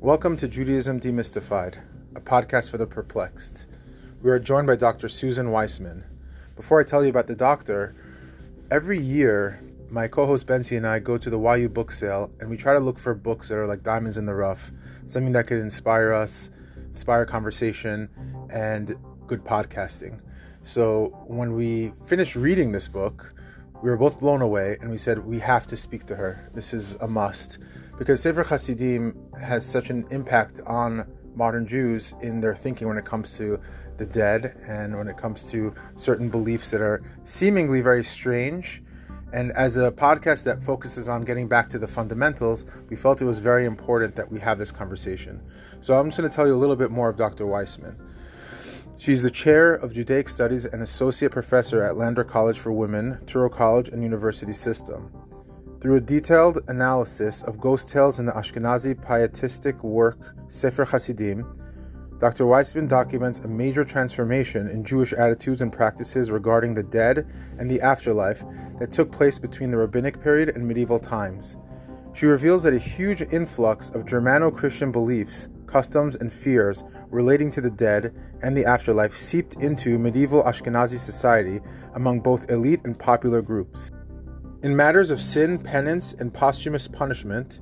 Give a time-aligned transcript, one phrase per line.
[0.00, 1.80] Welcome to Judaism Demystified,
[2.14, 3.66] a podcast for the perplexed.
[4.22, 5.08] We are joined by Dr.
[5.08, 6.04] Susan Weissman.
[6.54, 7.96] Before I tell you about the doctor,
[8.70, 12.56] every year my co-host Benzi and I go to the YU book sale and we
[12.56, 14.70] try to look for books that are like diamonds in the rough,
[15.04, 16.50] something that could inspire us,
[16.86, 18.08] inspire conversation,
[18.50, 18.94] and
[19.26, 20.20] good podcasting.
[20.62, 23.34] So when we finished reading this book,
[23.82, 26.50] we were both blown away and we said we have to speak to her.
[26.54, 27.58] This is a must
[27.98, 33.04] because Sefer Hasidim has such an impact on modern Jews in their thinking when it
[33.04, 33.60] comes to
[33.96, 38.82] the dead and when it comes to certain beliefs that are seemingly very strange.
[39.32, 43.26] And as a podcast that focuses on getting back to the fundamentals, we felt it
[43.26, 45.42] was very important that we have this conversation.
[45.80, 47.46] So I'm just going to tell you a little bit more of Dr.
[47.46, 47.96] Weissman.
[48.96, 53.52] She's the chair of Judaic Studies and associate professor at Lander College for Women, Touro
[53.52, 55.12] College and University System.
[55.80, 61.46] Through a detailed analysis of ghost tales in the Ashkenazi pietistic work Sefer Hasidim,
[62.18, 62.46] Dr.
[62.46, 67.28] Weissman documents a major transformation in Jewish attitudes and practices regarding the dead
[67.60, 68.42] and the afterlife
[68.80, 71.56] that took place between the rabbinic period and medieval times.
[72.12, 77.60] She reveals that a huge influx of Germano Christian beliefs, customs, and fears relating to
[77.60, 81.60] the dead and the afterlife seeped into medieval Ashkenazi society
[81.94, 83.92] among both elite and popular groups.
[84.60, 87.60] In matters of sin, penance, and posthumous punishment,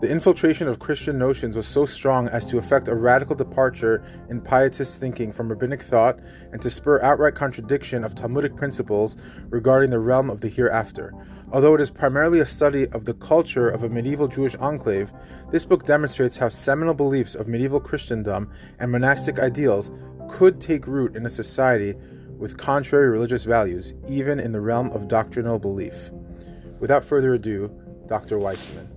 [0.00, 4.40] the infiltration of Christian notions was so strong as to effect a radical departure in
[4.40, 6.18] pietist thinking from rabbinic thought
[6.52, 9.16] and to spur outright contradiction of Talmudic principles
[9.50, 11.14] regarding the realm of the hereafter.
[11.52, 15.12] Although it is primarily a study of the culture of a medieval Jewish enclave,
[15.52, 19.92] this book demonstrates how seminal beliefs of medieval Christendom and monastic ideals
[20.28, 21.94] could take root in a society
[22.38, 26.10] with contrary religious values, even in the realm of doctrinal belief.
[26.80, 27.70] Without further ado,
[28.06, 28.38] Dr.
[28.38, 28.88] Weissman.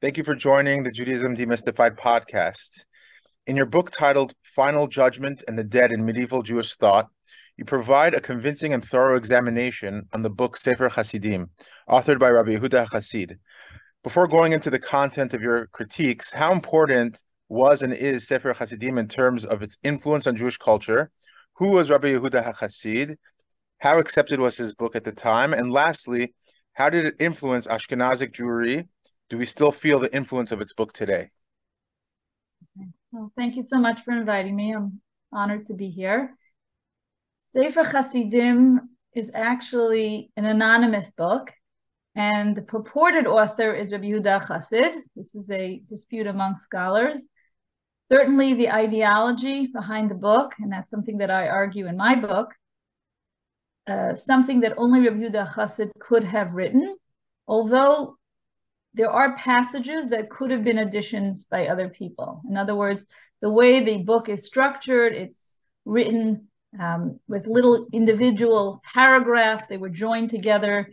[0.00, 2.84] Thank you for joining the Judaism Demystified podcast.
[3.46, 7.08] In your book titled Final Judgment and the Dead in Medieval Jewish Thought,
[7.56, 11.50] you provide a convincing and thorough examination on the book Sefer Hasidim,
[11.88, 13.38] authored by Rabbi Yehuda Hasid.
[14.06, 18.98] Before going into the content of your critiques, how important was and is Sefer Hasidim
[18.98, 21.10] in terms of its influence on Jewish culture?
[21.54, 23.16] Who was Rabbi Yehuda HaChasid?
[23.78, 25.52] How accepted was his book at the time?
[25.52, 26.36] And lastly,
[26.74, 28.86] how did it influence Ashkenazic Jewry?
[29.28, 31.30] Do we still feel the influence of its book today?
[33.10, 34.72] Well, thank you so much for inviting me.
[34.72, 35.00] I'm
[35.32, 36.36] honored to be here.
[37.42, 41.50] Sefer Hasidim is actually an anonymous book,
[42.16, 44.94] and the purported author is Rabbi Yehuda Chassid.
[45.14, 47.20] This is a dispute among scholars.
[48.10, 52.54] Certainly, the ideology behind the book, and that's something that I argue in my book,
[53.86, 56.96] uh, something that only Rabbi Yehuda Chassid could have written,
[57.46, 58.16] although
[58.94, 62.40] there are passages that could have been additions by other people.
[62.48, 63.04] In other words,
[63.42, 65.54] the way the book is structured, it's
[65.84, 66.48] written
[66.80, 69.66] um, with little individual paragraphs.
[69.66, 70.88] They were joined together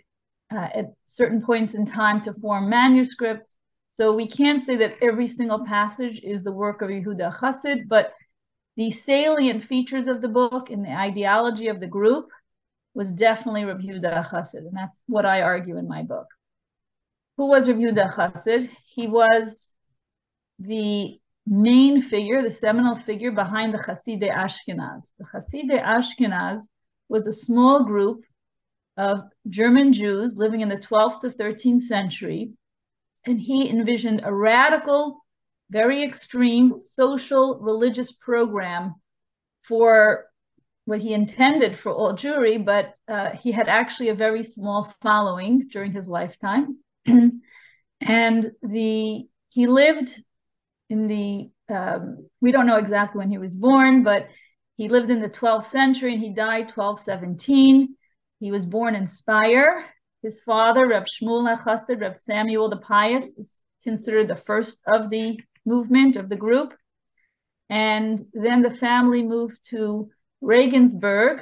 [0.53, 3.53] uh, at certain points in time to form manuscripts.
[3.91, 8.14] So we can't say that every single passage is the work of Yehuda Chassid, but
[8.75, 12.30] the salient features of the book and the ideology of the group
[12.96, 16.28] was definitely Rabbi Yehuda Chassid, and that's what I argue in my book.
[17.38, 18.69] Who was Rabbi Yehuda Chassid?
[18.96, 19.74] He was
[20.59, 25.12] the main figure, the seminal figure behind the Hasidei Ashkenaz.
[25.19, 26.63] The Hasidei Ashkenaz
[27.09, 28.24] was a small group
[28.98, 32.54] of German Jews living in the 12th to 13th century
[33.26, 35.26] and he envisioned a radical,
[35.70, 38.96] very extreme social religious program
[39.64, 40.26] for
[40.86, 45.70] what he intended for all Jewry, but uh, he had actually a very small following
[45.72, 46.78] during his lifetime.
[47.06, 50.22] and the he lived
[50.90, 54.28] in the um, we don't know exactly when he was born, but
[54.75, 57.95] he lived in the 12th century and he died 1217.
[58.44, 59.86] He was born in Speyer
[60.24, 65.38] his father, Reb Shmuel HaChassid, Reb Samuel the Pious, is considered the first of the
[65.66, 66.74] movement, of the group.
[67.69, 70.10] And then the family moved to
[70.40, 71.42] Regensburg.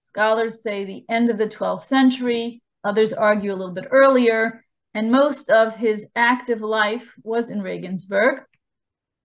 [0.00, 2.62] Scholars say the end of the 12th century.
[2.82, 4.64] Others argue a little bit earlier.
[4.94, 8.40] And most of his active life was in Regensburg.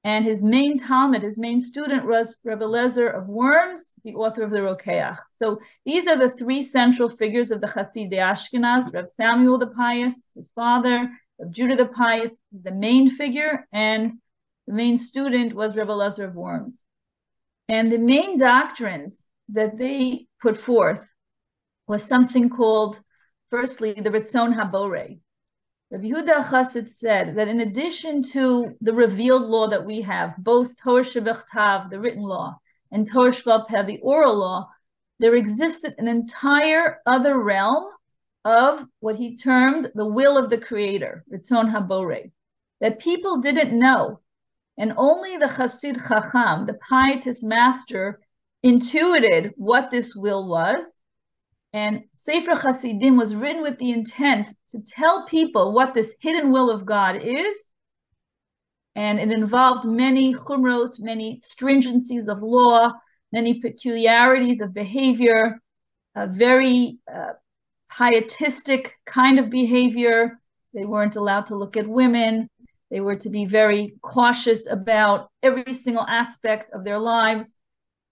[0.07, 4.51] And his main Talmud, his main student was Rebbe Lezer of Worms, the author of
[4.51, 5.17] the Rokeach.
[5.27, 10.31] So these are the three central figures of the Hasidei Ashkenaz, Reb Samuel the Pious,
[10.33, 11.09] his father,
[11.39, 14.13] Reb Judah the Pious is the main figure, and
[14.65, 16.85] the main student was Rebbe Lezer of Worms.
[17.67, 21.05] And the main doctrines that they put forth
[21.85, 22.97] was something called,
[23.49, 25.19] firstly, the Ritzon Habore.
[25.89, 30.75] Rabbi Yehuda Chassid said that in addition to the revealed law that we have, both
[30.75, 32.59] Torah Shebechtav, the written law,
[32.91, 34.69] and Torah Shebal the oral law,
[35.19, 37.85] there existed an entire other realm
[38.43, 42.31] of what he termed the will of the Creator, Ritzon Habore,
[42.81, 44.19] that people didn't know.
[44.77, 48.19] And only the Chassid Chacham, the pietist master,
[48.61, 50.99] intuited what this will was
[51.73, 56.69] and Sefer Hasidim was written with the intent to tell people what this hidden will
[56.69, 57.71] of God is.
[58.95, 62.93] And it involved many chumrot, many stringencies of law,
[63.31, 65.61] many peculiarities of behavior,
[66.15, 67.33] a very uh,
[67.91, 70.39] pietistic kind of behavior.
[70.73, 72.49] They weren't allowed to look at women.
[72.89, 77.57] They were to be very cautious about every single aspect of their lives.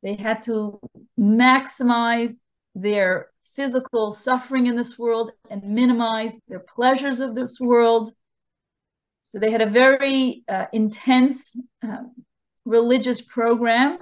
[0.03, 0.79] They had to
[1.17, 2.33] maximize
[2.75, 8.11] their physical suffering in this world and minimize their pleasures of this world.
[9.23, 12.03] So they had a very uh, intense uh,
[12.65, 13.99] religious program.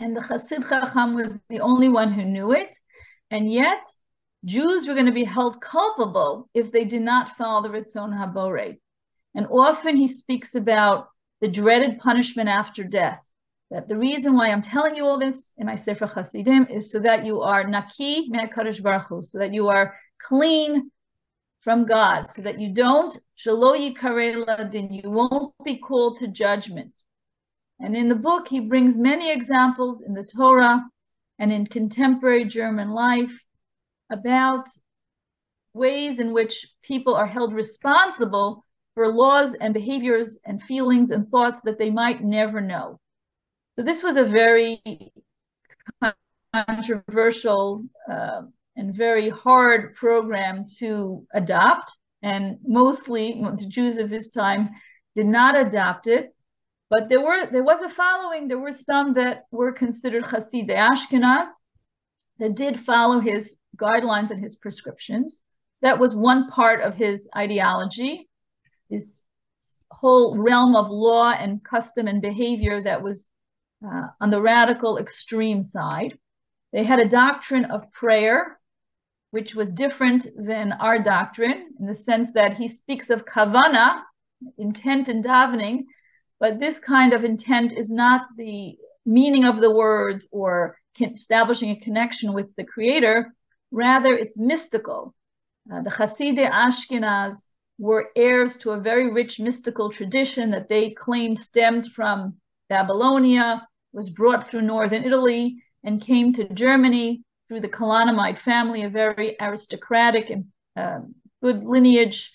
[0.00, 2.76] And the Chassid Chacham was the only one who knew it.
[3.30, 3.84] And yet,
[4.44, 8.78] Jews were going to be held culpable if they did not follow the Ritzon Habore.
[9.34, 11.08] And often he speaks about
[11.40, 13.27] the dreaded punishment after death
[13.70, 17.00] that the reason why I'm telling you all this in my Sefer Hasidim is so
[17.00, 19.94] that you are naki me'akadosh baruch Hu, so that you are
[20.26, 20.90] clean
[21.60, 26.92] from God, so that you don't shalo ladin, you won't be called to judgment.
[27.80, 30.82] And in the book, he brings many examples in the Torah
[31.38, 33.38] and in contemporary German life
[34.10, 34.66] about
[35.74, 38.64] ways in which people are held responsible
[38.94, 42.98] for laws and behaviors and feelings and thoughts that they might never know.
[43.78, 44.82] So this was a very
[46.52, 48.42] controversial uh,
[48.74, 51.92] and very hard program to adopt.
[52.20, 54.70] And mostly the Jews of his time
[55.14, 56.34] did not adopt it.
[56.90, 58.48] But there were there was a following.
[58.48, 61.46] There were some that were considered Hasidei Ashkenaz
[62.40, 65.40] that did follow his guidelines and his prescriptions.
[65.74, 68.28] So That was one part of his ideology,
[68.90, 69.28] his
[69.92, 73.24] whole realm of law and custom and behavior that was
[73.84, 76.18] uh, on the radical extreme side.
[76.72, 78.58] They had a doctrine of prayer,
[79.30, 84.02] which was different than our doctrine in the sense that he speaks of kavana,
[84.56, 85.84] intent in davening,
[86.40, 91.80] but this kind of intent is not the meaning of the words or establishing a
[91.80, 93.34] connection with the creator.
[93.70, 95.14] Rather, it's mystical.
[95.72, 101.38] Uh, the Hasidei Ashkenaz were heirs to a very rich mystical tradition that they claimed
[101.38, 102.34] stemmed from
[102.68, 108.90] Babylonia, was brought through northern Italy, and came to Germany through the Kalonymite family, a
[108.90, 111.00] very aristocratic and uh,
[111.42, 112.30] good lineage,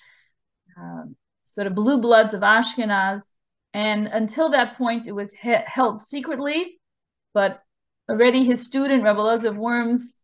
[0.80, 1.04] uh,
[1.46, 3.30] sort of blue bloods of Ashkenaz.
[3.74, 6.80] And until that point, it was he- held secretly,
[7.34, 7.62] but
[8.10, 10.20] already his student, Rebbe of Worms,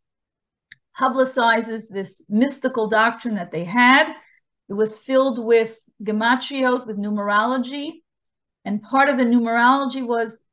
[0.99, 4.11] publicizes this mystical doctrine that they had.
[4.67, 8.01] It was filled with gematriot, with numerology,
[8.65, 10.43] and part of the numerology was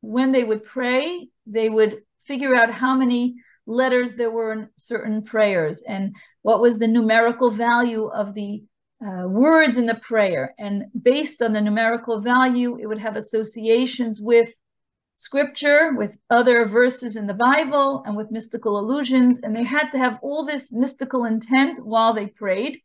[0.00, 3.36] when they would pray, they would figure out how many
[3.66, 8.62] letters there were in certain prayers and what was the numerical value of the
[9.04, 10.54] uh, words in the prayer.
[10.58, 14.50] And based on the numerical value, it would have associations with
[15.14, 19.40] scripture, with other verses in the Bible, and with mystical allusions.
[19.42, 22.80] And they had to have all this mystical intent while they prayed.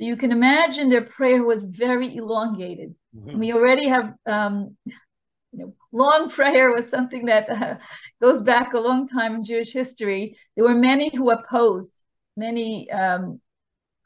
[0.00, 2.94] You can imagine their prayer was very elongated.
[3.14, 3.38] Mm-hmm.
[3.38, 7.74] We already have, um, you know, long prayer was something that uh,
[8.20, 10.38] goes back a long time in Jewish history.
[10.56, 12.00] There were many who opposed.
[12.36, 13.40] Many um,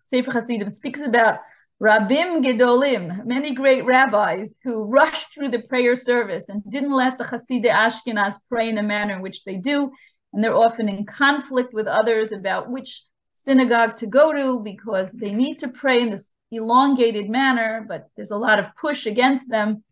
[0.02, 1.38] Sefer Hasidim speaks about
[1.80, 7.24] Rabim Gedolim, many great rabbis who rushed through the prayer service and didn't let the
[7.24, 9.92] Hasidei Ashkenaz pray in the manner in which they do.
[10.32, 13.02] And they're often in conflict with others about which
[13.44, 18.30] synagogue to go to because they need to pray in this elongated manner, but there's
[18.30, 19.84] a lot of push against them.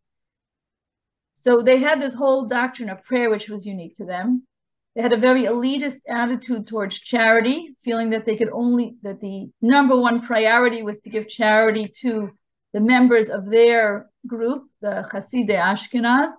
[1.35, 4.47] So they had this whole doctrine of prayer, which was unique to them.
[4.95, 9.51] They had a very elitist attitude towards charity, feeling that they could only, that the
[9.61, 12.31] number one priority was to give charity to
[12.73, 16.31] the members of their group, the Hasidei Ashkenaz.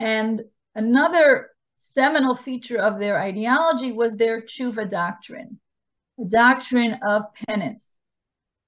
[0.00, 0.42] And
[0.74, 1.53] another
[1.94, 5.60] seminal feature of their ideology was their tshuva doctrine,
[6.18, 7.88] the doctrine of penance.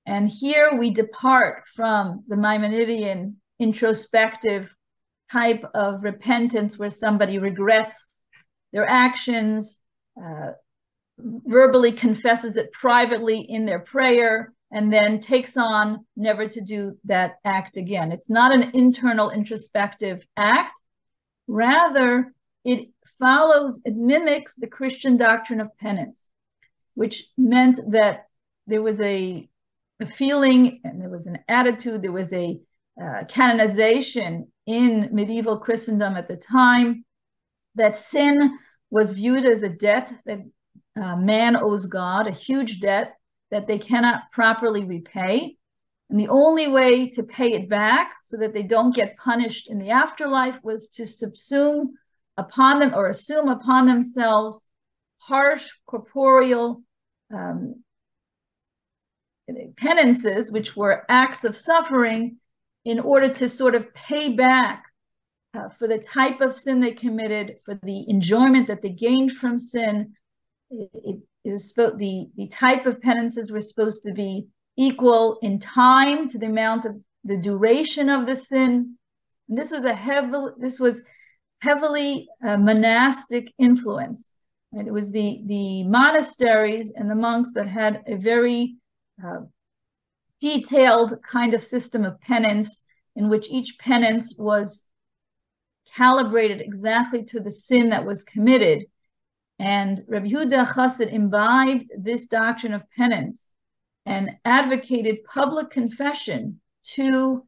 [0.06, 4.72] And here we depart from the Maimonidean introspective
[5.32, 8.20] type of repentance where somebody regrets
[8.72, 9.76] their actions,
[10.22, 10.52] uh,
[11.18, 17.36] verbally confesses it privately in their prayer, and then takes on never to do that
[17.44, 18.12] act again.
[18.12, 20.78] It's not an internal introspective act.
[21.48, 22.32] Rather,
[22.64, 26.18] it follows, it mimics the Christian doctrine of penance,
[26.94, 28.26] which meant that
[28.66, 29.48] there was a,
[30.00, 32.60] a feeling and there was an attitude, there was a
[33.00, 37.04] uh, canonization in medieval Christendom at the time
[37.74, 38.58] that sin
[38.90, 40.40] was viewed as a debt that
[41.00, 43.14] uh, man owes God, a huge debt
[43.50, 45.56] that they cannot properly repay.
[46.08, 49.78] And the only way to pay it back so that they don't get punished in
[49.78, 51.90] the afterlife was to subsume
[52.36, 54.66] upon them or assume upon themselves
[55.18, 56.82] harsh corporeal
[57.34, 57.82] um,
[59.76, 62.38] penances, which were acts of suffering,
[62.84, 64.84] in order to sort of pay back
[65.54, 69.58] uh, for the type of sin they committed, for the enjoyment that they gained from
[69.58, 70.12] sin.
[70.70, 75.58] It, it, it was the the type of penances were supposed to be equal in
[75.58, 78.96] time to the amount of the duration of the sin.
[79.48, 80.32] And this was a heavy.
[80.58, 81.02] This was
[81.60, 84.34] heavily uh, monastic influence.
[84.72, 88.76] It was the, the monasteries and the monks that had a very
[89.24, 89.40] uh,
[90.40, 92.84] detailed kind of system of penance
[93.14, 94.86] in which each penance was
[95.96, 98.84] calibrated exactly to the sin that was committed.
[99.58, 103.50] And Rabbi Yehuda Chassid imbibed this doctrine of penance
[104.04, 106.60] and advocated public confession
[106.94, 107.46] to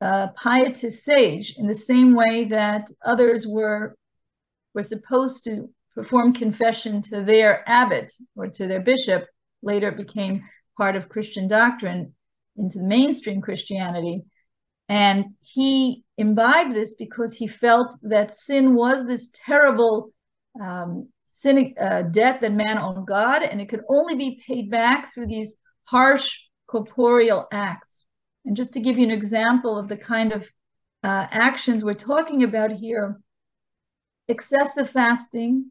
[0.00, 3.96] uh, pietist sage in the same way that others were
[4.74, 9.26] were supposed to perform confession to their abbot or to their bishop.
[9.62, 10.42] Later, it became
[10.76, 12.14] part of Christian doctrine
[12.56, 14.22] into the mainstream Christianity.
[14.88, 20.12] And he imbibed this because he felt that sin was this terrible
[20.60, 25.12] um, sin, uh, debt that man owed God, and it could only be paid back
[25.12, 27.99] through these harsh corporeal acts.
[28.44, 30.42] And just to give you an example of the kind of
[31.04, 33.20] uh, actions we're talking about here,
[34.28, 35.70] excessive fasting,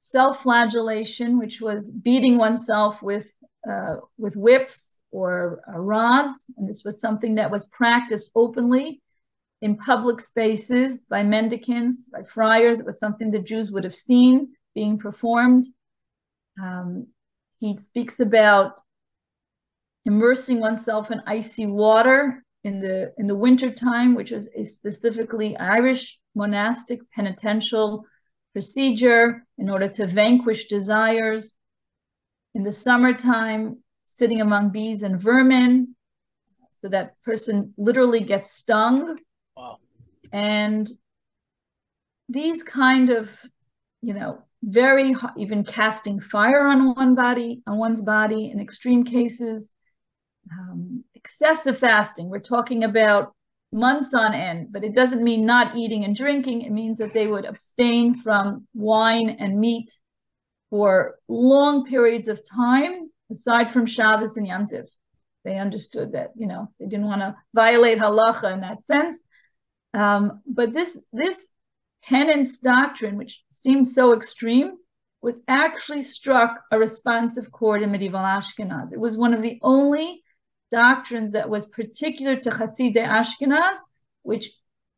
[0.00, 3.26] self-flagellation, which was beating oneself with
[3.70, 9.02] uh, with whips or uh, rods, and this was something that was practiced openly
[9.60, 12.78] in public spaces by mendicants, by friars.
[12.78, 15.64] It was something the Jews would have seen being performed.
[16.62, 17.08] Um,
[17.58, 18.74] he speaks about
[20.06, 25.56] immersing oneself in icy water in the in the winter time, which is a specifically
[25.56, 28.04] Irish monastic penitential
[28.52, 31.54] procedure in order to vanquish desires.
[32.54, 35.94] In the summertime, sitting among bees and vermin,
[36.70, 39.18] so that person literally gets stung.
[39.56, 39.78] Wow.
[40.32, 40.88] And
[42.28, 43.30] these kind of,
[44.02, 49.74] you know, very even casting fire on one body, on one's body in extreme cases,
[50.52, 52.28] um, excessive fasting.
[52.28, 53.34] We're talking about
[53.72, 56.62] months on end, but it doesn't mean not eating and drinking.
[56.62, 59.90] It means that they would abstain from wine and meat
[60.70, 64.86] for long periods of time, aside from Shabbos and Yom Tiv.
[65.44, 69.20] They understood that, you know, they didn't want to violate halacha in that sense.
[69.94, 71.46] Um, but this this
[72.02, 74.76] penance doctrine, which seems so extreme,
[75.22, 78.92] was actually struck a responsive chord in medieval Ashkenaz.
[78.92, 80.22] It was one of the only
[80.76, 83.76] doctrines that was particular to Hasidei Ashkenaz,
[84.22, 84.50] which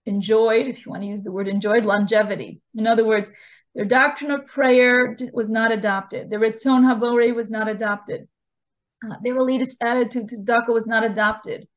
[0.06, 2.60] enjoyed, if you want to use the word enjoyed, longevity.
[2.74, 3.30] In other words,
[3.74, 6.30] their doctrine of prayer was not adopted.
[6.30, 8.26] Their Ritzon Habore was not adopted.
[9.04, 11.68] Uh, their elitist attitude to tzedakah was not adopted.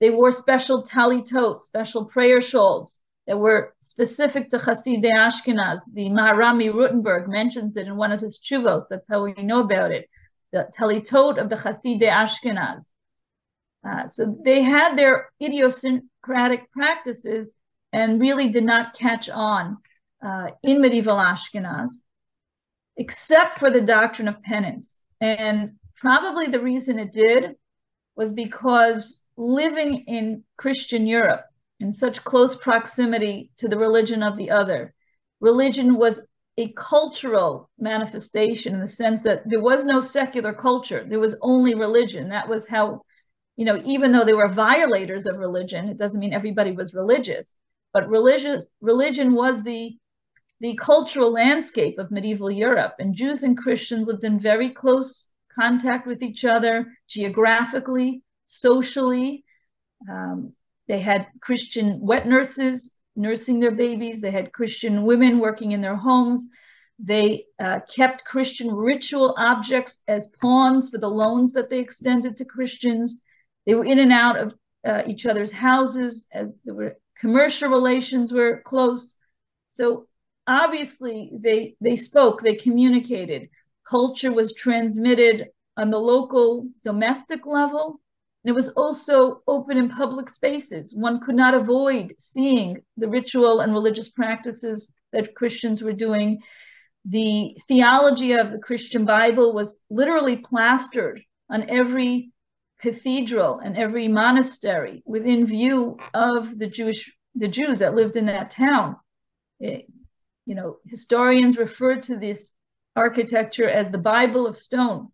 [0.00, 5.80] They wore special talitot, special prayer shawls that were specific to Hasidei Ashkenaz.
[5.92, 8.84] The Maharami Rothenburg mentions it in one of his chuvos.
[8.88, 10.04] That's how we know about it.
[10.52, 12.92] The talitot of the Hasidei Ashkenaz.
[13.88, 17.52] Uh, so they had their idiosyncratic practices
[17.92, 19.78] and really did not catch on
[20.24, 21.90] uh, in medieval Ashkenaz,
[22.96, 25.02] except for the doctrine of penance.
[25.20, 27.54] And probably the reason it did
[28.16, 31.44] was because living in Christian Europe
[31.80, 34.92] in such close proximity to the religion of the other,
[35.40, 36.20] religion was
[36.58, 41.76] a cultural manifestation in the sense that there was no secular culture, there was only
[41.76, 42.28] religion.
[42.30, 43.02] That was how
[43.58, 47.58] you know, even though they were violators of religion, it doesn't mean everybody was religious,
[47.92, 49.98] but religious religion was the
[50.60, 56.06] the cultural landscape of medieval Europe, and Jews and Christians lived in very close contact
[56.06, 59.44] with each other geographically, socially.
[60.08, 60.52] Um,
[60.86, 64.20] they had Christian wet nurses nursing their babies.
[64.20, 66.48] They had Christian women working in their homes.
[67.00, 72.44] They uh, kept Christian ritual objects as pawns for the loans that they extended to
[72.44, 73.22] Christians.
[73.68, 74.54] They were in and out of
[74.88, 79.18] uh, each other's houses as there were commercial relations were close.
[79.66, 80.06] So
[80.46, 83.50] obviously they they spoke, they communicated.
[83.86, 88.00] Culture was transmitted on the local domestic level.
[88.42, 90.94] And it was also open in public spaces.
[90.94, 96.40] One could not avoid seeing the ritual and religious practices that Christians were doing
[97.04, 101.20] the theology of the Christian Bible was literally plastered
[101.50, 102.32] on every
[102.80, 108.50] cathedral and every monastery within view of the Jewish the Jews that lived in that
[108.50, 108.96] town.
[109.60, 109.86] It,
[110.46, 112.52] you know, historians refer to this
[112.96, 115.08] architecture as the Bible of stone.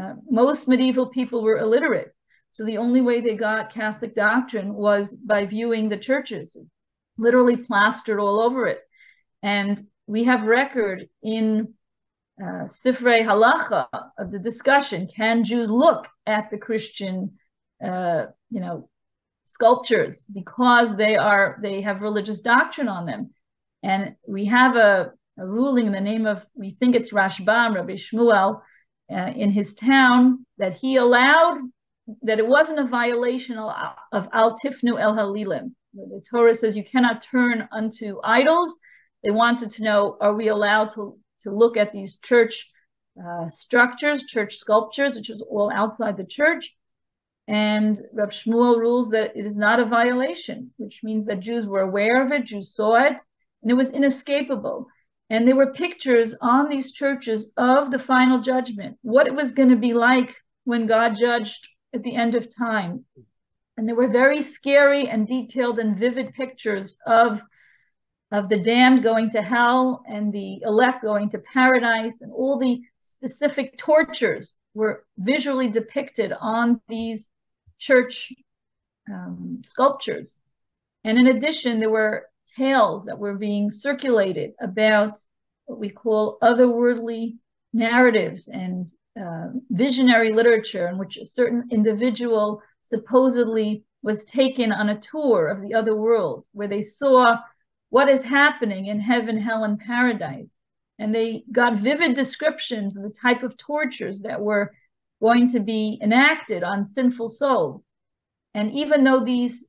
[0.00, 2.14] Uh, most medieval people were illiterate,
[2.50, 6.56] so the only way they got Catholic doctrine was by viewing the churches,
[7.18, 8.80] literally plastered all over it.
[9.42, 11.74] And we have record in
[12.40, 13.86] uh, Sifrei Halacha
[14.18, 17.38] of the discussion: Can Jews look at the Christian,
[17.84, 18.88] uh, you know,
[19.44, 23.30] sculptures because they are they have religious doctrine on them?
[23.82, 27.94] And we have a, a ruling in the name of we think it's Rashbam Rabbi
[27.94, 28.60] Shmuel
[29.10, 31.58] uh, in his town that he allowed
[32.22, 33.72] that it wasn't a violation of,
[34.12, 35.72] of Al Tifnu El Halilim.
[35.94, 38.78] The Torah says you cannot turn unto idols
[39.26, 42.66] they wanted to know, are we allowed to, to look at these church
[43.24, 46.72] uh, structures, church sculptures, which is all outside the church?
[47.48, 51.82] And Rab Shmuel rules that it is not a violation, which means that Jews were
[51.82, 53.20] aware of it, Jews saw it,
[53.62, 54.88] and it was inescapable.
[55.30, 59.70] And there were pictures on these churches of the final judgment, what it was going
[59.70, 60.34] to be like
[60.64, 63.04] when God judged at the end of time.
[63.76, 67.42] And there were very scary and detailed and vivid pictures of
[68.32, 72.80] of the damned going to hell and the elect going to paradise, and all the
[73.00, 77.26] specific tortures were visually depicted on these
[77.78, 78.32] church
[79.12, 80.38] um, sculptures.
[81.04, 85.18] And in addition, there were tales that were being circulated about
[85.66, 87.36] what we call otherworldly
[87.72, 95.00] narratives and uh, visionary literature, in which a certain individual supposedly was taken on a
[95.00, 97.36] tour of the other world, where they saw
[97.90, 100.48] what is happening in heaven, hell, and paradise.
[100.98, 104.72] And they got vivid descriptions of the type of tortures that were
[105.20, 107.82] going to be enacted on sinful souls.
[108.54, 109.66] And even though these,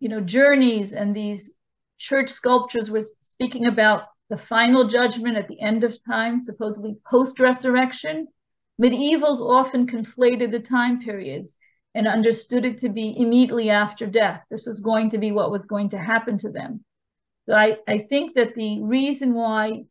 [0.00, 1.54] you know, journeys and these
[1.98, 8.28] church sculptures were speaking about the final judgment at the end of time, supposedly post-resurrection,
[8.80, 11.56] medievals often conflated the time periods
[11.94, 14.42] and understood it to be immediately after death.
[14.50, 16.84] This was going to be what was going to happen to them.
[17.50, 19.82] So I, I think that the reason why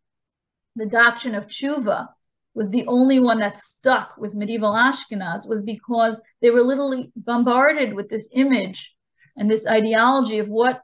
[0.78, 2.08] the doctrine of tshuva
[2.54, 7.94] was the only one that stuck with medieval Ashkenaz was because they were literally bombarded
[7.94, 8.96] with this image
[9.36, 10.82] and this ideology of what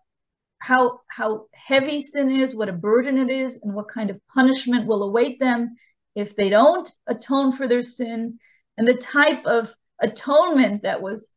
[0.60, 4.86] how how heavy sin is, what a burden it is, and what kind of punishment
[4.86, 5.78] will await them
[6.14, 8.38] if they don't atone for their sin,
[8.78, 11.32] and the type of atonement that was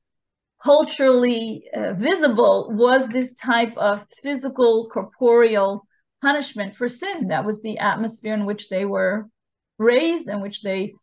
[0.63, 5.87] culturally uh, visible was this type of physical, corporeal
[6.21, 7.29] punishment for sin.
[7.29, 9.29] That was the atmosphere in which they were
[9.79, 10.95] raised, in which they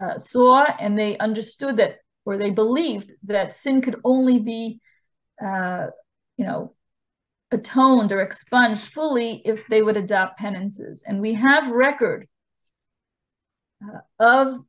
[0.00, 4.80] uh, saw, and they understood that, or they believed that sin could only be,
[5.44, 5.86] uh,
[6.36, 6.74] you know,
[7.52, 11.04] atoned or expunged fully if they would adopt penances.
[11.06, 12.26] And we have record
[13.80, 14.64] uh, of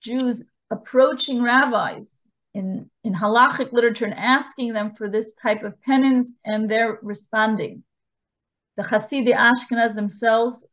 [0.00, 2.25] Jews approaching rabbis
[2.56, 7.82] in, in halachic literature and asking them for this type of penance, and they're responding.
[8.76, 10.66] The Hasidei Ashkenaz themselves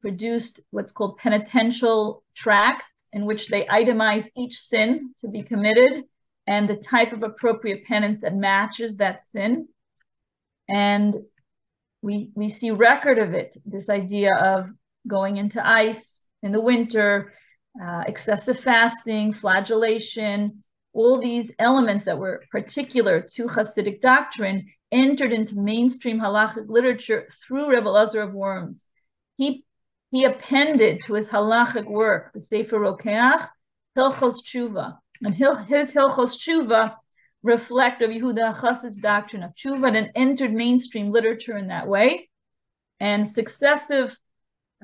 [0.00, 6.02] produced what's called penitential tracts, in which they itemize each sin to be committed
[6.48, 9.68] and the type of appropriate penance that matches that sin.
[10.68, 11.14] And
[12.02, 14.68] we we see record of it, this idea of
[15.06, 17.32] going into ice in the winter,
[17.80, 20.61] uh, excessive fasting, flagellation,
[20.92, 27.70] all these elements that were particular to Hasidic doctrine entered into mainstream halachic literature through
[27.70, 28.84] Rebbe Lazar of Worms.
[29.36, 29.64] He,
[30.10, 33.48] he appended to his halachic work, the Sefer Rokeach,
[33.96, 34.98] Hilchos Tshuva.
[35.22, 36.96] And his Hilchos Tshuva
[37.42, 42.28] reflect of Yehuda Chassid's doctrine of Tshuva and entered mainstream literature in that way.
[43.00, 44.16] And successive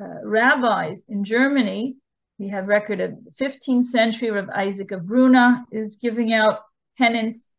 [0.00, 1.96] uh, rabbis in Germany
[2.38, 6.60] we have record of the 15th century of Isaac of Brunna is giving out
[6.96, 7.52] penance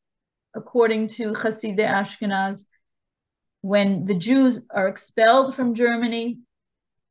[0.55, 2.65] according to Hasidei Ashkenaz.
[3.61, 6.39] when the Jews are expelled from Germany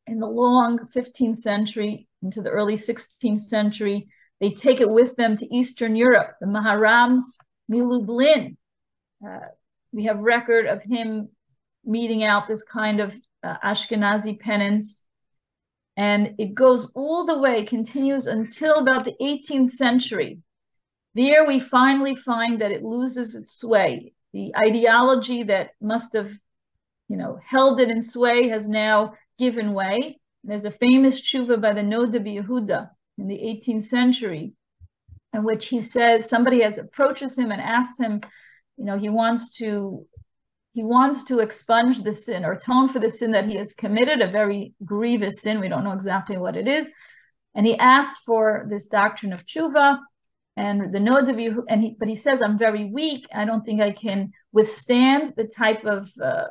[0.07, 4.09] in the long 15th century into the early 16th century,
[4.41, 7.23] they take it with them to Eastern Europe, the Maharam
[7.71, 8.57] Milublin.
[9.27, 9.41] Uh,
[9.93, 11.29] we have record of him
[11.85, 15.03] meeting out this kind of uh, Ashkenazi penance.
[15.99, 20.39] And it goes all the way, continues until about the 18th century.
[21.17, 24.13] There we finally find that it loses its sway.
[24.33, 26.31] The ideology that must have,
[27.09, 30.21] you know, held it in sway has now given way.
[30.45, 34.53] There's a famous tshuva by the Noda Yehuda in the 18th century,
[35.35, 38.21] in which he says somebody has approaches him and asks him,
[38.77, 40.07] you know, he wants to
[40.79, 44.21] he wants to expunge the sin or atone for the sin that he has committed,
[44.21, 45.59] a very grievous sin.
[45.59, 46.89] We don't know exactly what it is.
[47.57, 49.99] And he asks for this doctrine of tshuva
[50.57, 53.27] and the Noda Yehuda, and he, but he says, I'm very weak.
[53.35, 56.45] I don't think I can withstand the type of uh,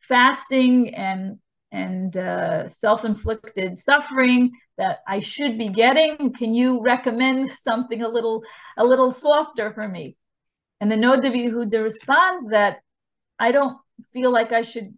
[0.00, 1.38] fasting and
[1.70, 6.32] and uh, self-inflicted suffering that I should be getting.
[6.34, 8.42] Can you recommend something a little
[8.76, 10.16] a little softer for me?
[10.80, 12.81] And the Noda Yehuda responds that
[13.42, 13.76] I don't
[14.12, 14.94] feel like I should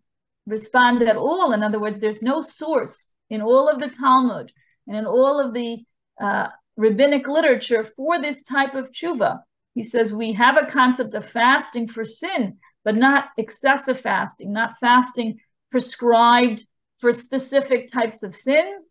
[0.47, 1.53] respond at all.
[1.55, 4.53] In other words, there's no source in all of the Talmud
[4.87, 5.79] and in all of the
[6.21, 9.41] uh, rabbinic literature for this type of tshuva.
[9.75, 14.79] He says we have a concept of fasting for sin, but not excessive fasting, not
[14.79, 15.39] fasting
[15.71, 16.67] prescribed
[16.99, 18.91] for specific types of sins.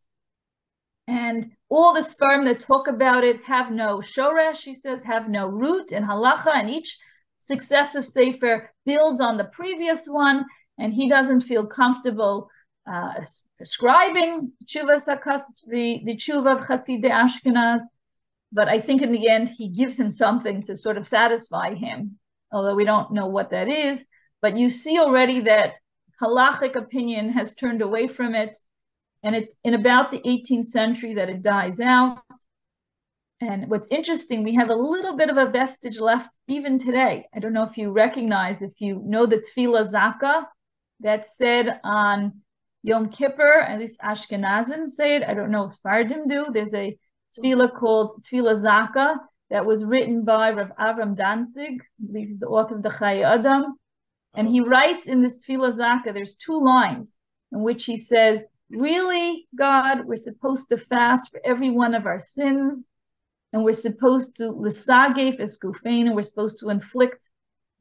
[1.08, 5.46] And all the seforim that talk about it have no shoresh, he says, have no
[5.46, 6.98] root in halacha, and each
[7.46, 10.46] successive sefer builds on the previous one,
[10.78, 12.50] and he doesn't feel comfortable
[12.90, 13.14] uh,
[13.58, 17.82] prescribing tshuva sakas, the, the tshuva of Hasidei Ashkenaz.
[18.52, 22.20] But I think in the end, he gives him something to sort of satisfy him,
[22.52, 24.06] although we don't know what that is.
[24.42, 25.76] But you see already that
[26.22, 28.58] halachic opinion has turned away from it.
[29.24, 32.22] And it's in about the 18th century that it dies out.
[33.42, 37.28] And what's interesting, we have a little bit of a vestige left even today.
[37.36, 40.46] I don't know if you recognize, if you know the Tefillah Zaka
[41.00, 42.42] that's said on
[42.84, 45.24] Yom Kippur, at least Ashkenazim say it.
[45.24, 46.46] I don't know if Sfardim do.
[46.54, 46.98] There's a
[47.38, 49.18] Tefillah called Tefillah Zaka
[49.50, 51.82] that was written by Rav Avram Danzig.
[51.82, 53.78] I believe he's the author of the Chayei Adam.
[54.36, 57.18] And he writes in this Tefillah Zaka, there's two lines
[57.52, 62.20] in which he says, Really, God, we're supposed to fast for every one of our
[62.20, 62.88] sins,
[63.54, 67.30] and we're supposed to lisagef eskufein, and we're supposed to inflict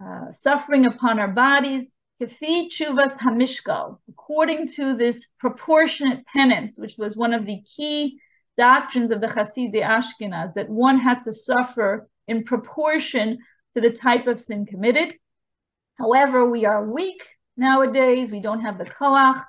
[0.04, 7.16] uh, suffering upon our bodies, kefi chuvas hamishkal, according to this proportionate penance, which was
[7.16, 8.20] one of the key
[8.58, 13.38] doctrines of the Hasidei Ashkenaz, that one had to suffer in proportion
[13.74, 15.14] to the type of sin committed.
[15.98, 17.22] However, we are weak
[17.56, 18.30] nowadays.
[18.30, 19.42] We don't have the koach,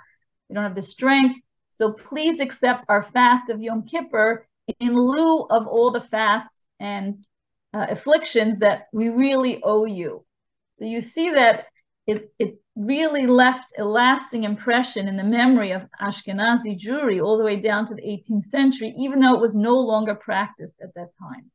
[0.50, 1.40] we don't have the strength.
[1.72, 4.48] So please accept our fast of Yom Kippur
[4.80, 7.26] in lieu of all the fasts and
[7.74, 10.26] uh, afflictions that we really owe you.
[10.74, 11.66] So you see that
[12.06, 17.44] it, it really left a lasting impression in the memory of Ashkenazi Jewry all the
[17.44, 21.10] way down to the 18th century, even though it was no longer practiced at that
[21.20, 21.52] time.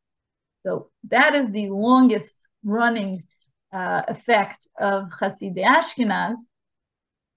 [0.65, 3.25] So that is the longest running
[3.73, 6.37] uh, effect of Hasidei Ashkenaz.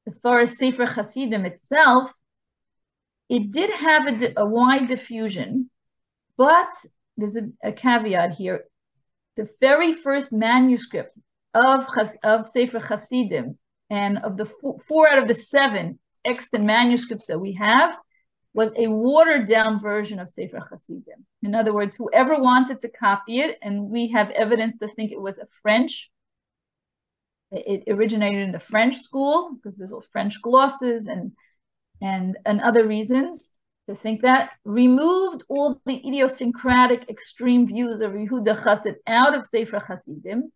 [0.08, 2.12] As far as Sefer Hasidim itself,
[3.32, 5.70] it did have a, a wide diffusion,
[6.38, 6.68] but
[7.16, 8.66] there's a, a, caveat here.
[9.38, 11.18] The very first manuscript
[11.54, 11.86] of,
[12.24, 13.58] of Sefer Hasidim
[13.90, 17.98] and of the four, four out of the seven extant manuscripts that we have
[18.54, 21.26] was a watered down version of Sefer Hasidim.
[21.42, 25.22] In other words, whoever wanted to copy it, and we have evidence to think it
[25.22, 26.10] was a French
[27.54, 31.34] it originated in the French school because there's all French glosses and
[32.02, 33.52] and and other reasons
[33.88, 39.80] to think that removed all the idiosyncratic extreme views of Yehuda Chassid out of Sefer
[39.80, 40.52] Hasidim.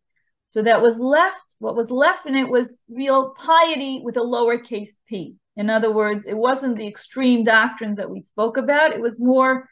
[0.48, 4.98] So that was left, what was left in it was real piety with a lowercase
[5.08, 5.36] p.
[5.58, 8.94] In other words, it wasn't the extreme doctrines that we spoke about.
[8.94, 9.68] It was more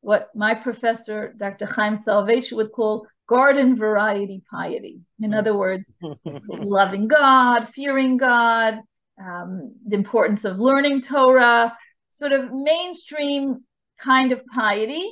[0.00, 1.66] what my professor, Dr.
[1.66, 5.00] Chaim Soloveitchik, would call garden variety piety.
[5.20, 5.90] In other words,
[6.48, 8.80] loving God, fearing God,
[9.20, 11.76] um, the importance of learning Torah,
[12.10, 13.64] sort of mainstream
[14.00, 15.10] kind of piety.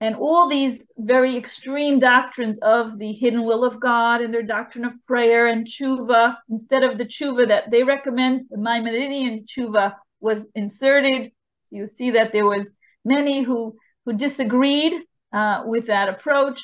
[0.00, 4.84] And all these very extreme doctrines of the hidden will of God and their doctrine
[4.84, 10.48] of prayer and tshuva, instead of the tshuva that they recommend, the Maimonidean tshuva was
[10.54, 11.32] inserted.
[11.64, 12.72] So you see that there was
[13.04, 14.92] many who who disagreed
[15.32, 16.62] uh, with that approach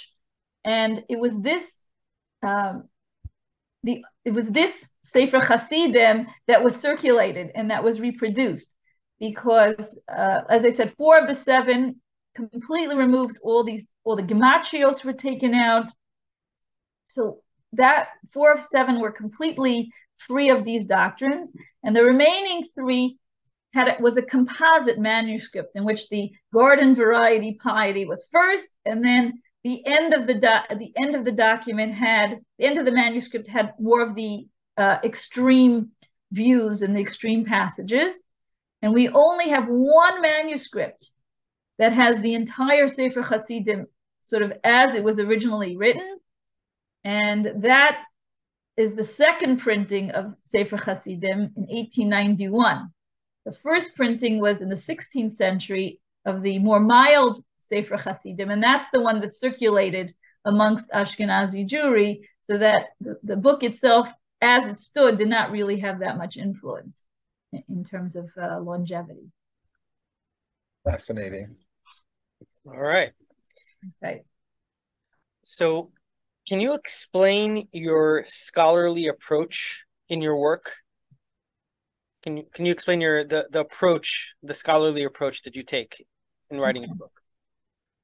[0.64, 1.85] and it was this
[2.43, 2.88] um,
[3.85, 8.75] the it was this Sefer Hasidim that was circulated and that was reproduced
[9.20, 12.01] because, uh, as I said, four of the seven
[12.35, 15.90] completely removed all these, all the gematrios were taken out.
[17.05, 17.40] So
[17.75, 23.18] that four of seven were completely free of these doctrines, and the remaining three
[23.75, 29.05] had it was a composite manuscript in which the garden variety piety was first, and
[29.05, 32.92] then the end of the the end of the document had the end of the
[32.92, 34.46] manuscript had more of the
[34.77, 35.90] uh, extreme
[36.31, 38.22] views and the extreme passages,
[38.83, 41.11] and we only have one manuscript
[41.79, 43.87] that has the entire Sefer Hasidim
[44.22, 46.18] sort of as it was originally written,
[47.03, 47.98] and that
[48.77, 52.88] is the second printing of Sefer Hasidim in 1891.
[53.46, 58.62] The first printing was in the 16th century of the more mild Sefer Hasidim, and
[58.62, 64.09] that's the one that circulated amongst Ashkenazi Jewry, so that the, the book itself,
[64.40, 67.05] as it stood, did not really have that much influence
[67.53, 69.31] in, in terms of uh, longevity.
[70.85, 71.57] Fascinating.
[72.66, 73.12] All right.
[74.03, 74.22] Okay.
[75.42, 75.92] So,
[76.48, 80.74] can you explain your scholarly approach in your work?
[82.22, 86.07] Can you can you explain your the the approach, the scholarly approach that you take
[86.50, 87.24] in writing a book?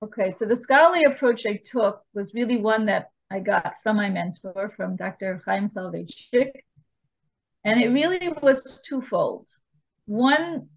[0.03, 4.09] Okay, so the scholarly approach I took was really one that I got from my
[4.09, 5.43] mentor, from Dr.
[5.45, 6.53] Chaim Soloveitchik,
[7.65, 9.47] and it really was twofold.
[10.07, 10.69] One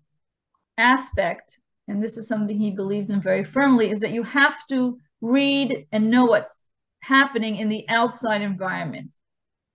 [0.77, 4.99] aspect, and this is something he believed in very firmly, is that you have to
[5.21, 6.67] read and know what's
[6.99, 9.13] happening in the outside environment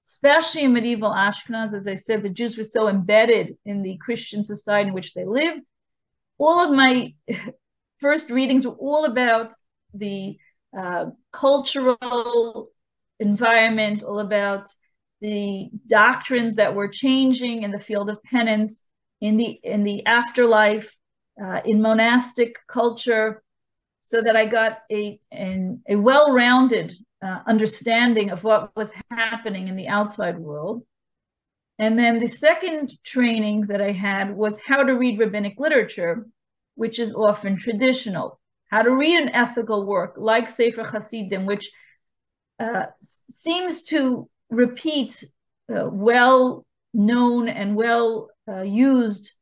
[0.09, 4.43] especially in medieval Ashkenaz, as I said, the Jews were so embedded in the Christian
[4.43, 5.61] society in which they lived.
[6.39, 7.15] All of my
[8.01, 9.53] first readings were all about
[9.95, 10.37] the
[10.79, 12.71] uh, cultural
[13.21, 14.69] environment, all about
[15.21, 18.87] the doctrines that were changing in the field of penance,
[19.21, 20.97] in the in the afterlife,
[21.43, 23.43] uh, in monastic culture,
[24.01, 29.77] so that I got a an, a well-rounded uh, understanding of what was happening in
[29.77, 30.85] the outside world.
[31.81, 36.27] And then the second training that I had was how to read rabbinic literature,
[36.79, 38.39] which is often traditional.
[38.71, 41.69] How to read an ethical work like Sefer Hasidim, which
[42.61, 45.25] uh, seems to repeat
[45.75, 46.65] uh, well
[46.95, 49.33] known and well uh, used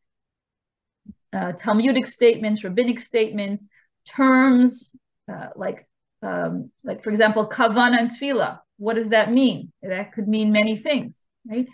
[1.35, 3.69] uh, Talmudic statements, rabbinic statements,
[4.07, 4.93] terms
[5.31, 5.87] uh, like
[6.23, 8.61] um, like for example, kavana and tefillah.
[8.79, 9.73] What does that mean?
[9.83, 11.67] That could mean many things, right?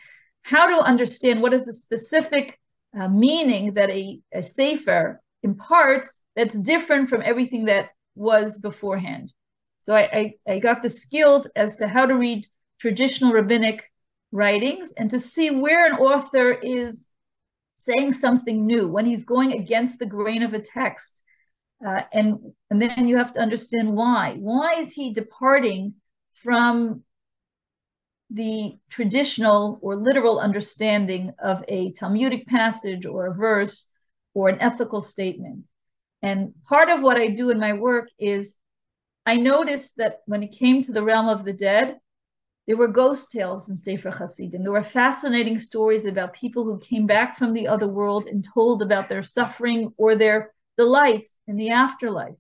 [0.42, 2.58] How to understand what is the specific
[2.98, 9.32] uh, meaning that a, a sefer imparts that's different from everything that was beforehand.
[9.80, 12.46] So I, I, I got the skills as to how to read
[12.78, 13.90] traditional rabbinic
[14.30, 17.08] writings and to see where an author is
[17.74, 21.20] saying something new, when he's going against the grain of a text,
[21.84, 22.38] uh, and,
[22.70, 24.36] and then you have to understand why.
[24.38, 25.94] Why is he departing
[26.44, 27.02] from
[28.30, 33.86] the traditional or literal understanding of a Talmudic passage or a verse
[34.34, 35.66] or an ethical statement?
[36.22, 38.56] And part of what I do in my work is
[39.26, 41.98] I noticed that when it came to the realm of the dead,
[42.66, 44.62] there were ghost tales in Sefer Hasidim.
[44.62, 48.82] There were fascinating stories about people who came back from the other world and told
[48.82, 52.36] about their suffering or their delights in the afterlife.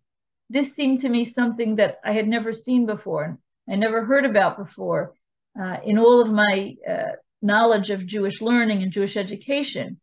[0.48, 4.24] This seemed to me something that I had never seen before, and I never heard
[4.24, 5.14] about before
[5.60, 9.98] uh, in all of my uh, knowledge of Jewish learning and Jewish education.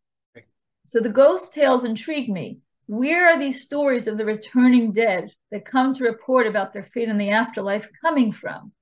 [0.84, 2.60] So the ghost tales intrigued me.
[2.86, 7.08] Where are these stories of the returning dead that come to report about their fate
[7.08, 8.72] in the afterlife coming from?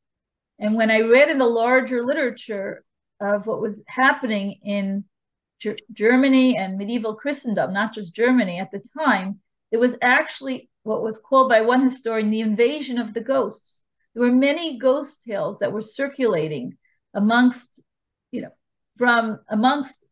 [0.58, 2.84] And when I read in the larger literature
[3.20, 5.04] of what was happening in
[5.92, 11.18] Germany and medieval Christendom, not just Germany at the time, it was actually what was
[11.18, 13.82] called by one historian the invasion of the ghosts.
[14.14, 16.78] There were many ghost tales that were circulating
[17.12, 17.82] amongst,
[18.30, 18.52] you know,
[18.96, 20.06] from amongst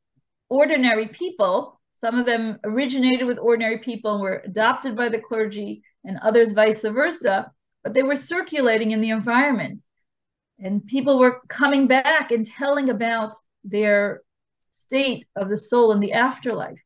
[0.49, 1.76] ordinary people.
[1.97, 6.53] Some of them originated with ordinary people and were adopted by the clergy, and others
[6.53, 7.51] vice versa.
[7.83, 9.83] But they were circulating in the environment.
[10.59, 14.23] And people were coming back and telling about their
[14.71, 16.79] state of the soul in the afterlife.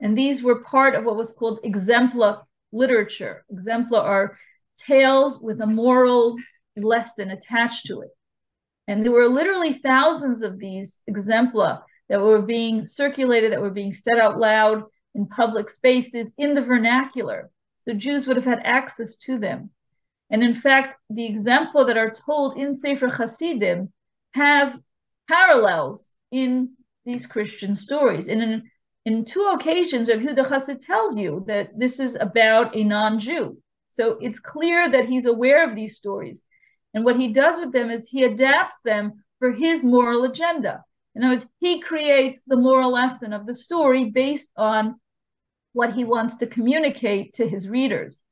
[0.00, 2.42] And these were part of what was called exempla
[2.72, 3.44] literature.
[3.52, 4.36] Exempla are
[4.78, 6.36] tales with a moral
[6.76, 8.10] lesson attached to it.
[8.88, 13.94] And there were literally thousands of these exempla that were being circulated, that were being
[13.94, 17.50] said out loud in public spaces in the vernacular.
[17.86, 19.70] So Jews would have had access to them.
[20.30, 23.92] And in fact, the exempla that are told in Sefer Hasidim
[24.32, 24.78] have
[25.28, 26.72] parallels in
[27.04, 28.28] these Christian stories.
[28.28, 28.70] And in,
[29.04, 33.58] in two occasions, Rav Yehuda Chassid tells you that this is about a non-Jew.
[33.88, 36.42] So it's clear that he's aware of these stories.
[36.94, 40.84] And what he does with them is he adapts them for his moral agenda.
[41.14, 45.00] In other words, he creates the moral lesson of the story based on
[45.72, 48.22] what he wants to communicate to his readers.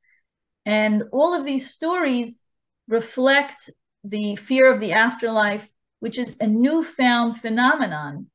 [0.65, 2.45] And all of these stories
[2.89, 3.71] reflect
[4.05, 5.69] the fear of the afterlife,
[6.01, 8.29] which is a newfound phenomenon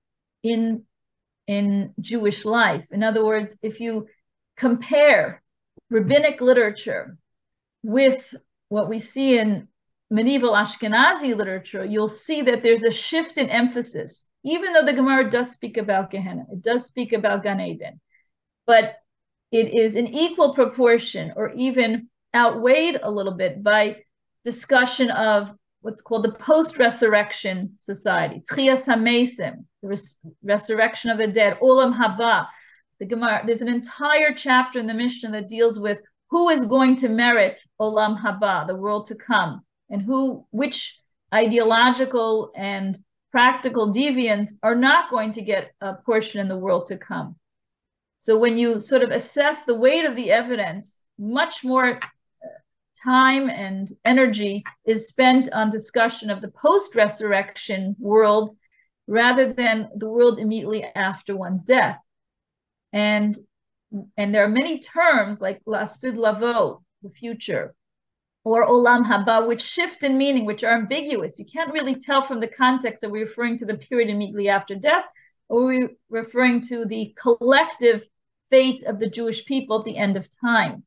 [0.44, 0.84] in,
[1.48, 2.86] in Jewish life.
[2.92, 4.08] In other words, if you
[4.56, 5.42] compare
[5.90, 7.18] rabbinic literature
[7.84, 8.34] with
[8.70, 9.68] what we see in
[10.10, 14.27] medieval Ashkenazi literature, you'll see that there's a shift in emphasis.
[14.44, 18.00] Even though the Gemara does speak about Gehenna, it does speak about Gan Eden,
[18.66, 18.98] but
[19.52, 23.98] it is in equal proportion or even outweighed a little bit by
[24.44, 31.58] discussion of what's called the post-resurrection society, Tchias HaMesim, the res- resurrection of the dead,
[31.62, 32.48] Olam Haba.
[33.00, 36.98] The Gemara, there's an entire chapter in the Mishnah that deals with who is going
[36.98, 41.00] to merit Olam Haba, the world to come, and who, which
[41.34, 42.98] ideological and
[43.32, 47.36] practical deviants are not going to get a portion in the world to come.
[48.18, 52.00] So when you sort of assess the weight of the evidence, much more uh,
[53.04, 58.52] time and energy is spent on discussion of the post-resurrection world
[59.08, 61.98] rather than the world immediately after one's death.
[62.94, 63.38] And
[64.18, 67.74] and there are many terms like lasid lavo, the future,
[68.48, 71.38] or olam haba, which shift in meaning, which are ambiguous.
[71.38, 74.74] You can't really tell from the context that we're referring to the period immediately after
[74.74, 75.04] death,
[75.50, 78.08] or we're referring to the collective
[78.50, 80.84] fate of the Jewish people at the end of time.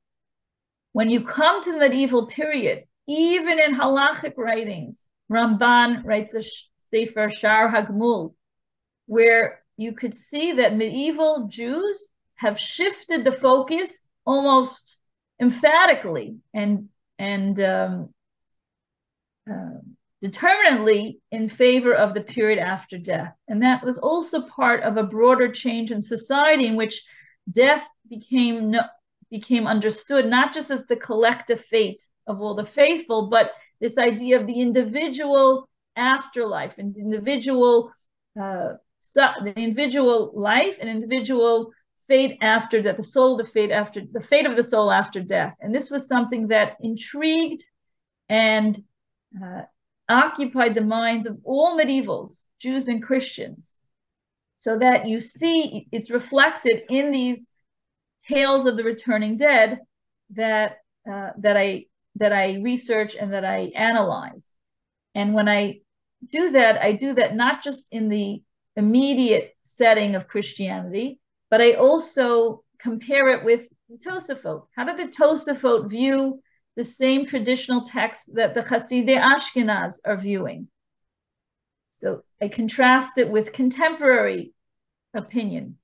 [0.93, 6.43] When you come to the medieval period, even in halachic writings, Ramban writes a
[6.79, 8.35] Sefer Shar Hagmul,
[9.05, 14.97] where you could see that medieval Jews have shifted the focus almost
[15.39, 16.89] emphatically and
[17.21, 18.15] and um,
[19.49, 19.79] uh,
[20.23, 23.35] determinately in favor of the period after death.
[23.47, 27.03] And that was also part of a broader change in society in which
[27.53, 28.81] death became no,
[29.31, 34.41] became understood not just as the collective fate of all the faithful, but this idea
[34.41, 37.93] of the individual afterlife and individual
[38.41, 38.75] uh,
[39.15, 41.73] the individual life and individual
[42.11, 45.21] fate after death, the soul of the fate after the fate of the soul after
[45.21, 45.55] death.
[45.61, 47.63] And this was something that intrigued
[48.29, 48.77] and
[49.41, 49.63] uh,
[50.09, 53.77] occupied the minds of all medievals, Jews and Christians,
[54.59, 57.49] so that you see it's reflected in these
[58.29, 59.79] tales of the returning dead
[60.31, 60.79] that
[61.11, 61.85] uh, that I
[62.17, 64.53] that I research and that I analyze.
[65.15, 65.79] And when I
[66.27, 68.43] do that, I do that not just in the
[68.75, 71.20] immediate setting of Christianity,
[71.51, 74.67] but I also compare it with the Tosafot.
[74.75, 76.43] How did the Tosafot view
[76.77, 80.69] the same traditional text that the Hasidei Ashkenaz are viewing?
[81.91, 82.11] So
[82.41, 84.55] I contrast it with contemporary
[85.13, 85.77] opinion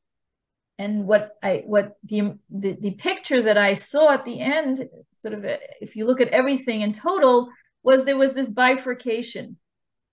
[0.78, 5.34] and what I what the, the the picture that I saw at the end, sort
[5.34, 5.44] of,
[5.80, 7.48] if you look at everything in total,
[7.82, 9.56] was there was this bifurcation.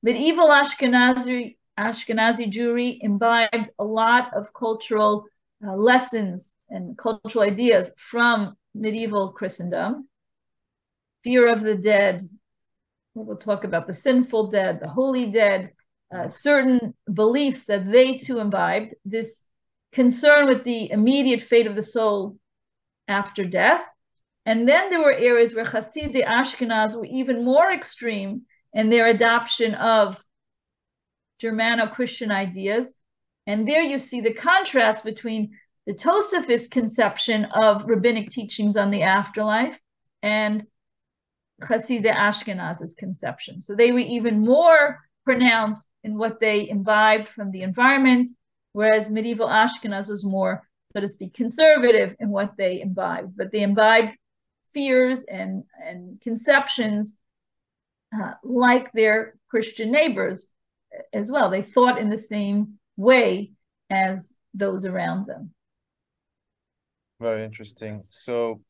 [0.02, 5.26] Medieval Ashkenazi Ashkenazi Jewry imbibed a lot of cultural
[5.66, 10.08] uh, lessons and cultural ideas from medieval Christendom.
[11.24, 12.22] Fear of the dead.
[13.14, 15.72] We'll talk about the sinful dead, the holy dead,
[16.14, 18.96] uh, certain beliefs that they too imbibed.
[19.06, 19.46] This
[19.94, 22.38] concern with the immediate fate of the soul
[23.08, 23.84] after death.
[24.46, 28.42] And then there were areas where Hasidei Ashkenaz were even more extreme
[28.74, 30.22] in their adoption of
[31.40, 32.96] Germano-Christian ideas.
[33.46, 39.04] And there you see the contrast between the Tosafist conception of rabbinic teachings on the
[39.04, 39.80] afterlife
[40.22, 40.66] and
[41.62, 43.62] Hasidei Ashkenaz's conception.
[43.62, 48.30] So they were even more pronounced in what they imbibed from the environment
[48.74, 53.62] whereas medieval Ashkenaz was more, so to speak, conservative in what they imbibed, but they
[53.62, 54.18] imbibed
[54.74, 57.18] fears and, and conceptions
[58.14, 60.52] uh, like their Christian neighbors
[61.14, 61.50] as well.
[61.50, 63.52] They thought in the same way
[63.90, 65.52] as those around them.
[67.20, 68.02] Very interesting.
[68.02, 68.62] So,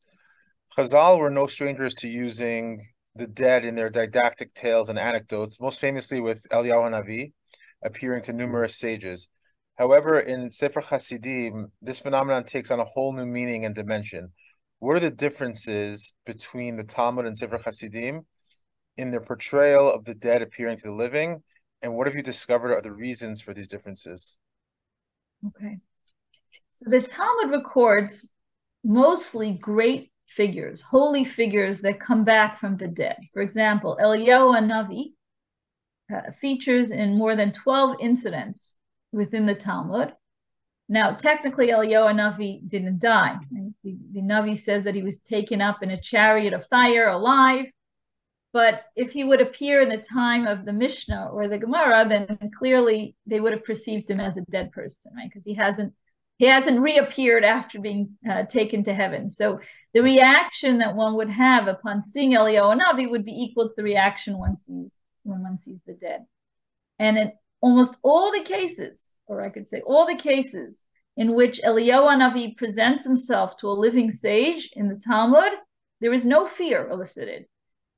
[0.76, 5.80] Chazal were no strangers to using the dead in their didactic tales and anecdotes, most
[5.80, 7.32] famously with Eliyahu Navi
[7.84, 9.28] appearing to numerous sages.
[9.76, 14.32] However, in Sefer Hasidim, this phenomenon takes on a whole new meaning and dimension.
[14.78, 18.26] What are the differences between the Talmud and Sefer Hasidim
[18.96, 21.42] in their portrayal of the dead appearing to the living,
[21.84, 24.38] and what have you discovered are the reasons for these differences?
[25.46, 25.78] Okay.
[26.72, 28.32] So the Talmud records
[28.82, 33.16] mostly great figures, holy figures that come back from the dead.
[33.34, 35.12] For example, Eliyahu Navi
[36.12, 38.76] uh, features in more than 12 incidents
[39.12, 40.12] within the Talmud.
[40.88, 43.36] Now, technically, Eliyahu Navi didn't die.
[43.84, 47.66] The, the Navi says that he was taken up in a chariot of fire alive.
[48.54, 52.38] But if he would appear in the time of the Mishnah or the Gemara, then
[52.56, 55.28] clearly they would have perceived him as a dead person, right?
[55.28, 55.92] Because he hasn't
[56.38, 59.28] he hasn't reappeared after being uh, taken to heaven.
[59.28, 59.60] So
[59.92, 63.82] the reaction that one would have upon seeing Eliyahu Navi would be equal to the
[63.82, 66.24] reaction one sees when one sees the dead.
[67.00, 70.84] And in almost all the cases, or I could say all the cases
[71.16, 75.52] in which Eliyahu Navi presents himself to a living sage in the Talmud,
[76.00, 77.46] there is no fear elicited.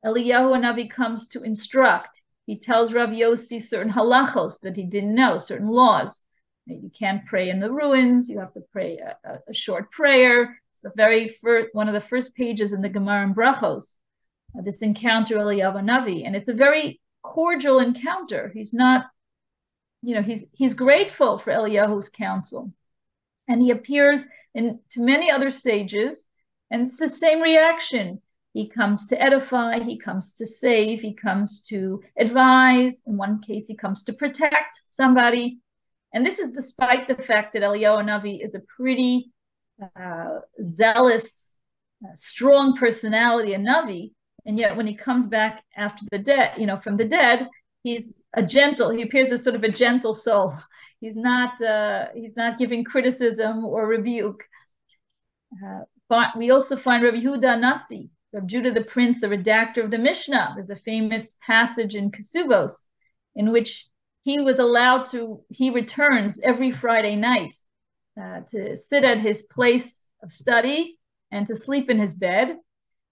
[0.07, 2.22] Eliyahu Navi comes to instruct.
[2.46, 6.22] He tells Rav Yossi certain halachos that he didn't know, certain laws.
[6.66, 8.28] You can't pray in the ruins.
[8.28, 10.57] You have to pray a, a short prayer.
[10.70, 13.96] It's the very first, one of the first pages in the Gemara and Brachos.
[14.57, 18.50] Uh, this encounter Eliyahu Navi, and it's a very cordial encounter.
[18.54, 19.07] He's not,
[20.02, 22.72] you know, he's he's grateful for Eliyahu's counsel,
[23.48, 26.28] and he appears in to many other sages,
[26.70, 28.22] and it's the same reaction.
[28.57, 33.02] He comes to edify, he comes to save, he comes to advise.
[33.07, 35.59] In one case, he comes to protect somebody.
[36.14, 39.30] And this is despite the fact that Eliyahu Navi is a pretty
[39.94, 41.59] uh, zealous,
[42.02, 44.12] uh, strong personality, a Navi.
[44.46, 47.50] And yet when he comes back after the dead, you know, from the dead,
[47.82, 50.54] he's a gentle, he appears as sort of a gentle soul.
[51.00, 54.42] He's not, uh, he's not giving criticism or rebuke.
[55.62, 59.91] Uh, but we also find Rabbi Yehuda Nasi, Rabbi Judah the Prince, the redactor of
[59.91, 60.53] the Mishnah.
[60.55, 62.89] There's a famous passage in Kesuvos
[63.34, 63.87] in which
[64.24, 67.57] he was allowed to, he returns every Friday night
[68.20, 70.99] uh, to sit at his place of study
[71.30, 72.59] and to sleep in his bed.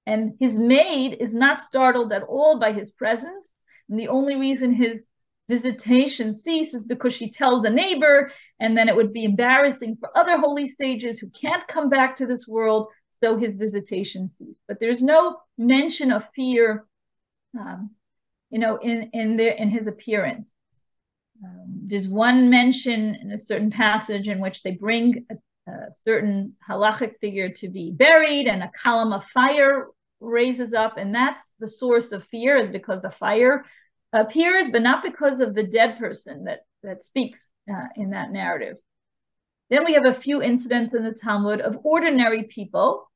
[0.05, 3.63] And his maid is not startled at all by his presence.
[3.89, 5.09] And the only reason his
[5.49, 10.15] visitation ceases is because she tells a neighbor, and then it would be embarrassing for
[10.15, 12.89] other holy sages who can't come back to this world,
[13.25, 14.57] so his visitation ceases.
[14.69, 16.85] But there's no mention of fear,
[17.59, 17.91] um,
[18.51, 20.47] you know, in in their in his appearance.
[21.43, 26.55] Um, there's one mention in a certain passage in which they bring a, a, certain
[26.69, 29.87] halachic figure to be buried, and a column of fire
[30.21, 33.65] raises up, and that's the source of fear, is because the fire
[34.13, 38.77] appears, but not because of the dead person that that speaks uh, in that narrative.
[39.71, 43.09] Then we have a few incidents in the Talmud of ordinary people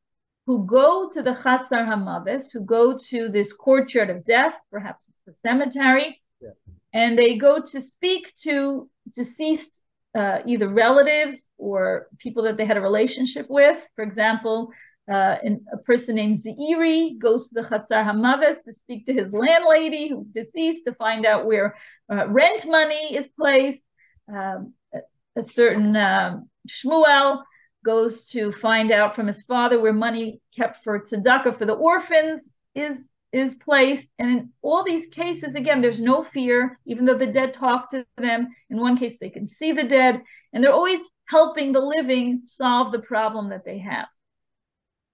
[0.49, 5.25] who go to the Chatzar Hamavis, who go to this courtyard of death, perhaps it's
[5.27, 6.09] the cemetery,
[6.41, 6.57] yeah
[6.93, 9.81] and they go to speak to deceased
[10.17, 13.79] uh, either relatives or people that they had a relationship with.
[13.95, 14.71] For example,
[15.11, 15.37] uh,
[15.73, 20.27] a person named Zairi goes to the Chatzar Hamavis to speak to his landlady who's
[20.29, 21.77] deceased to find out where
[22.13, 23.85] uh, rent money is placed.
[24.29, 24.99] Um, a,
[25.37, 27.43] a, certain um, Shmuel
[27.89, 32.55] goes to find out from his father where money kept for tzedakah for the orphans
[32.74, 34.11] is is placed.
[34.18, 38.05] And in all these cases, again, there's no fear, even though the dead talk to
[38.18, 38.49] them.
[38.68, 40.20] In one case, they can see the dead,
[40.53, 44.09] and they're always helping the living solve the problem that they have.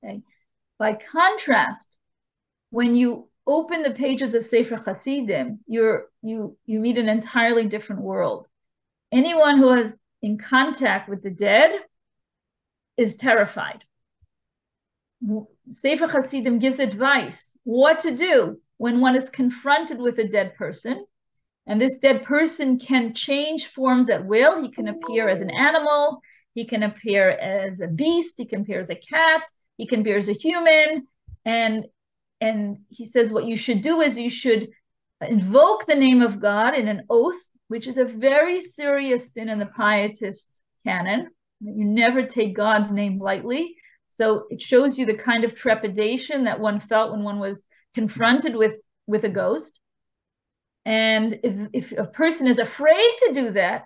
[0.02, 0.22] Okay.
[0.76, 1.96] By contrast,
[2.70, 8.02] when you open the pages of Sefer Hasidim, you're you you meet an entirely different
[8.02, 8.48] world.
[9.12, 11.70] Anyone who is in contact with the dead
[12.96, 13.84] is terrified.
[15.70, 21.04] Sefer Hasidim gives advice what to do when one is confronted with a dead person.
[21.66, 24.62] And this dead person can change forms at will.
[24.62, 26.20] He can appear as an animal,
[26.54, 29.42] he can appear as a beast, he can appear as a cat,
[29.78, 31.08] he can appear as a human.
[31.44, 31.86] And
[32.40, 34.68] and he says what you should do is you should
[35.22, 39.58] invoke the name of God in an oath, which is a very serious sin in
[39.58, 41.30] the pietist canon.
[41.60, 43.76] You never take God's name lightly.
[44.10, 48.54] So it shows you the kind of trepidation that one felt when one was confronted
[48.54, 49.78] with with a ghost.
[50.84, 53.84] And if, if a person is afraid to do that,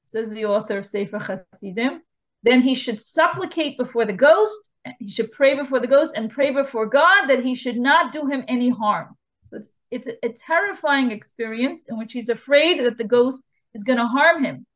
[0.00, 2.00] says the author of Sefer Hasidim,
[2.44, 6.50] then he should supplicate before the ghost, he should pray before the ghost and pray
[6.52, 9.16] before God that he should not do him any harm.
[9.46, 13.42] So it's it's a, a terrifying experience in which he's afraid that the ghost
[13.74, 14.66] is going to harm him.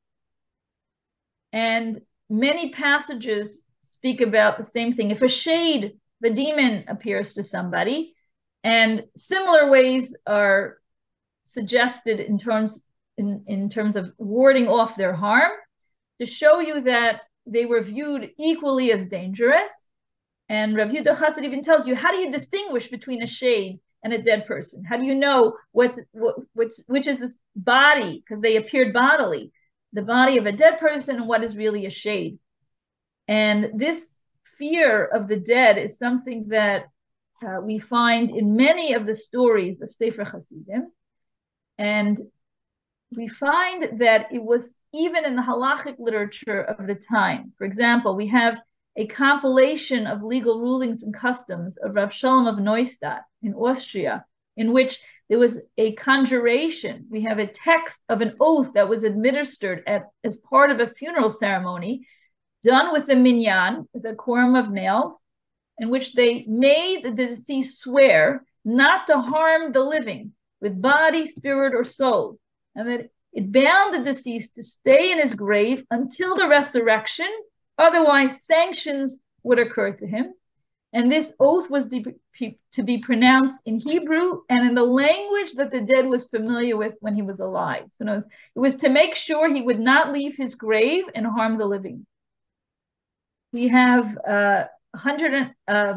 [1.52, 2.00] And
[2.32, 5.10] many passages speak about the same thing.
[5.10, 8.14] If a shade, the demon appears to somebody,
[8.64, 10.78] and similar ways are
[11.44, 12.82] suggested in terms
[13.18, 15.52] in, in terms of warding off their harm,
[16.18, 19.86] to show you that they were viewed equally as dangerous.
[20.48, 24.14] And Rav Yehuda Chassid even tells you, how do you distinguish between a shade and
[24.14, 24.84] a dead person?
[24.84, 29.52] How do you know what's what, what's which is this body because they appeared bodily,
[29.92, 32.38] the body of a dead person, and what is really a shade?
[33.28, 34.20] And this
[34.58, 36.86] fear of the dead is something that
[37.42, 40.90] uh, we find in many of the stories of Sefer Hasidim.
[41.78, 42.20] And
[43.14, 47.52] we find that it was even in the halachic literature of the time.
[47.58, 48.58] For example, we have
[48.96, 54.24] a compilation of legal rulings and customs of Rav Shalom of Neustadt in Austria,
[54.56, 54.98] in which
[55.32, 57.06] there was a conjuration.
[57.08, 60.92] We have a text of an oath that was administered at, as part of a
[60.92, 62.06] funeral ceremony,
[62.62, 65.22] done with the minyan, the quorum of males,
[65.78, 71.74] in which they made the deceased swear not to harm the living with body, spirit,
[71.74, 72.38] or soul,
[72.74, 77.30] and that it bound the deceased to stay in his grave until the resurrection,
[77.78, 80.34] otherwise, sanctions would occur to him.
[80.92, 81.86] And this oath was
[82.72, 86.94] to be pronounced in Hebrew and in the language that the dead was familiar with
[87.00, 87.84] when he was alive.
[87.90, 91.66] So it was to make sure he would not leave his grave and harm the
[91.66, 92.06] living.
[93.52, 95.94] We have uh, 100, uh,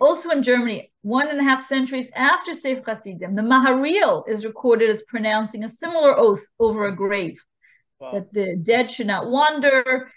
[0.00, 4.90] also in Germany, one and a half centuries after Sefer Hasidim, the Maharil is recorded
[4.90, 7.42] as pronouncing a similar oath over a grave
[8.00, 8.12] wow.
[8.12, 10.10] that the dead should not wander,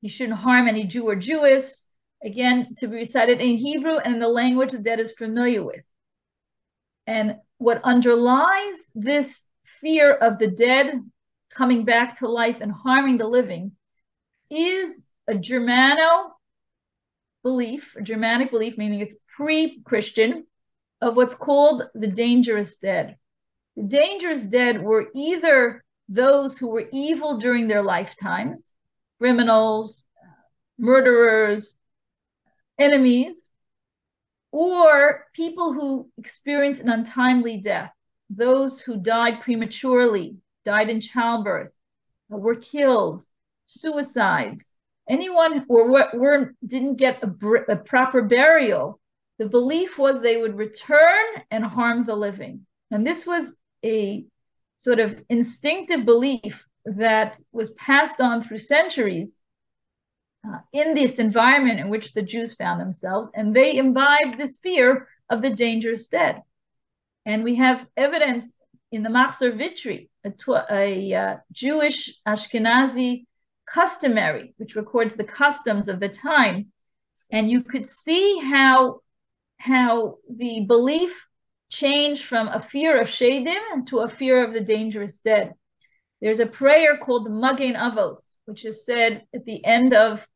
[0.00, 1.88] he shouldn't harm any Jew or Jewess.
[2.24, 5.84] Again, to be recited in Hebrew and in the language the dead is familiar with.
[7.06, 11.00] And what underlies this fear of the dead
[11.50, 13.72] coming back to life and harming the living
[14.50, 16.34] is a Germano
[17.42, 20.46] belief, a Germanic belief, meaning it's pre-Christian,
[21.02, 23.16] of what's called the dangerous dead.
[23.76, 28.74] The dangerous dead were either those who were evil during their lifetimes,
[29.18, 30.06] criminals,
[30.78, 31.72] murderers,
[32.78, 33.46] enemies,
[34.52, 37.90] or people who experienced an untimely death,
[38.30, 41.72] those who died prematurely, died in childbirth,
[42.28, 43.24] were killed,
[43.66, 44.74] suicides,
[45.08, 49.00] anyone or were didn't get a, a proper burial.
[49.38, 52.66] The belief was they would return and harm the living.
[52.90, 54.24] And this was a
[54.78, 59.42] sort of instinctive belief that was passed on through centuries
[60.46, 65.08] uh, in this environment in which the Jews found themselves, and they imbibed this fear
[65.30, 66.42] of the dangerous dead.
[67.26, 68.52] And we have evidence
[68.92, 70.32] in the Machzor Vitri, a,
[70.70, 73.26] a uh, Jewish Ashkenazi
[73.66, 76.72] customary, which records the customs of the time.
[77.32, 79.00] And you could see how,
[79.58, 81.26] how the belief
[81.70, 85.54] changed from a fear of Shadim to a fear of the dangerous dead.
[86.20, 90.26] There's a prayer called the Magen Avos, which is said at the end of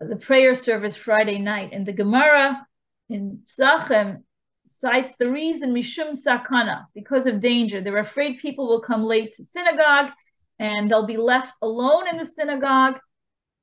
[0.00, 1.70] the prayer service Friday night.
[1.72, 2.66] And the Gemara
[3.08, 4.22] in Zachem
[4.66, 7.80] cites the reason Mishum Sakana, because of danger.
[7.80, 10.10] They're afraid people will come late to synagogue
[10.58, 12.98] and they'll be left alone in the synagogue.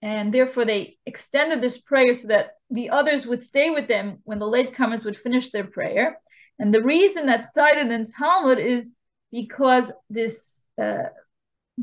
[0.02, 4.40] And therefore, they extended this prayer so that the others would stay with them when
[4.40, 6.20] the latecomers would finish their prayer.
[6.60, 8.96] And the reason that's cited in Talmud is
[9.32, 11.10] because this uh,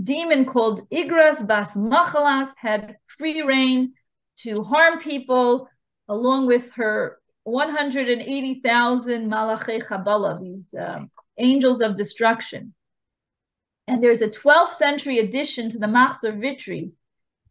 [0.00, 3.92] demon called Igras Bas Machalas had free reign
[4.42, 5.68] to harm people,
[6.08, 12.74] along with her 180,000 Malachei Chabala, these um, angels of destruction.
[13.88, 16.92] And there's a 12th century addition to the Machzor Vitri,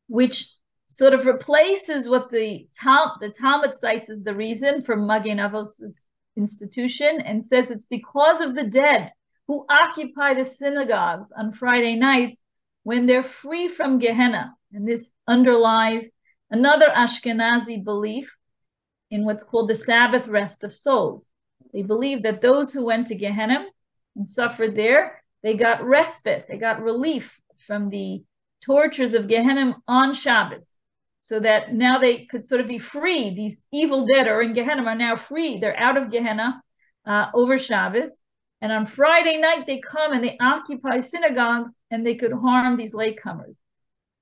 [0.07, 0.47] which
[0.87, 6.05] sort of replaces what the, Tal- the Talmud cites as the reason for Magen Avos'
[6.37, 9.11] institution and says it's because of the dead
[9.47, 12.37] who occupy the synagogues on Friday nights
[12.83, 14.53] when they're free from Gehenna.
[14.73, 16.09] And this underlies
[16.52, 18.36] another Ashkenazi belief
[19.10, 21.32] in what's called the Sabbath rest of souls.
[21.74, 23.66] They believe that those who went to Gehenna
[24.16, 28.24] and suffered there they got respite, they got relief from the
[28.64, 30.78] tortures of Gehenna on Shabbos,
[31.20, 33.34] so that now they could sort of be free.
[33.34, 35.60] These evil dead are in Gehenna are now free.
[35.60, 36.62] They're out of Gehenna
[37.06, 38.20] uh, over Shabbos.
[38.62, 42.93] And on Friday night, they come and they occupy synagogues and they could harm these
[42.93, 43.64] latecomers.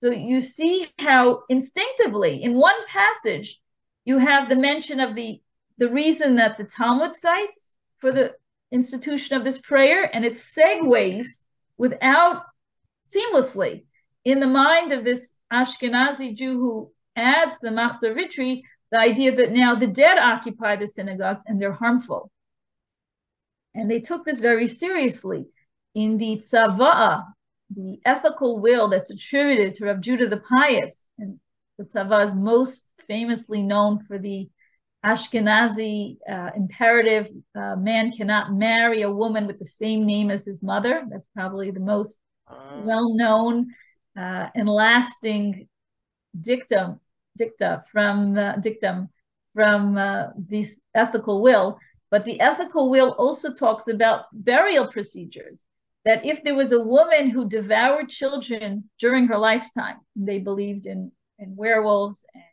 [0.01, 3.59] So you see how instinctively, in one passage,
[4.05, 5.41] you have the mention of the,
[5.77, 8.33] the reason that the Talmud cites for the
[8.71, 11.43] institution of this prayer and it segues
[11.77, 12.43] without
[13.05, 13.83] seamlessly
[14.23, 19.51] in the mind of this Ashkenazi Jew who adds the Machzor Vitri the idea that
[19.51, 22.31] now the dead occupy the synagogues and they're harmful.
[23.75, 25.45] And they took this very seriously.
[25.95, 27.25] In the Tzava'a,
[27.75, 31.39] the ethical will that's attributed to Rav Judah the Pious, and
[31.77, 34.49] the Tzava is most famously known for the
[35.05, 40.61] Ashkenazi uh, imperative uh, man cannot marry a woman with the same name as his
[40.61, 41.03] mother.
[41.09, 42.17] That's probably the most
[42.47, 42.81] uh.
[42.83, 43.67] well known
[44.17, 45.69] uh, and lasting
[46.39, 46.99] dictum
[47.37, 49.09] dicta from uh, dictum
[49.53, 51.79] from uh, this ethical will.
[52.11, 55.63] But the ethical will also talks about burial procedures.
[56.05, 61.11] That if there was a woman who devoured children during her lifetime, they believed in,
[61.37, 62.43] in werewolves and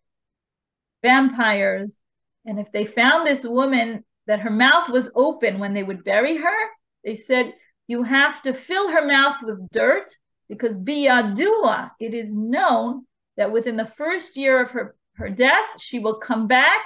[1.03, 1.99] vampires,
[2.45, 6.37] and if they found this woman that her mouth was open when they would bury
[6.37, 6.57] her,
[7.05, 7.55] they said,
[7.87, 10.11] You have to fill her mouth with dirt
[10.49, 15.99] because biyadua, it is known that within the first year of her, her death, she
[15.99, 16.83] will come back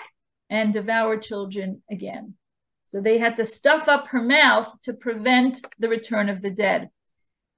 [0.48, 2.34] and devour children again.
[2.90, 6.90] So they had to stuff up her mouth to prevent the return of the dead.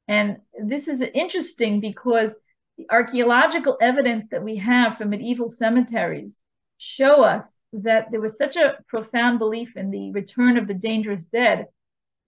[0.07, 2.37] And this is interesting because
[2.77, 6.39] the archaeological evidence that we have from medieval cemeteries
[6.77, 11.25] show us that there was such a profound belief in the return of the dangerous
[11.25, 11.69] dead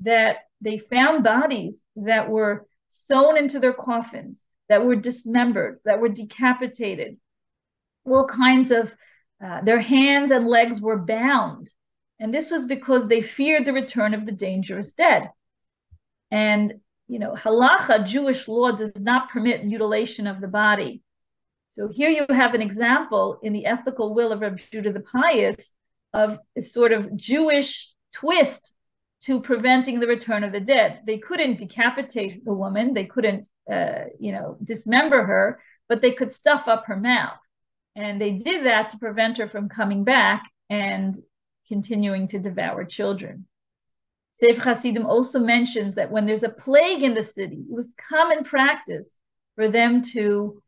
[0.00, 2.66] that they found bodies that were
[3.06, 7.18] sewn into their coffins, that were dismembered, that were decapitated,
[8.06, 8.94] all kinds of,
[9.44, 11.70] uh, their hands and legs were bound
[12.24, 15.30] and this was because they feared the return of the dangerous dead.
[16.30, 21.02] And, you know, halacha, Jewish law, does not permit mutilation of the body.
[21.68, 25.74] So here you have an example in the ethical will of Rabbi Judah the Pious
[26.14, 28.74] of a sort of Jewish twist
[29.24, 31.00] to preventing the return of the dead.
[31.06, 35.60] They couldn't decapitate the woman, they couldn't, uh, you know, dismember her,
[35.90, 37.36] but they could stuff up her mouth.
[37.94, 41.18] And they did that to prevent her from coming back and
[41.68, 43.46] continuing to devour children.
[44.32, 48.42] Sefer Hasidim also mentions that when there's a plague in the city, it was common
[48.44, 49.16] practice
[49.54, 50.60] for them to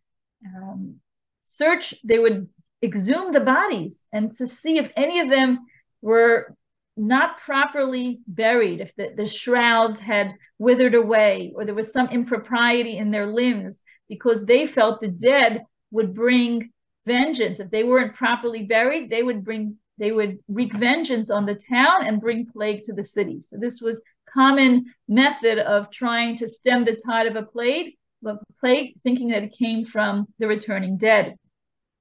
[0.44, 0.96] um,
[1.42, 2.48] search, they would
[2.82, 5.66] exhume the bodies and to see if any of them
[6.02, 6.54] were
[6.96, 12.96] not properly buried, if the, the shrouds had withered away or there was some impropriety
[12.96, 16.70] in their limbs, because they felt the dead would bring
[17.04, 17.58] vengeance.
[17.58, 22.06] If they weren't properly buried, they would bring they would wreak vengeance on the town
[22.06, 23.40] and bring plague to the city.
[23.40, 24.00] So this was
[24.32, 27.94] common method of trying to stem the tide of a plague,
[28.24, 31.36] of plague, thinking that it came from the returning dead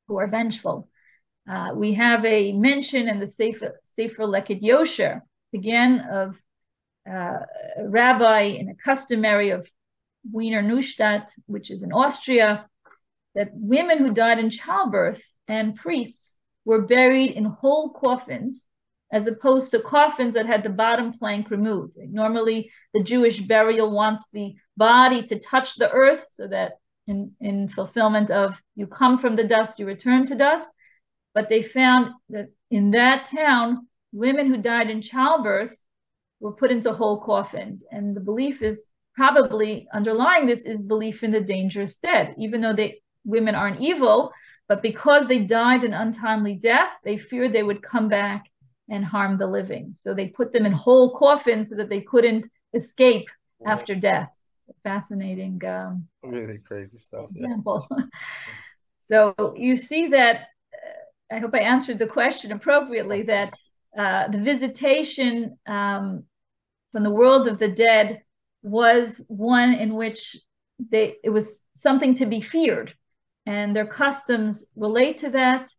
[0.08, 0.89] who are vengeful.
[1.50, 5.22] Uh, we have a mention in the Sefer, Sefer Leket Yosher,
[5.54, 6.36] again, of
[7.08, 7.39] uh,
[7.78, 9.68] a rabbi in a customary of
[10.32, 12.68] Wiener Neustadt, which is in Austria,
[13.36, 16.35] that women who died in childbirth and priests
[16.66, 18.66] were buried in whole coffins
[19.11, 21.93] as opposed to coffins that had the bottom plank removed.
[21.97, 26.74] Normally, the Jewish burial wants the body to touch the earth so that
[27.07, 30.68] in, in fulfillment of you come from the dust, you return to dust.
[31.34, 35.76] But they found that in that town, women who died in childbirth
[36.39, 37.86] were put into whole coffins.
[37.91, 42.74] And the belief is probably underlying this is belief in the dangerous dead, even though
[42.74, 44.32] they women aren't evil,
[44.68, 48.45] but because they died an untimely death, they feared they would come back
[48.89, 49.95] and harm the living.
[49.97, 53.28] So they put them in whole coffins so that they couldn't escape
[53.66, 54.30] after death.
[54.84, 55.63] Fascinating.
[55.66, 57.30] Um, really crazy stuff.
[57.36, 57.88] Example.
[57.91, 58.05] Yeah.
[58.99, 60.47] so you see that.
[60.74, 63.24] Uh, I hope I answered the question appropriately.
[63.24, 63.53] That
[63.97, 66.24] uh, the visitation um,
[66.91, 68.22] from the world of the dead
[68.63, 70.36] was one in which
[70.80, 72.93] they it was something to be feared
[73.46, 75.70] and their customs relate to that.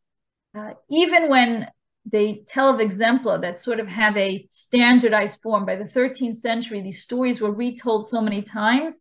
[0.56, 1.66] Uh, even when
[2.10, 5.66] they tell of exempla that sort of have a standardized form.
[5.66, 9.00] By the 13th century, these stories were retold so many times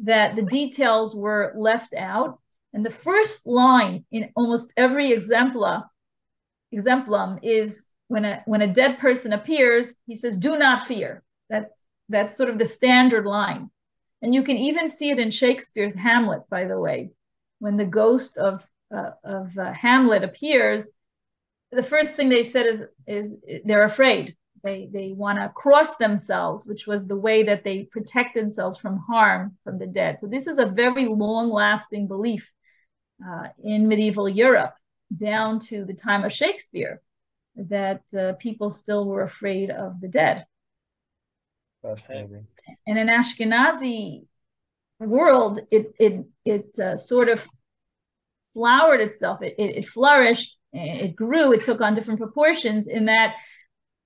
[0.00, 2.40] that the details were left out.
[2.72, 5.84] And the first line in almost every exempla,
[6.72, 11.84] exemplum is when a when a dead person appears, he says, "Do not fear." That's
[12.08, 13.70] that's sort of the standard line.
[14.22, 17.10] And you can even see it in Shakespeare's Hamlet, by the way
[17.60, 20.90] when the ghost of uh, of uh, Hamlet appears,
[21.70, 24.36] the first thing they said is is they're afraid.
[24.64, 28.98] They they want to cross themselves, which was the way that they protect themselves from
[28.98, 30.18] harm from the dead.
[30.18, 32.52] So this is a very long lasting belief
[33.24, 34.74] uh, in medieval Europe
[35.16, 37.00] down to the time of Shakespeare
[37.56, 40.46] that uh, people still were afraid of the dead.
[41.82, 42.46] Fascinating.
[42.86, 44.26] And in Ashkenazi
[45.08, 47.46] world, it it it uh, sort of
[48.54, 49.42] flowered itself.
[49.42, 50.56] It, it, it flourished.
[50.72, 51.52] It grew.
[51.52, 52.86] It took on different proportions.
[52.86, 53.34] In that,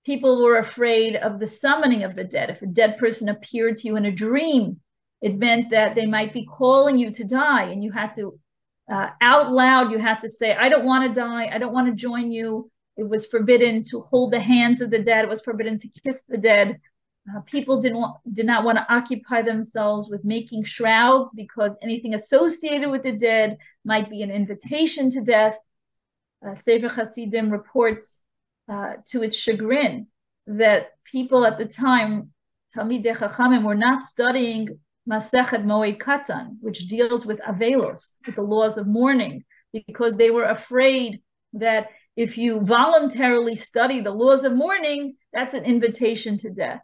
[0.07, 2.51] people were afraid of the summoning of the dead.
[2.51, 4.81] If a dead person appeared to you in a dream,
[5.25, 8.39] It meant that they might be calling you to die, and you had to
[8.93, 11.49] uh, out loud, you had to say, I don't want to die.
[11.51, 12.71] I don't want to join you.
[12.99, 15.25] It was forbidden to hold the hands of the dead.
[15.25, 16.79] It was forbidden to kiss the dead.
[17.27, 22.13] Uh, people didn't want, did not want to occupy themselves with making shrouds because anything
[22.15, 25.57] associated with the dead might be an invitation to death.
[26.47, 28.23] Uh, Sefer Hasidim reports
[28.71, 30.07] uh, to its chagrin
[30.47, 32.31] that people at the time,
[32.77, 38.77] Talmidei Chachamim, were not studying Masechet Moed Katan, which deals with Avelos, with the laws
[38.77, 41.23] of mourning, because they were afraid
[41.55, 46.81] that if you voluntarily study the laws of mourning, that's an invitation to death.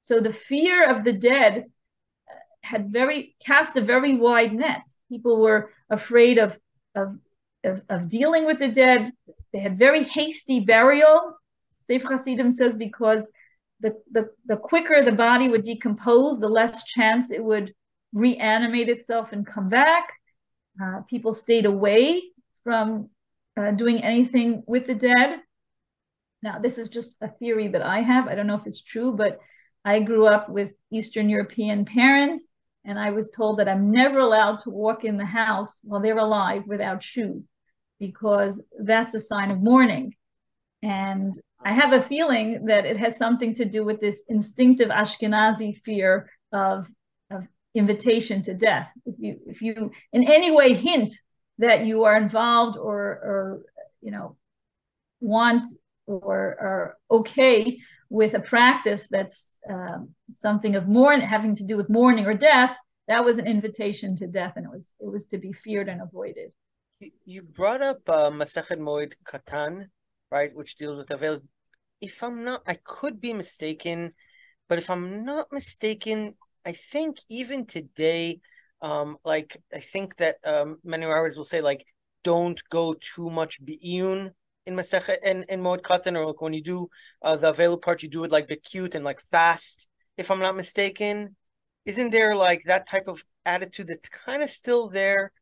[0.00, 1.66] So the fear of the dead
[2.62, 4.82] had very cast a very wide net.
[5.08, 6.58] People were afraid of
[6.94, 7.18] of
[7.64, 9.12] of, of dealing with the dead.
[9.52, 11.36] They had very hasty burial.
[11.78, 13.30] Sefer Hasidim says because
[13.80, 17.74] the, the, the quicker the body would decompose, the less chance it would
[18.12, 20.08] reanimate itself and come back.
[20.82, 22.22] Uh, people stayed away
[22.64, 23.08] from
[23.56, 25.40] uh, doing anything with the dead.
[26.42, 28.28] Now, this is just a theory that I have.
[28.28, 29.40] I don't know if it's true, but
[29.88, 32.52] I grew up with Eastern European parents,
[32.84, 36.18] and I was told that I'm never allowed to walk in the house while they're
[36.18, 37.48] alive without shoes
[37.98, 40.14] because that's a sign of mourning.
[40.82, 45.80] And I have a feeling that it has something to do with this instinctive Ashkenazi
[45.86, 46.86] fear of,
[47.30, 48.90] of invitation to death.
[49.06, 51.12] If you, if you in any way hint
[51.56, 53.62] that you are involved or, or
[54.02, 54.36] you know,
[55.20, 55.64] want
[56.06, 57.78] or are okay
[58.10, 62.70] with a practice that's um, something of mourning, having to do with mourning or death,
[63.06, 66.00] that was an invitation to death, and it was it was to be feared and
[66.02, 66.52] avoided.
[67.24, 69.86] You brought up uh, Moed Katan,
[70.30, 71.40] right, which deals with avail.
[72.00, 74.12] If I'm not, I could be mistaken,
[74.68, 76.34] but if I'm not mistaken,
[76.66, 78.40] I think even today,
[78.82, 81.84] um, like I think that um, many rabbis will say like,
[82.24, 84.32] don't go too much bi'iyun
[84.68, 86.88] in Masechet and in Moed Katan, or like when you do
[87.22, 89.88] uh, the avail part, you do it like cute and like fast.
[90.18, 91.34] If I'm not mistaken,
[91.86, 95.32] isn't there like that type of attitude that's kind of still there?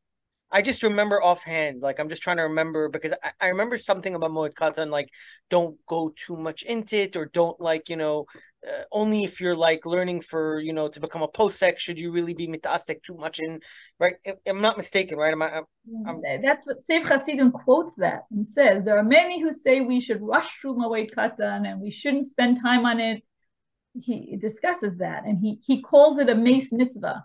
[0.53, 4.14] I just remember offhand, like I'm just trying to remember because I, I remember something
[4.14, 5.09] about Moed Katan, like
[5.51, 8.27] don't go too much into it or don't like, you know,
[8.67, 12.11] uh, only if you're like learning for, you know, to become a posek, should you
[12.11, 13.61] really be mitasek too much in,
[14.01, 14.14] right?
[14.47, 15.33] I'm not mistaken, right?
[15.33, 15.62] Am I,
[16.07, 20.01] I'm, That's what Sefer Hasidim quotes that and says, there are many who say we
[20.01, 23.23] should rush through Moed Katan and we shouldn't spend time on it.
[24.01, 27.25] He discusses that and he, he calls it a meis mitzvah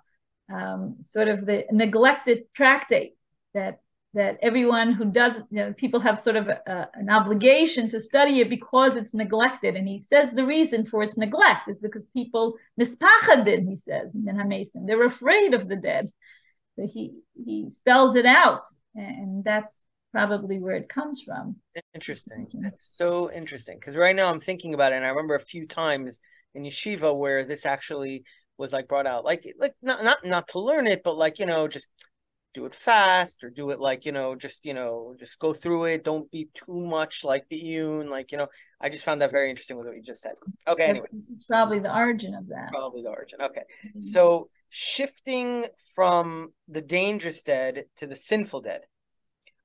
[0.51, 3.15] um, sort of the neglected tractate
[3.53, 3.79] that
[4.13, 8.41] that everyone who does you know people have sort of a, an obligation to study
[8.41, 9.75] it because it's neglected.
[9.75, 14.25] And he says the reason for its neglect is because people mispachadin he says in
[14.85, 16.09] they're afraid of the dead.
[16.75, 18.63] So he he spells it out.
[18.95, 19.81] And that's
[20.11, 21.55] probably where it comes from.
[21.93, 22.45] Interesting.
[22.61, 23.77] That's so interesting.
[23.79, 26.19] Because right now i'm thinking about it and i remember a few times
[26.53, 28.25] in yeshiva where this actually
[28.57, 29.23] was like brought out.
[29.23, 31.89] Like like not not not to learn it but like you know just
[32.53, 35.85] do it fast or do it like you know just you know just go through
[35.85, 36.03] it.
[36.03, 38.47] Don't be too much like the Iyun like you know
[38.79, 40.33] I just found that very interesting with what you just said.
[40.67, 41.07] Okay anyway.
[41.33, 42.69] it's probably the origin of that.
[42.71, 43.41] Probably the origin.
[43.41, 43.63] Okay.
[43.85, 43.99] Mm-hmm.
[43.99, 48.81] so shifting from the dangerous dead to the sinful dead.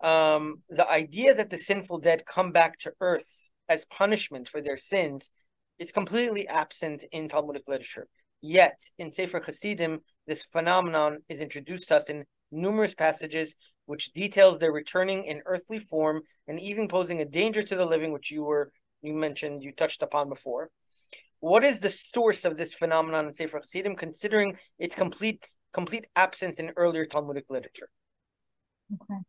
[0.01, 4.76] Um the idea that the sinful dead come back to earth as punishment for their
[4.76, 5.30] sins
[5.78, 8.09] is completely absent in Talmudic literature.
[8.41, 13.55] Yet, in Sefer Hasidim, this phenomenon is introduced to us in numerous passages
[13.86, 18.12] which details their returning in earthly form and even posing a danger to the living,
[18.12, 18.72] which you were
[19.03, 20.70] you mentioned you touched upon before.
[21.40, 26.59] What is the source of this phenomenon in Sefer Hasidim, considering its complete complete absence
[26.59, 27.88] in earlier Talmudic literature?
[28.92, 29.20] Okay.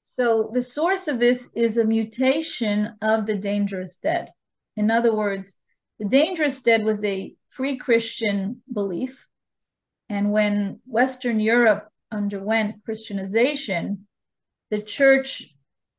[0.00, 4.30] So the source of this is a mutation of the dangerous dead.
[4.76, 5.58] In other words,
[6.00, 9.27] the dangerous dead was a pre-Christian belief.
[10.08, 14.06] And when Western Europe underwent Christianization,
[14.70, 15.44] the church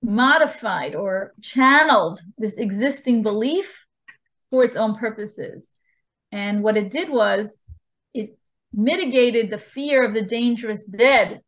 [0.02, 3.86] modified or channeled this existing belief
[4.50, 5.72] for its own purposes.
[6.32, 7.60] And what it did was
[8.14, 8.38] it
[8.74, 11.42] mitigated the fear of the dangerous dead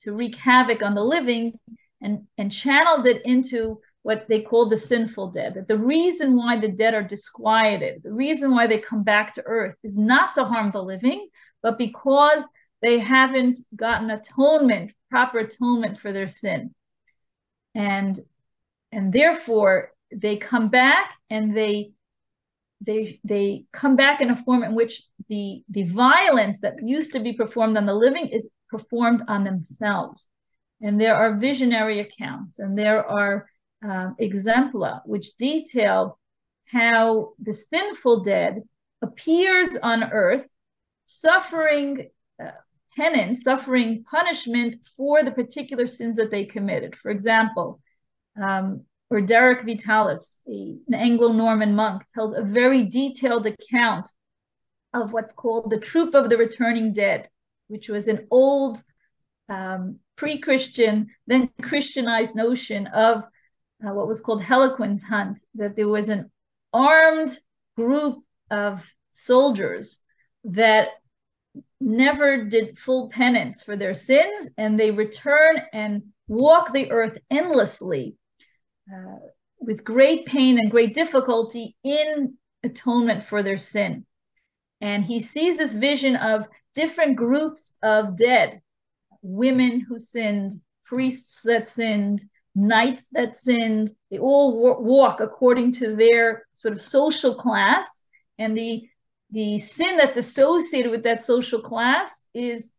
[0.00, 1.54] to wreak havoc on the living
[2.00, 5.54] and, and channeled it into what they call the sinful dead.
[5.54, 9.44] That the reason why the dead are disquieted, the reason why they come back to
[9.46, 11.28] earth is not to harm the living,
[11.62, 12.44] but because
[12.80, 16.74] they haven't gotten atonement, proper atonement for their sin.
[17.74, 18.20] And
[18.90, 21.92] and therefore they come back and they
[22.80, 27.20] they they come back in a form in which the the violence that used to
[27.20, 30.28] be performed on the living is performed on themselves
[30.82, 33.46] and there are visionary accounts and there are
[33.84, 36.18] uh, exempla which detail
[36.70, 38.62] how the sinful dead
[39.02, 40.46] appears on earth
[41.06, 42.08] suffering
[42.42, 42.50] uh,
[42.96, 46.94] penance suffering punishment for the particular sins that they committed.
[46.96, 47.80] For example
[48.40, 54.08] um, Orderic Vitalis, a, an Anglo-Norman monk, tells a very detailed account
[54.94, 57.28] of what's called the Troop of the Returning Dead,
[57.68, 58.82] which was an old
[59.48, 63.24] um, pre-Christian, then Christianized notion of
[63.84, 66.30] uh, what was called Hellequin's hunt, that there was an
[66.72, 67.36] armed
[67.76, 69.98] group of soldiers
[70.44, 70.88] that
[71.80, 78.16] never did full penance for their sins, and they return and walk the earth endlessly
[78.92, 79.18] uh,
[79.60, 82.34] with great pain and great difficulty in
[82.64, 84.04] atonement for their sin.
[84.80, 88.60] And he sees this vision of different groups of dead
[89.22, 90.52] women who sinned,
[90.84, 92.20] priests that sinned,
[92.54, 93.90] knights that sinned.
[94.10, 98.02] They all walk according to their sort of social class.
[98.38, 98.88] And the,
[99.32, 102.74] the sin that's associated with that social class is,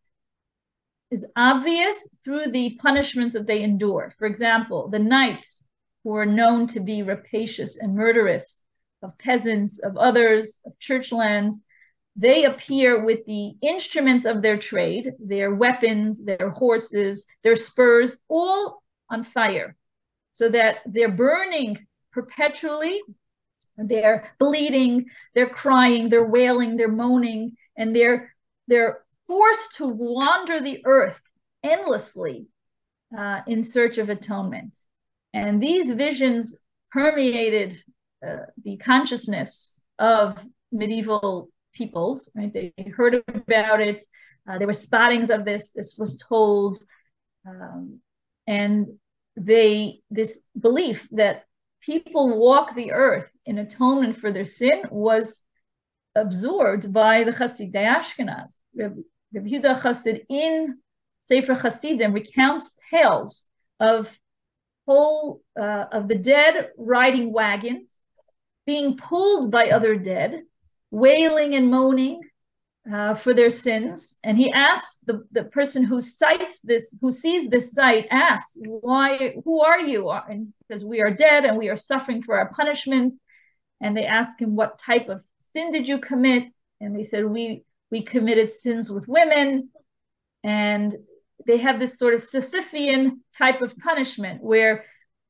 [1.12, 4.14] is obvious through the punishments that they endure.
[4.18, 5.66] For example, the knights
[6.04, 8.62] who are known to be rapacious and murderous
[9.02, 11.66] of peasants, of others, of church lands,
[12.16, 18.84] they appear with the instruments of their trade, their weapons, their horses, their spurs, all
[19.10, 19.76] on fire,
[20.32, 23.02] so that they're burning perpetually.
[23.78, 28.34] They're bleeding, they're crying, they're wailing, they're moaning, and they're
[28.68, 31.20] they're forced to wander the earth
[31.64, 32.48] endlessly
[33.18, 34.78] uh, in search of atonement.
[35.34, 36.60] And these visions
[36.92, 37.82] permeated
[38.26, 40.38] uh, the consciousness of
[40.72, 42.32] medieval peoples.
[42.36, 42.54] Right?
[42.54, 44.04] They heard about it.
[44.48, 45.72] Uh, there were spottings of this.
[45.72, 46.84] This was told,
[47.48, 48.00] um,
[48.46, 48.88] and
[49.36, 51.46] they this belief that
[51.86, 55.42] people walk the earth in atonement for their sin was
[56.16, 58.58] absorbed by the Hasidei Ashkenaz.
[58.76, 59.02] Rabbi
[59.36, 60.78] Yehuda Chassid in
[61.20, 63.46] Sefer Hasidim recounts tales
[63.80, 64.12] of
[64.86, 68.02] whole uh, of the dead riding wagons,
[68.66, 70.42] being pulled by other dead,
[70.92, 72.22] wailing and moaning
[72.92, 74.18] uh, for their sins.
[74.24, 79.36] And he asks the, the person who cites this, who sees this sight, asks, "Why?
[79.46, 82.54] Who are you?" And he says, "We are dead, and we are suffering for our
[82.54, 83.20] punishments."
[83.82, 85.22] And they ask him, "What type of
[85.54, 89.70] sin did you commit?" And they said, "We we committed sins with women."
[90.44, 90.98] And
[91.48, 94.86] they have this sort of Sisyphean type of punishment where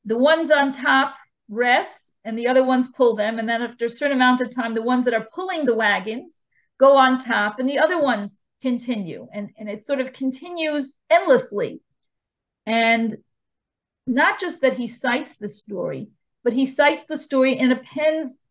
[0.06, 1.16] the ones on top
[1.50, 3.38] rest and the other ones pull them.
[3.40, 6.43] And then after a certain amount of time, the ones that are pulling the wagons
[6.84, 9.28] go on top and the other ones continue.
[9.34, 11.82] And, and it sort of continues endlessly.
[12.66, 13.18] And
[14.06, 16.10] not just that he cites the story,
[16.44, 18.44] but he cites the story and appends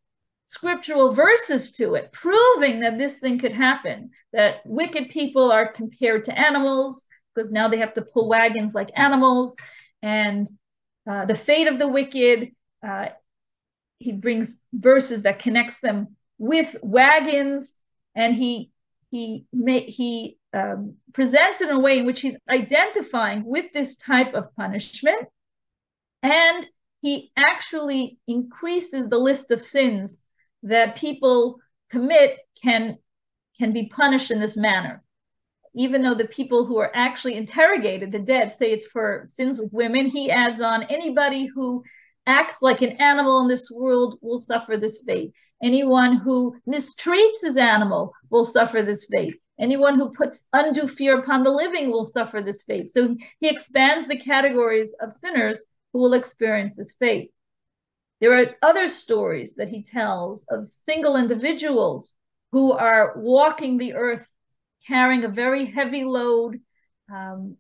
[0.46, 6.24] scriptural verses to it, proving that this thing could happen, that wicked people are compared
[6.24, 9.56] to animals, because now they have to pull wagons like animals
[10.02, 10.48] and
[11.10, 12.52] uh, the fate of the wicked
[12.86, 13.06] uh,
[13.98, 17.76] he brings verses that connects them with wagons
[18.14, 18.70] and he
[19.10, 24.32] he may, he um, presents in a way in which he's identifying with this type
[24.32, 25.28] of punishment
[26.22, 26.66] and
[27.02, 30.22] he actually increases the list of sins
[30.62, 31.58] that people
[31.90, 32.96] commit can
[33.58, 35.02] can be punished in this manner
[35.74, 39.72] even though the people who are actually interrogated, the dead, say it's for sins with
[39.72, 41.82] women, he adds on anybody who
[42.26, 45.32] acts like an animal in this world will suffer this fate.
[45.62, 49.36] Anyone who mistreats his animal will suffer this fate.
[49.60, 52.90] Anyone who puts undue fear upon the living will suffer this fate.
[52.90, 57.32] So he expands the categories of sinners who will experience this fate.
[58.20, 62.12] There are other stories that he tells of single individuals
[62.50, 64.26] who are walking the earth
[64.86, 66.60] carrying a very heavy load
[67.12, 67.56] um,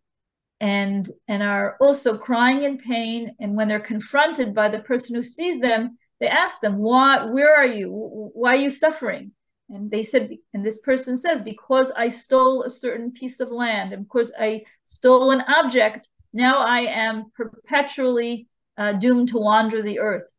[0.60, 5.22] and and are also crying in pain and when they're confronted by the person who
[5.22, 7.90] sees them they ask them why where are you?
[8.34, 9.32] Why are you suffering?
[9.68, 13.92] And they said and this person says because i stole a certain piece of land
[13.92, 19.98] and because i stole an object now i am perpetually uh, doomed to wander the
[19.98, 20.30] earth.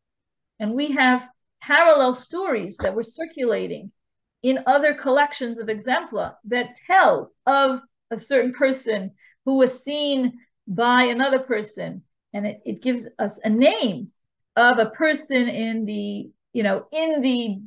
[0.59, 1.27] And we have
[1.61, 3.91] parallel stories that were circulating
[4.41, 7.81] in other collections of exempla that tell of
[8.11, 9.11] a certain person
[9.45, 12.03] who was seen by another person.
[12.33, 14.11] And it, it gives us a name
[14.55, 17.59] of a person in the you know in the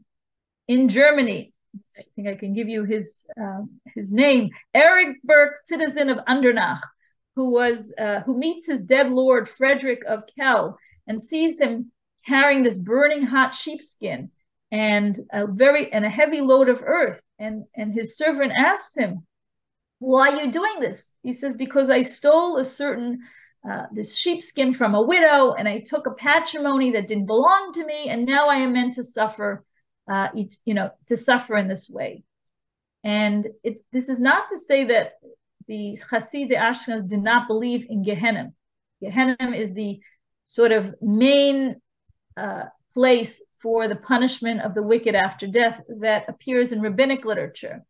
[0.68, 1.52] in Germany.
[1.98, 3.62] I think I can give you his uh,
[3.94, 4.50] his name.
[4.74, 6.80] Eric Burke, citizen of Andernach,
[7.34, 11.92] who was uh, who meets his dead lord Frederick of Kell and sees him
[12.26, 14.30] carrying this burning hot sheepskin
[14.72, 17.20] and a very and a heavy load of earth.
[17.38, 19.26] And and his servant asks him,
[19.98, 23.20] "Why are you doing this?" He says, "Because I stole a certain."
[23.68, 27.84] Uh, this sheepskin from a widow, and I took a patrimony that didn't belong to
[27.84, 29.64] me, and now I am meant to suffer
[30.08, 30.28] uh,
[30.64, 32.22] you know, to suffer in this way.
[33.02, 35.14] And it, this is not to say that
[35.66, 38.52] the Hasidei Ashkenaz did not believe in Gehenna.
[39.00, 40.00] Gehenna is the
[40.46, 41.80] sort of main
[42.36, 42.64] uh,
[42.94, 47.82] place for the punishment of the wicked after death that appears in rabbinic literature.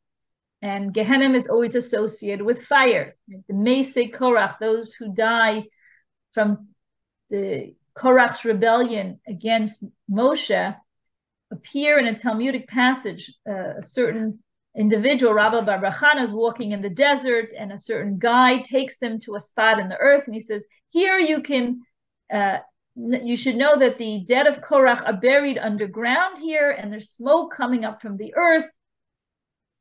[0.62, 3.14] And Gehenna is always associated with fire.
[3.28, 5.64] The Mesei Korach, those who die
[6.32, 6.68] from
[7.30, 10.76] the Korach's rebellion against Moshe,
[11.50, 13.32] appear in a Talmudic passage.
[13.48, 14.42] Uh, a certain
[14.76, 19.36] individual, Rabbi Bar is walking in the desert, and a certain guy takes him to
[19.36, 21.82] a spot in the earth, and he says, "Here you can."
[22.32, 22.58] Uh,
[22.96, 27.54] you should know that the dead of Korach are buried underground here, and there's smoke
[27.54, 28.64] coming up from the earth.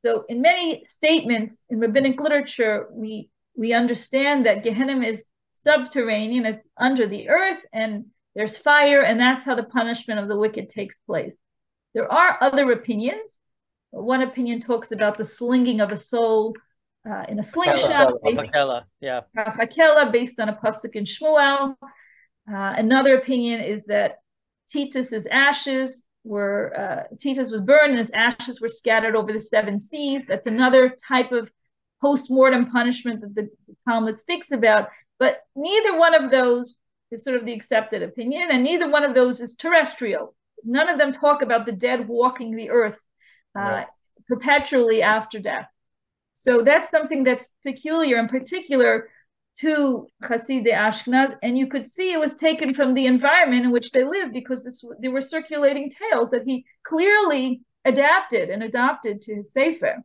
[0.06, 5.26] So, in many statements in rabbinic literature, we we understand that Gehenna is
[5.64, 10.38] subterranean; it's under the earth, and there's fire, and that's how the punishment of the
[10.38, 11.34] wicked takes place.
[11.92, 13.38] There are other opinions.
[13.90, 16.54] One opinion talks about the slinging of a soul
[17.08, 18.14] uh, in a slingshot.
[18.24, 19.22] Rafakela, yeah.
[19.36, 21.74] Rafakela, based on a pasuk in Shmuel.
[21.80, 21.84] Uh,
[22.48, 24.18] another opinion is that
[24.72, 29.78] Titus's ashes were uh, Titus was burned and his ashes were scattered over the seven
[29.78, 30.26] seas.
[30.26, 31.50] That's another type of
[32.00, 34.88] post-mortem punishment that the, the Talmud speaks about.
[35.18, 36.76] But neither one of those
[37.10, 40.34] is sort of the accepted opinion, and neither one of those is terrestrial
[40.66, 42.98] none of them talk about the dead walking the earth
[43.56, 43.86] uh, right.
[44.28, 45.68] perpetually after death.
[46.32, 49.08] So that's something that's peculiar in particular
[49.60, 53.90] to Hasidei Ashkenaz, and you could see it was taken from the environment in which
[53.92, 59.52] they lived because this, were circulating tales that he clearly adapted and adopted to his
[59.52, 60.02] Sefer.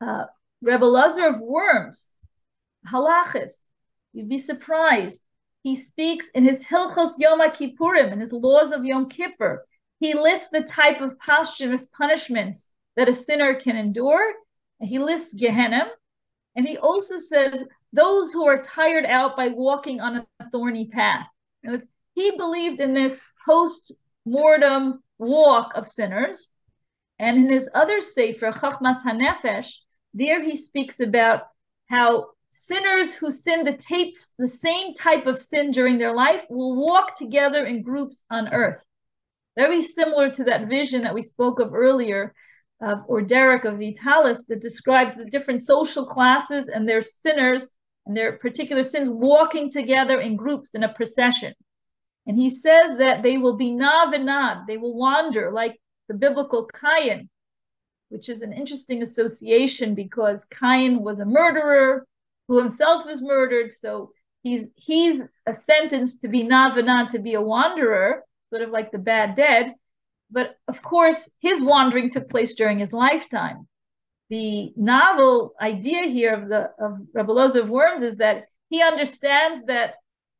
[0.00, 0.24] Uh,
[0.60, 2.16] Rebbe Lazar of Worms,
[2.86, 3.62] halachist,
[4.12, 5.22] you'd be surprised
[5.64, 9.66] he speaks in his Hilchos Yom Kippurim, in his laws of Yom Kippur.
[9.98, 14.34] He lists the type of posthumous punishments that a sinner can endure.
[14.78, 15.86] And he lists Gehenna.
[16.54, 17.64] And he also says
[17.94, 21.26] those who are tired out by walking on a thorny path.
[22.14, 26.48] He believed in this post-mortem walk of sinners.
[27.20, 29.72] And in his other sefer, Chachmas Hanefesh,
[30.12, 31.42] there he speaks about
[31.88, 36.74] how sinners who sin the, tape, the same type of sin during their life will
[36.76, 38.84] walk together in groups on earth.
[39.56, 42.34] Very similar to that vision that we spoke of earlier
[42.80, 47.72] of Orderic of Vitalis that describes the different social classes and their sinners
[48.06, 51.54] and their particular sins walking together in groups in a procession.
[52.26, 54.12] And he says that they will be nav
[54.66, 57.28] they will wander like the biblical Cain,
[58.08, 62.06] which is an interesting association because Cain was a murderer,
[62.48, 63.72] who himself was murdered.
[63.72, 68.90] So he's he's a sentenced to be navanat, to be a wanderer, sort of like
[68.90, 69.74] the bad dead.
[70.30, 73.68] But of course, his wandering took place during his lifetime.
[74.30, 79.96] The novel idea here of the of Rebbe of Worms is that he understands that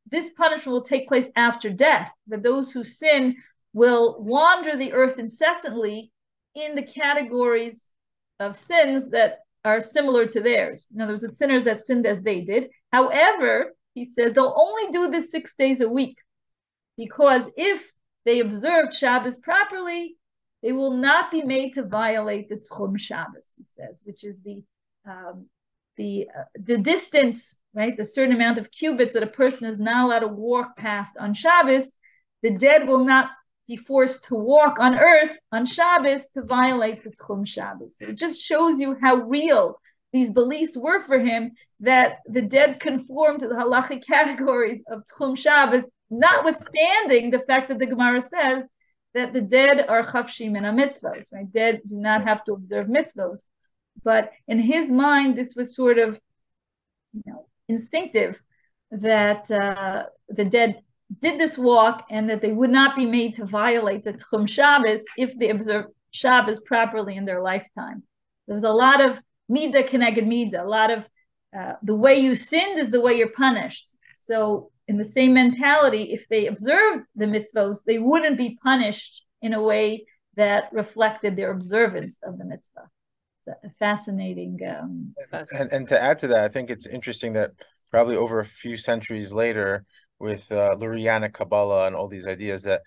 [0.09, 3.35] this punishment will take place after death, that those who sin
[3.73, 6.11] will wander the earth incessantly
[6.55, 7.89] in the categories
[8.39, 10.91] of sins that are similar to theirs.
[10.93, 12.69] In other words, sinners that sinned as they did.
[12.91, 16.17] However, he says they'll only do this six days a week
[16.97, 17.91] because if
[18.25, 20.17] they observe Shabbos properly,
[20.65, 24.63] they will not be made to violate the Tchum Shabbos, he says, which is the
[25.07, 25.45] um,
[25.95, 27.95] the uh, the distance, right?
[27.95, 31.35] The certain amount of cubits that a person is not allowed to walk past on
[31.35, 31.93] Shabbos.
[32.41, 33.29] The dead will not
[33.67, 37.99] be forced to walk on earth on Shabbos to violate the Tchum Shabbos.
[37.99, 39.79] So it just shows you how real
[40.13, 41.51] these beliefs were for him
[41.81, 47.77] that the dead conform to the halachic categories of Tchum Shabbos, notwithstanding the fact that
[47.77, 48.67] the Gemara says
[49.15, 51.51] that the dead are chafshim and mitzvahs, right?
[51.51, 53.45] Dead do not have to observe mitzvahs.
[54.03, 56.19] But in his mind, this was sort of
[57.13, 58.39] you know, instinctive
[58.91, 60.81] that uh, the dead
[61.19, 65.03] did this walk and that they would not be made to violate the Tchum Shabbos
[65.17, 68.03] if they observe Shabbos properly in their lifetime.
[68.47, 71.05] There's a lot of midah keneged midah, a lot of
[71.57, 73.95] uh, the way you sinned is the way you're punished.
[74.13, 79.53] So in the same mentality, if they observed the mitzvos, they wouldn't be punished in
[79.53, 80.05] a way
[80.35, 82.89] that reflected their observance of the mitzvah.
[83.47, 84.59] A fascinating.
[84.67, 85.13] Um,
[85.51, 87.51] and, and to add to that, I think it's interesting that
[87.91, 89.85] probably over a few centuries later,
[90.19, 92.81] with uh, Lurianic Kabbalah and all these ideas, that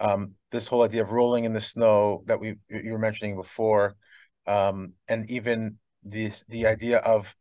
[0.00, 3.96] um, this whole idea of rolling in the snow that we you were mentioning before,
[4.46, 7.34] um, and even this the idea of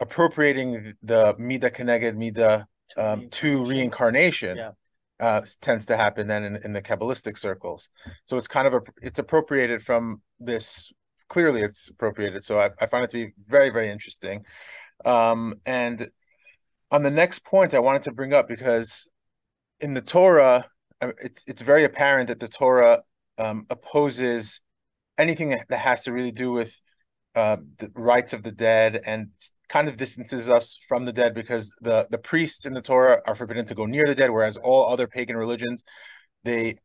[0.00, 2.66] appropriating the mida keneged mida
[2.96, 4.70] um, to reincarnation yeah.
[5.18, 7.88] uh, tends to happen then in, in the kabbalistic circles.
[8.24, 10.92] So it's kind of a it's appropriated from this.
[11.28, 12.42] Clearly, it's appropriated.
[12.44, 14.44] So I, I find it to be very very interesting.
[15.04, 16.08] Um, and
[16.90, 19.08] on the next point, I wanted to bring up because
[19.80, 20.66] in the Torah,
[21.00, 23.02] it's it's very apparent that the Torah
[23.38, 24.60] um, opposes
[25.16, 26.80] anything that, that has to really do with
[27.34, 29.32] uh, the rights of the dead and
[29.70, 33.34] kind of distances us from the dead because the the priests in the Torah are
[33.34, 35.84] forbidden to go near the dead, whereas all other pagan religions,
[36.44, 36.76] they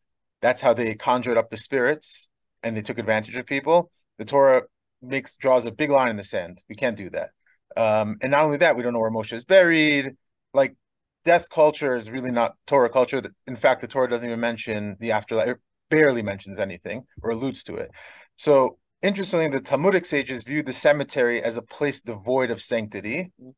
[0.41, 2.29] that's how they conjured up the spirits
[2.63, 3.91] and they took advantage of people.
[4.19, 4.63] The Torah
[5.01, 6.63] makes draws a big line in the sand.
[6.69, 7.31] We can't do that.
[7.75, 10.15] Um, and not only that, we don't know where Moshe is buried.
[10.53, 10.75] Like
[11.25, 13.21] death culture is really not Torah culture.
[13.47, 15.49] In fact, the Torah doesn't even mention the afterlife.
[15.49, 15.57] It
[15.89, 17.89] barely mentions anything or alludes to it.
[18.37, 23.51] So interestingly, the Talmudic sages viewed the cemetery as a place devoid of sanctity, mm-hmm.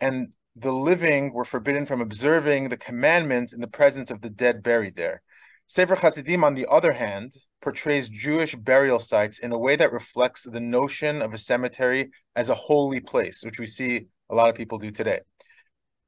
[0.00, 4.62] and the living were forbidden from observing the commandments in the presence of the dead
[4.62, 5.22] buried there.
[5.66, 10.44] Sefer Hasidim, on the other hand, portrays Jewish burial sites in a way that reflects
[10.44, 14.54] the notion of a cemetery as a holy place, which we see a lot of
[14.54, 15.20] people do today.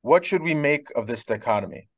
[0.02, 1.88] What should we make of this dichotomy?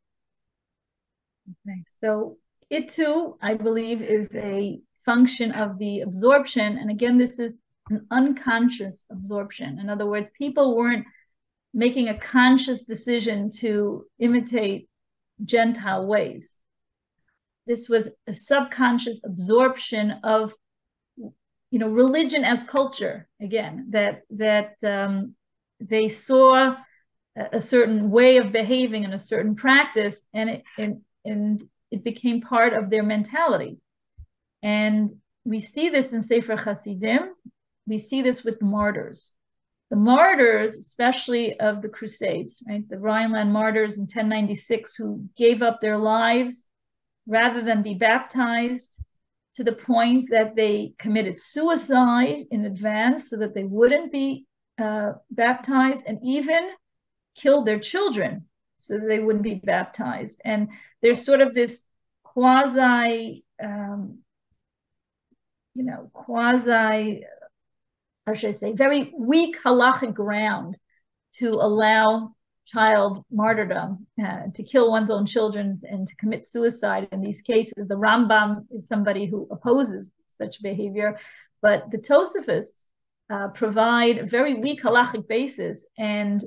[1.67, 2.39] Okay, so
[2.71, 6.77] it too, I believe, is a function of the absorption.
[6.77, 9.79] And again, this is an unconscious absorption.
[9.79, 11.07] In other words, people weren't
[11.73, 14.91] making a conscious decision to imitate
[15.43, 16.59] Gentile ways.
[17.67, 20.53] This was a subconscious absorption of,
[21.17, 23.29] you know, religion as culture.
[23.41, 25.35] Again, that that um,
[25.81, 26.77] they saw
[27.53, 32.43] a certain way of behaving and a certain practice, and it and, and it became
[32.43, 33.79] part of their mentality.
[34.63, 35.11] And
[35.45, 37.35] we see this in Sefer Hasidim.
[37.87, 39.33] We see this with the martyrs.
[39.91, 42.87] The martyrs, especially of the Crusades, right?
[42.89, 46.69] The Rhineland martyrs in 1096 who gave up their lives
[47.27, 49.01] rather than be baptized
[49.55, 54.47] to the point that they committed suicide in advance so that they wouldn't be
[54.79, 56.71] uh, baptized and even
[57.35, 58.45] killed their children
[58.77, 60.41] so they wouldn't be baptized.
[60.45, 60.69] And
[61.03, 61.87] there's sort of this
[62.23, 64.19] quasi um,
[65.79, 67.25] you know, quasi,
[68.27, 70.77] how should I say, very weak halachic ground
[71.35, 72.35] to allow
[72.67, 77.87] child martyrdom, uh, to kill one's own children and to commit suicide in these cases.
[77.87, 81.17] The Rambam is somebody who opposes such behavior,
[81.63, 82.89] but the Tosafists
[83.31, 86.45] uh, provide a very weak halachic basis and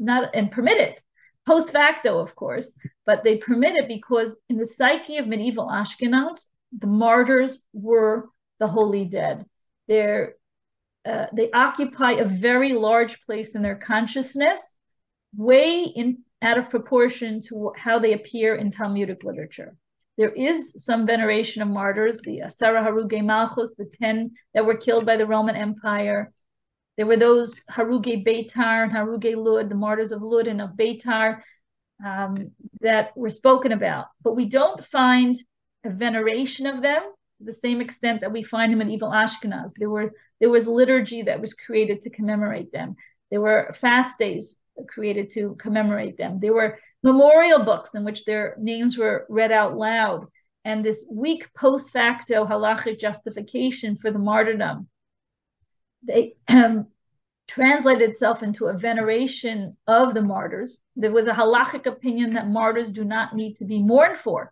[0.00, 1.00] not and permit it
[1.46, 2.72] post facto, of course,
[3.06, 6.46] but they permit it because in the psyche of medieval Ashkenaz,
[6.78, 8.28] the martyrs were
[8.62, 9.44] the holy dead.
[9.88, 10.36] They're,
[11.04, 14.78] uh, they occupy a very large place in their consciousness,
[15.36, 19.74] way in out of proportion to how they appear in Talmudic literature.
[20.16, 25.06] There is some veneration of martyrs, the Sarah Haruge Malchus, the 10 that were killed
[25.06, 26.32] by the Roman Empire.
[26.96, 31.42] There were those Haruge Beitar and Haruge Lud, the martyrs of Lud and of Beitar,
[32.04, 34.06] um, that were spoken about.
[34.22, 35.36] But we don't find
[35.84, 37.02] a veneration of them
[37.44, 39.72] the same extent that we find them in evil Ashkenaz.
[39.76, 42.96] There were there was liturgy that was created to commemorate them.
[43.30, 44.56] There were fast days
[44.88, 46.38] created to commemorate them.
[46.40, 50.26] There were memorial books in which their names were read out loud.
[50.64, 54.88] And this weak post facto halachic justification for the martyrdom,
[56.06, 56.86] they um,
[57.48, 60.80] translated itself into a veneration of the martyrs.
[60.96, 64.51] There was a halachic opinion that martyrs do not need to be mourned for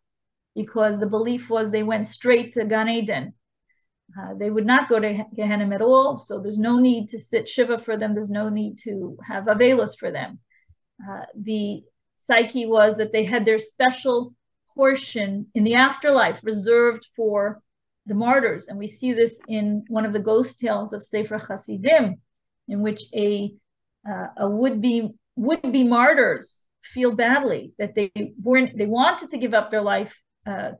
[0.54, 3.34] because the belief was they went straight to Gan Eden.
[4.18, 7.48] Uh, they would not go to Gehenna at all, so there's no need to sit
[7.48, 8.14] Shiva for them.
[8.14, 10.40] There's no need to have Avelos for them.
[11.08, 11.82] Uh, the
[12.16, 14.34] psyche was that they had their special
[14.74, 17.62] portion in the afterlife reserved for
[18.06, 18.66] the martyrs.
[18.66, 22.16] And we see this in one of the ghost tales of Sefer Hasidim,
[22.68, 23.54] in which a,
[24.08, 28.10] uh, a would-be would-be martyrs feel badly that they
[28.42, 30.14] weren't they wanted to give up their life
[30.50, 30.72] uh,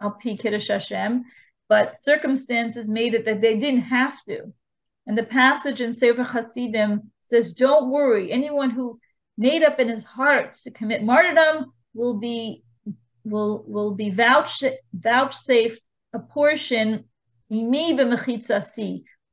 [0.00, 1.24] Alpi Kiddush Hashem,
[1.68, 4.52] but circumstances made it that they didn't have to.
[5.06, 8.30] And the passage in Sefer Hasidim says, "Don't worry.
[8.30, 8.98] Anyone who
[9.36, 12.62] made up in his heart to commit martyrdom will be
[13.24, 14.62] will will be vouch
[14.92, 15.80] vouchsafed
[16.12, 17.04] a portion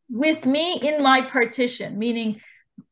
[0.10, 2.40] with me in my partition, meaning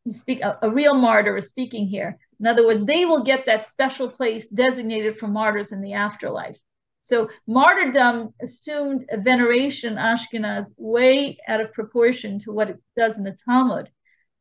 [0.10, 2.18] speak a, a real martyr is speaking here.
[2.40, 6.58] In other words, they will get that special place designated for martyrs in the afterlife.
[7.04, 13.26] So martyrdom assumed a veneration Ashkenaz way out of proportion to what it does in
[13.26, 13.90] the Talmud.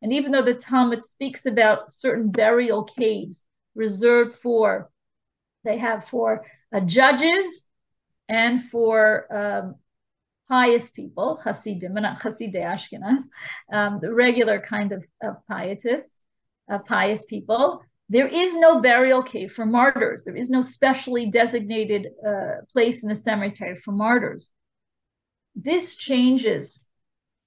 [0.00, 3.44] And even though the Talmud speaks about certain burial caves
[3.74, 4.90] reserved for,
[5.64, 7.68] they have for uh, judges
[8.28, 9.74] and for um,
[10.48, 13.24] pious people, Hasidim, not Hasidei Ashkenaz,
[13.72, 16.22] um, the regular kind of, of pietists,
[16.70, 17.82] of pious people.
[18.12, 20.22] There is no burial cave for martyrs.
[20.22, 24.52] There is no specially designated uh, place in the cemetery for martyrs.
[25.54, 26.86] This changes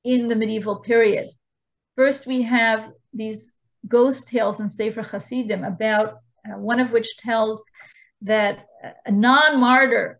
[0.03, 1.27] in the medieval period.
[1.95, 3.53] First, we have these
[3.87, 6.07] ghost tales in Sefer Hasidim about
[6.47, 7.63] uh, one of which tells
[8.23, 8.65] that
[9.05, 10.19] a non-martyr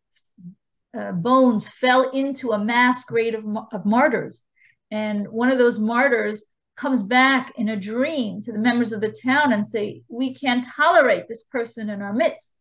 [0.95, 4.43] uh, bones fell into a mass grave of, of martyrs.
[4.91, 6.45] And one of those martyrs
[6.76, 10.65] comes back in a dream to the members of the town and say, we can't
[10.76, 12.53] tolerate this person in our midst.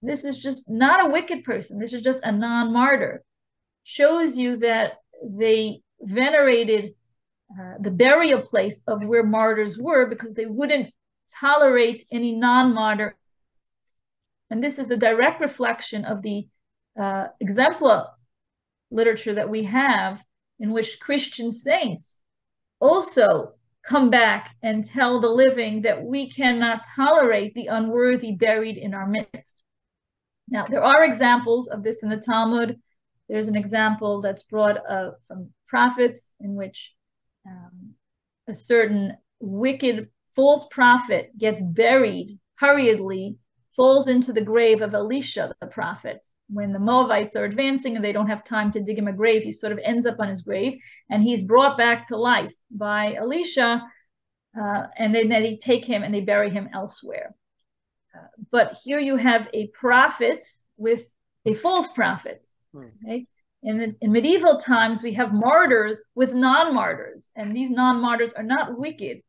[0.00, 1.78] This is just not a wicked person.
[1.78, 3.22] This is just a non-martyr.
[3.84, 6.94] Shows you that they venerated
[7.52, 10.92] uh, the burial place of where martyrs were because they wouldn't
[11.40, 13.14] tolerate any non-martyr.
[14.50, 16.48] And this is a direct reflection of the
[17.00, 18.08] uh, exemplar
[18.90, 20.20] literature that we have
[20.58, 22.21] in which Christian saints
[22.82, 23.54] also
[23.86, 29.06] come back and tell the living that we cannot tolerate the unworthy buried in our
[29.06, 29.62] midst.
[30.48, 32.78] Now, there are examples of this in the Talmud.
[33.28, 36.92] There's an example that's brought uh, from prophets in which
[37.46, 37.94] um,
[38.48, 43.38] a certain wicked false prophet gets buried hurriedly,
[43.74, 48.12] falls into the grave of Elisha, the prophet, when the Moabites are advancing and they
[48.12, 50.42] don't have time to dig him a grave, he sort of ends up on his
[50.42, 50.78] grave
[51.10, 53.82] and he's brought back to life by Elisha.
[54.58, 57.34] Uh, and then they take him and they bury him elsewhere.
[58.14, 60.44] Uh, but here you have a prophet
[60.76, 61.06] with
[61.46, 62.46] a false prophet.
[62.74, 62.88] Hmm.
[63.04, 63.26] Okay?
[63.62, 68.32] In, the, in medieval times, we have martyrs with non martyrs, and these non martyrs
[68.32, 69.22] are not wicked.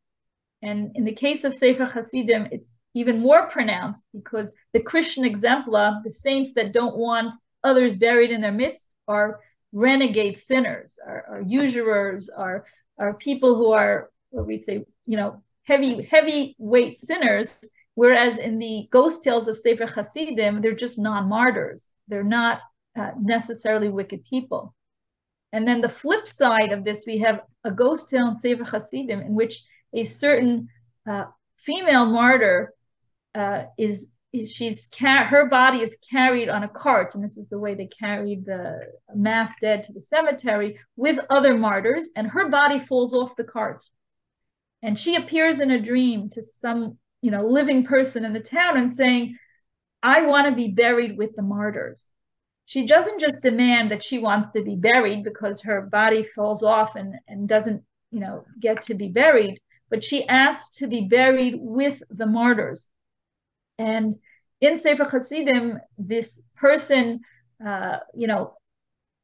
[0.61, 6.01] And in the case of Sefer Hasidim, it's even more pronounced because the Christian exemplar,
[6.03, 9.39] the saints that don't want others buried in their midst, are
[9.71, 12.65] renegade sinners, are, are usurers, are
[12.99, 17.59] are people who are what we'd say, you know, heavy heavyweight sinners.
[17.95, 21.89] Whereas in the ghost tales of Sefer Hasidim, they're just non-martyrs.
[22.07, 22.59] They're not
[22.99, 24.73] uh, necessarily wicked people.
[25.51, 29.21] And then the flip side of this, we have a ghost tale in Sefer Hasidim
[29.21, 29.61] in which
[29.93, 30.69] a certain
[31.07, 31.25] uh,
[31.57, 32.73] female martyr
[33.35, 37.75] uh, is, she's her body is carried on a cart, and this is the way
[37.75, 38.79] they carried the
[39.13, 43.83] mass dead to the cemetery with other martyrs, and her body falls off the cart,
[44.81, 48.77] and she appears in a dream to some you know living person in the town
[48.77, 49.37] and saying,
[50.01, 52.11] "I want to be buried with the martyrs."
[52.65, 56.95] She doesn't just demand that she wants to be buried because her body falls off
[56.95, 61.55] and, and doesn't, you know, get to be buried, but she asks to be buried
[61.57, 62.89] with the martyrs.
[63.77, 64.15] And
[64.61, 67.21] in Sefer Hasidim, this person,
[67.65, 68.55] uh, you know,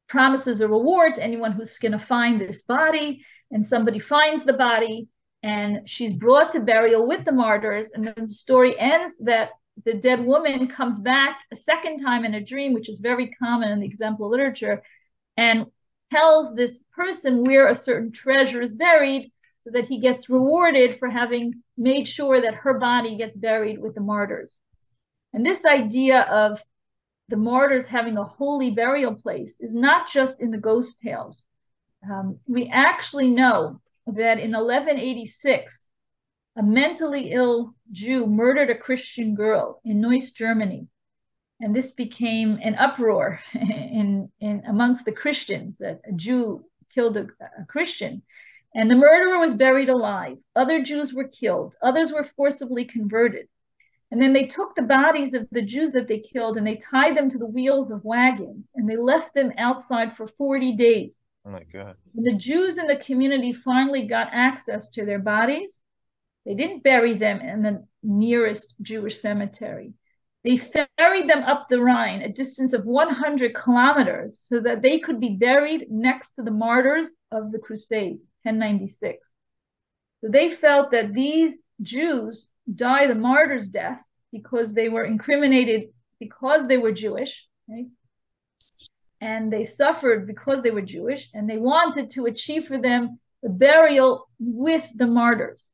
[0.08, 4.52] promises a reward to anyone who's going to find this body, and somebody finds the
[4.52, 5.08] body,
[5.42, 7.90] and she's brought to burial with the martyrs.
[7.92, 9.50] And then the story ends that
[9.84, 13.70] the dead woman comes back a second time in a dream, which is very common
[13.70, 14.82] in the exemplar literature,
[15.36, 15.66] and
[16.12, 19.32] tells this person where a certain treasure is buried
[19.64, 23.94] so that he gets rewarded for having made sure that her body gets buried with
[23.94, 24.50] the martyrs.
[25.32, 26.60] And this idea of
[27.28, 31.44] the martyrs having a holy burial place is not just in the ghost tales.
[32.10, 35.88] Um, we actually know that in 1186,
[36.56, 40.88] a mentally ill Jew murdered a Christian girl in Neuss, Germany.
[41.60, 46.64] And this became an uproar in, in amongst the Christians that a Jew
[46.94, 47.26] killed a,
[47.60, 48.22] a Christian.
[48.74, 50.38] And the murderer was buried alive.
[50.54, 51.74] Other Jews were killed.
[51.82, 53.48] Others were forcibly converted.
[54.10, 57.16] And then they took the bodies of the Jews that they killed and they tied
[57.16, 61.16] them to the wheels of wagons and they left them outside for 40 days.
[61.44, 61.96] Oh my God.
[62.12, 65.80] When the Jews in the community finally got access to their bodies,
[66.44, 69.94] they didn't bury them in the nearest Jewish cemetery.
[70.42, 75.20] They ferried them up the Rhine, a distance of 100 kilometers, so that they could
[75.20, 79.28] be buried next to the martyrs of the Crusades, 1096.
[80.22, 84.00] So they felt that these Jews died a martyr's death
[84.32, 87.86] because they were incriminated because they were Jewish, right?
[89.20, 93.50] and they suffered because they were Jewish, and they wanted to achieve for them the
[93.50, 95.64] burial with the martyrs.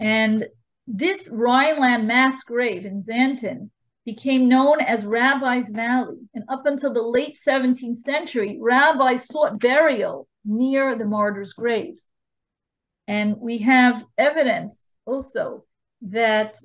[0.00, 0.46] And
[0.86, 3.70] this Rhineland mass grave in Xanten
[4.04, 6.28] became known as Rabbi's Valley.
[6.34, 12.08] And up until the late 17th century, rabbis sought burial near the martyrs' graves.
[13.08, 15.64] And we have evidence also
[16.02, 16.56] that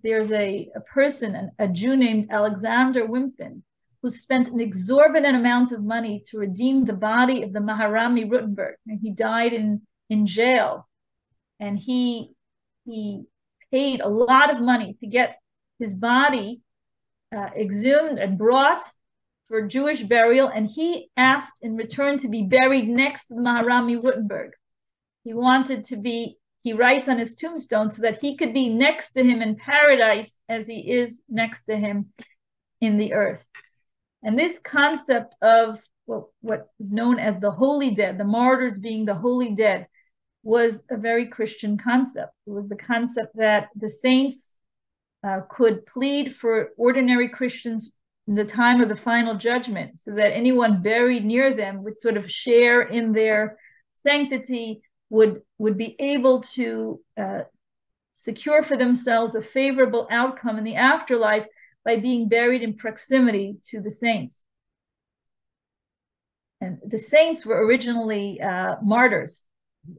[0.00, 3.62] there's a, a person, a Jew named Alexander Wimpfen,
[4.02, 8.76] who spent an exorbitant amount of money to redeem the body of the Maharami Rothenburg.
[8.86, 10.88] And he died in, in jail.
[11.58, 12.34] And he
[12.84, 13.24] he
[13.70, 15.38] paid a lot of money to get
[15.78, 16.60] his body
[17.34, 18.84] uh, exhumed and brought
[19.48, 20.48] for Jewish burial.
[20.48, 24.52] And he asked in return to be buried next to Maharami Rothenburg.
[25.24, 29.12] He wanted to be, he writes on his tombstone so that he could be next
[29.12, 32.12] to him in paradise as he is next to him
[32.80, 33.44] in the earth.
[34.22, 39.04] And this concept of what, what is known as the holy dead, the martyrs being
[39.04, 39.86] the holy dead,
[40.42, 42.32] was a very Christian concept.
[42.46, 44.56] It was the concept that the saints
[45.22, 47.94] uh, could plead for ordinary Christians
[48.26, 52.16] in the time of the final judgment so that anyone buried near them would sort
[52.16, 53.58] of share in their
[53.94, 57.40] sanctity, would, would be able to uh,
[58.12, 61.46] secure for themselves a favorable outcome in the afterlife
[61.84, 64.42] by being buried in proximity to the saints.
[66.60, 69.44] And the saints were originally uh, martyrs.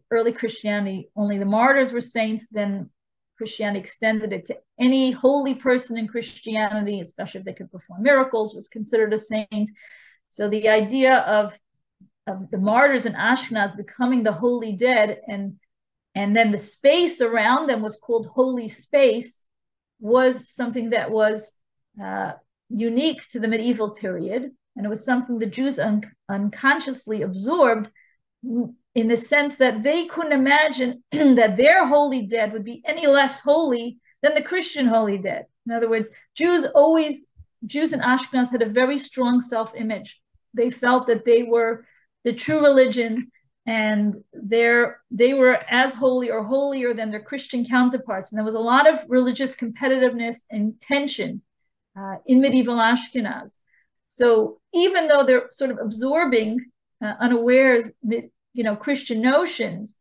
[0.09, 2.47] Early Christianity, only the martyrs were saints.
[2.47, 2.89] Then
[3.37, 8.53] Christianity extended it to any holy person in Christianity, especially if they could perform miracles,
[8.53, 9.69] was considered a saint.
[10.29, 11.53] So the idea of
[12.27, 15.59] of the martyrs in Ashkenaz becoming the holy dead and
[16.13, 19.45] and then the space around them was called holy space
[19.99, 21.55] was something that was
[22.03, 22.33] uh,
[22.69, 27.89] unique to the medieval period, and it was something the Jews un- unconsciously absorbed
[28.95, 33.39] in the sense that they couldn't imagine that their holy dead would be any less
[33.39, 35.45] holy than the Christian holy dead.
[35.65, 37.27] In other words, Jews always,
[37.65, 40.19] Jews and Ashkenaz had a very strong self image.
[40.53, 41.85] They felt that they were
[42.23, 43.31] the true religion
[43.65, 48.31] and they're, they were as holy or holier than their Christian counterparts.
[48.31, 51.41] And there was a lot of religious competitiveness and tension
[51.97, 53.59] uh, in medieval Ashkenaz.
[54.07, 56.59] So even though they're sort of absorbing
[57.01, 57.91] uh, unawares,
[58.53, 59.95] you know, Christian notions,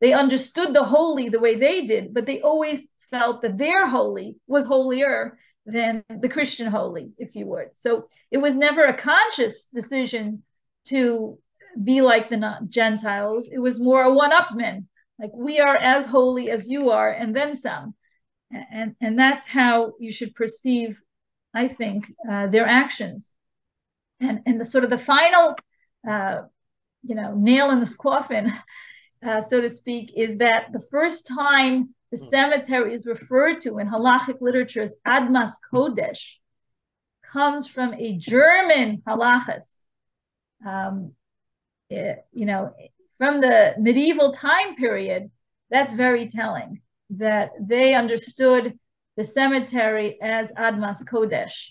[0.00, 4.36] they understood the holy the way they did, but they always felt that their holy
[4.46, 7.68] was holier than the Christian holy, if you would.
[7.74, 10.42] So it was never a conscious decision
[10.86, 11.38] to
[11.82, 13.50] be like the Gentiles.
[13.52, 14.86] It was more a one-upman,
[15.18, 17.94] like we are as holy as you are, and then some.
[18.50, 21.00] And and that's how you should perceive
[21.52, 23.32] I think, uh, their actions.
[24.20, 25.56] And, and the sort of the final,
[26.08, 26.42] uh,
[27.02, 28.52] you know, nail in this coffin,
[29.26, 32.24] uh, so to speak, is that the first time the hmm.
[32.24, 36.34] cemetery is referred to in halachic literature as Admas Kodesh
[37.22, 39.84] comes from a German halachist.
[40.66, 41.12] Um,
[41.88, 42.74] it, eh, you know,
[43.18, 45.30] from the medieval time period,
[45.70, 48.78] that's very telling that they understood
[49.16, 51.70] the cemetery as Admas Kodesh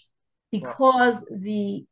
[0.51, 1.85] because the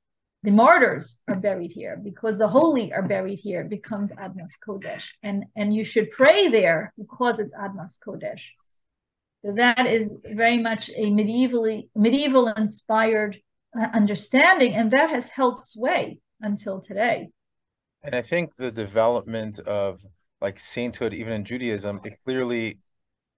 [0.43, 5.03] the martyrs are buried here because the holy are buried here it becomes Admas Kodesh.
[5.23, 8.41] And and you should pray there because it's Admas Kodesh.
[9.43, 13.37] So that is very much a medievally medieval inspired
[13.79, 17.29] uh, understanding and that has held sway until today.
[18.03, 20.01] And I think the development of
[20.39, 22.79] like sainthood even in Judaism it clearly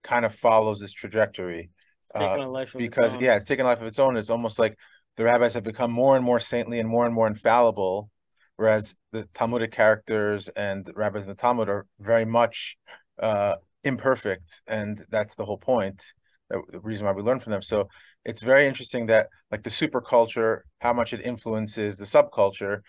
[0.03, 1.69] kind of follows this trajectory
[2.15, 2.38] uh,
[2.76, 4.17] because yeah, it's taken a life of its own.
[4.17, 4.77] It's almost like
[5.20, 8.10] the rabbis have become more and more saintly and more and more infallible,
[8.56, 12.78] whereas the Talmudic characters and rabbis in the Talmud are very much
[13.22, 16.02] uh, imperfect, and that's the whole point.
[16.50, 17.62] The reason why we learn from them.
[17.62, 17.90] So
[18.24, 22.80] it's very interesting that like the super culture, how much it influences the subculture.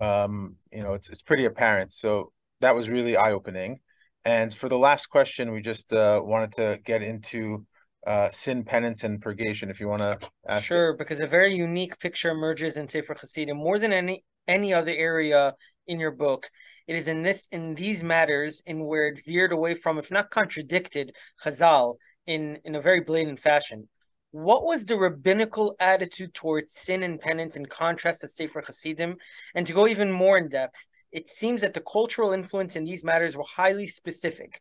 [0.00, 1.92] Um, you know, it's it's pretty apparent.
[1.92, 2.32] So
[2.62, 3.80] that was really eye opening.
[4.24, 7.66] And for the last question, we just uh, wanted to get into
[8.06, 9.70] uh, sin, penance, and purgation.
[9.70, 10.98] If you want to sure, it.
[10.98, 15.54] because a very unique picture emerges in Sefer Hasidim more than any any other area
[15.86, 16.46] in your book.
[16.86, 20.30] It is in this in these matters in where it veered away from, if not
[20.30, 23.88] contradicted, Chazal in in a very blatant fashion.
[24.32, 29.16] What was the rabbinical attitude towards sin and penance in contrast to Sefer Hasidim?
[29.54, 33.04] And to go even more in depth, it seems that the cultural influence in these
[33.04, 34.60] matters were highly specific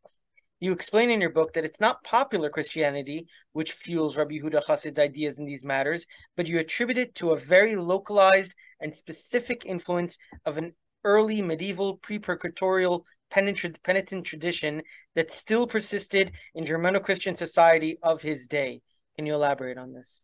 [0.64, 4.98] You explain in your book that it's not popular Christianity which fuels Rabbi Yehuda Chassid's
[4.98, 6.08] ideas in these matters,
[6.38, 10.74] but you attribute it to a very localized and specific influence of an
[11.04, 14.82] early medieval pre-purgatorial penitent tradition
[15.16, 18.80] that still persisted in Germano-Christian society of his day.
[19.18, 20.24] Can you elaborate on this?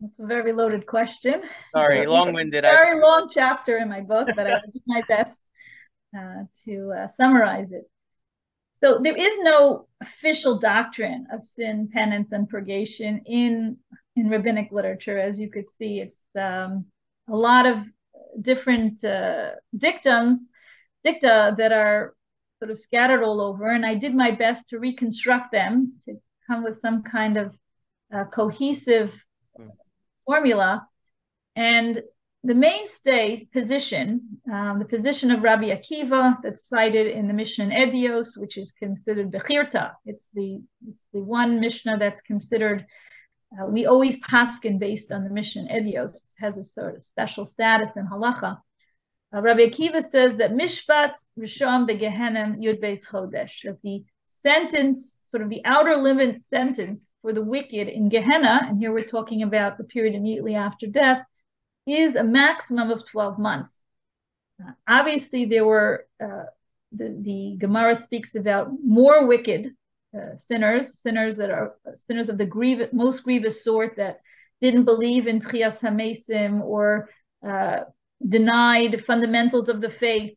[0.00, 1.42] That's a very loaded question.
[1.76, 2.62] Sorry, long-winded.
[2.62, 5.38] Very long chapter in my book, but I will do my best
[6.18, 7.82] uh, to uh, summarize it.
[8.82, 13.76] So there is no official doctrine of sin, penance, and purgation in
[14.16, 15.18] in rabbinic literature.
[15.18, 16.86] As you could see, it's um,
[17.28, 17.78] a lot of
[18.40, 20.40] different uh, dictums,
[21.04, 22.14] dicta that are
[22.58, 23.68] sort of scattered all over.
[23.68, 27.56] And I did my best to reconstruct them to come with some kind of
[28.12, 29.14] uh, cohesive
[29.58, 29.68] mm.
[30.26, 30.86] formula.
[31.54, 32.02] And
[32.44, 38.36] the mainstay position, um, the position of Rabbi Akiva that's cited in the Mishnah Edios,
[38.36, 39.92] which is considered Bechirta.
[40.04, 42.84] It's the it's the one Mishnah that's considered
[43.60, 46.14] uh, we always paskin based on the Mishnah Edios.
[46.14, 48.58] It has a sort of special status in halacha.
[49.34, 55.42] Uh, Rabbi Akiva says that Mishpat Rishon Begehenem Yud Beis Chodesh, that the sentence, sort
[55.42, 59.78] of the outer limit sentence for the wicked in Gehenna, and here we're talking about
[59.78, 61.24] the period immediately after death,
[61.86, 63.70] is a maximum of 12 months.
[64.62, 66.44] Uh, obviously, there were, uh,
[66.92, 69.70] the, the Gemara speaks about more wicked
[70.16, 74.20] uh, sinners, sinners that are sinners of the grievous, most grievous sort that
[74.60, 77.08] didn't believe in Techiyas Hamesim or
[77.46, 77.80] uh,
[78.26, 80.34] denied fundamentals of the faith,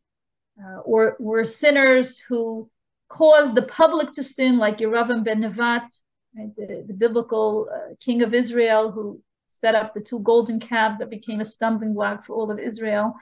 [0.60, 2.70] uh, or were sinners who
[3.10, 5.88] caused the public to sin, like Yeravam ben Nevat,
[6.36, 9.22] right, the, the, biblical uh, king of Israel who
[9.60, 13.14] set up the two golden calves that became a stumbling block for all of Israel.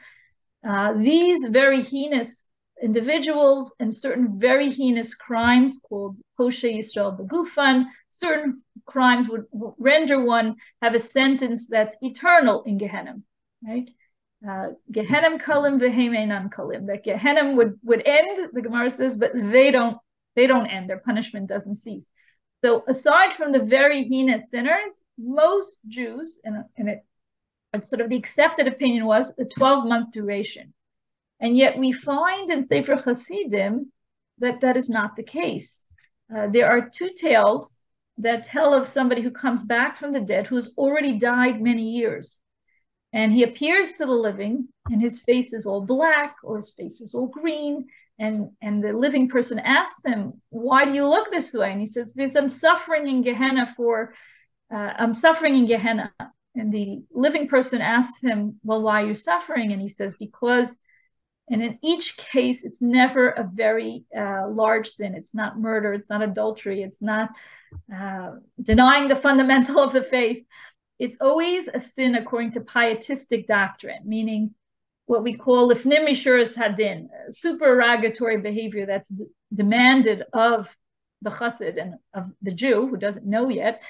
[0.68, 2.50] Uh, these very heinous
[2.82, 7.86] individuals and certain very heinous crimes called Poshe Yisrael Begufan.
[8.12, 9.46] Certain crimes would
[9.78, 13.16] render one have a sentence that's eternal in Gehenna,
[13.68, 13.90] right?
[14.48, 16.88] Uh, Gehenna kalim v'heimenan kalim.
[16.88, 18.50] That Gehenna would would end.
[18.54, 19.98] The Gemara says, but they don't.
[20.36, 20.90] They don't end.
[20.90, 22.10] Their punishment doesn't cease.
[22.64, 27.06] So aside from the very heinous sinners, most Jews, and, and it,
[27.82, 30.74] sort of the accepted opinion was a 12 month duration.
[31.40, 33.92] And yet we find in Sefer Hasidim
[34.40, 35.86] that that is not the case.
[36.34, 37.82] Uh, there are two tales
[38.18, 41.92] that tell of somebody who comes back from the dead who has already died many
[41.92, 42.40] years.
[43.12, 47.00] And he appears to the living, and his face is all black or his face
[47.02, 47.88] is all green.
[48.20, 51.72] And, and the living person asks him, Why do you look this way?
[51.72, 54.14] And he says, Because I'm suffering in Gehenna for,
[54.72, 56.14] uh, I'm suffering in Gehenna.
[56.56, 59.72] And the living person asks him, Well, why are you suffering?
[59.72, 60.80] And he says, Because
[61.50, 65.14] and in each case, it's never a very uh, large sin.
[65.14, 65.94] It's not murder.
[65.94, 66.82] It's not adultery.
[66.82, 67.30] It's not
[67.94, 68.32] uh,
[68.62, 70.46] denying the fundamental of the faith.
[71.00, 74.54] It's always a sin according to pietistic doctrine, meaning
[75.06, 79.12] what we call lifnim mishuras hadin, supererogatory behavior that's
[79.54, 80.74] demanded of
[81.22, 83.82] the chassid and of the Jew who doesn't know yet.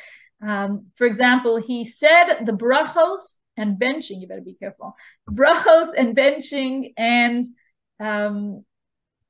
[0.45, 3.21] Um, for example, he said the brachos
[3.55, 4.19] and benching.
[4.19, 4.95] You better be careful.
[5.29, 7.45] Brachos and benching and
[7.99, 8.65] um,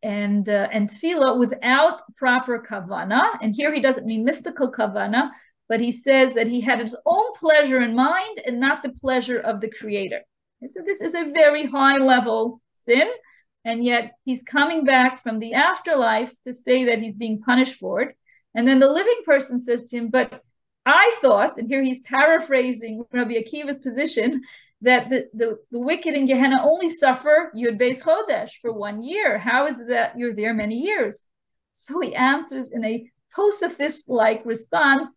[0.01, 3.23] and uh, and tefillah without proper kavana.
[3.41, 5.31] And here he doesn't mean mystical kavana,
[5.69, 9.39] but he says that he had his own pleasure in mind and not the pleasure
[9.39, 10.21] of the Creator.
[10.61, 13.07] And so this is a very high level sin,
[13.65, 18.01] and yet he's coming back from the afterlife to say that he's being punished for
[18.01, 18.17] it.
[18.55, 20.41] And then the living person says to him, "But
[20.85, 24.41] I thought, and here he's paraphrasing Rabbi Akiva's position,
[24.81, 29.37] that the, the, the wicked in Gehenna only suffer Yud Beis Chodesh for one year.
[29.37, 31.25] How is it that you're there many years?
[31.71, 35.15] So he answers in a Tosafist-like response,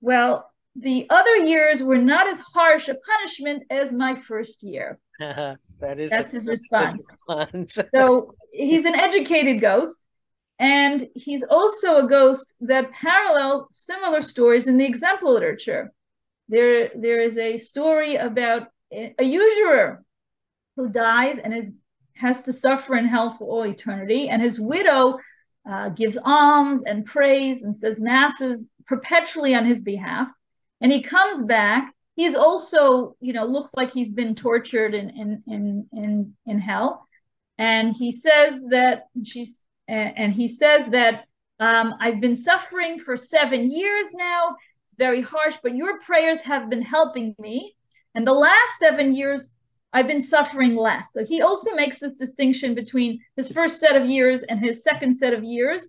[0.00, 4.98] well, the other years were not as harsh a punishment as my first year.
[5.18, 5.58] that
[5.98, 7.04] is that's his response.
[7.28, 7.76] response.
[7.92, 10.04] so he's an educated ghost
[10.58, 15.92] and he's also a ghost that parallels similar stories in the exemplar literature.
[16.48, 20.02] There, there is a story about a usurer
[20.76, 21.78] who dies and is
[22.14, 25.18] has to suffer in hell for all eternity, and his widow
[25.70, 30.28] uh, gives alms and prays and says masses perpetually on his behalf.
[30.80, 31.92] And he comes back.
[32.16, 37.06] He's also, you know, looks like he's been tortured in in in in, in hell.
[37.58, 41.24] And he says that she's and he says that
[41.60, 44.56] um, I've been suffering for seven years now.
[44.86, 47.74] It's very harsh, but your prayers have been helping me.
[48.14, 49.54] And the last seven years,
[49.92, 51.12] I've been suffering less.
[51.12, 55.14] So he also makes this distinction between his first set of years and his second
[55.14, 55.88] set of years.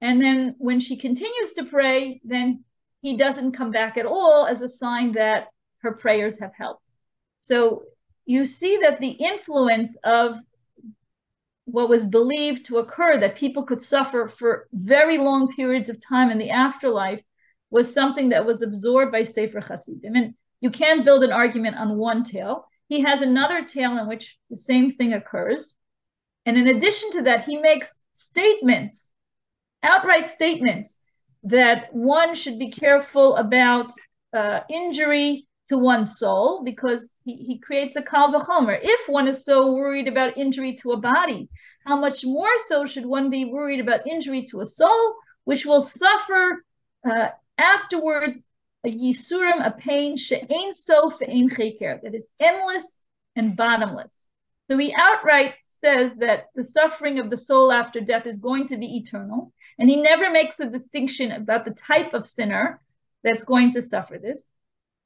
[0.00, 2.64] And then when she continues to pray, then
[3.02, 5.48] he doesn't come back at all as a sign that
[5.78, 6.92] her prayers have helped.
[7.42, 7.82] So
[8.24, 10.38] you see that the influence of
[11.64, 16.30] what was believed to occur, that people could suffer for very long periods of time
[16.30, 17.22] in the afterlife,
[17.70, 20.14] was something that was absorbed by Sefer Hasidim.
[20.14, 22.66] And you can't build an argument on one tale.
[22.88, 25.74] He has another tale in which the same thing occurs.
[26.46, 29.10] And in addition to that, he makes statements,
[29.82, 31.00] outright statements,
[31.44, 33.90] that one should be careful about
[34.32, 38.78] uh, injury to one's soul because he, he creates a kal v'chomer.
[38.80, 41.48] If one is so worried about injury to a body,
[41.86, 45.14] how much more so should one be worried about injury to a soul,
[45.44, 46.64] which will suffer
[47.08, 47.28] uh,
[47.58, 48.44] afterwards
[48.84, 54.28] a yisurim, a pain, she'ain sof ve'ein cheker, that is endless and bottomless.
[54.70, 58.76] So he outright says that the suffering of the soul after death is going to
[58.76, 62.80] be eternal, and he never makes a distinction about the type of sinner
[63.22, 64.48] that's going to suffer this.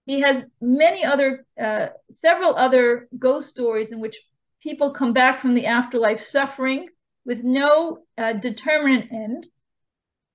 [0.08, 4.16] He has many other, uh, several other ghost stories in which
[4.62, 6.88] people come back from the afterlife suffering
[7.26, 9.46] with no uh, determinate end.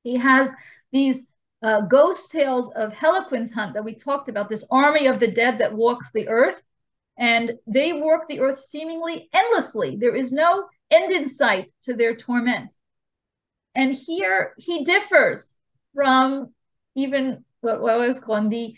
[0.03, 0.53] He has
[0.91, 1.33] these
[1.63, 5.57] uh, ghost tales of Hellequin's Hunt that we talked about, this army of the dead
[5.57, 6.63] that walks the earth.
[7.17, 9.95] And they walk the earth seemingly endlessly.
[9.95, 12.71] There is no end in sight to their torment.
[13.73, 15.55] And here he differs
[15.95, 16.53] from
[16.93, 18.75] even what, what I was calling the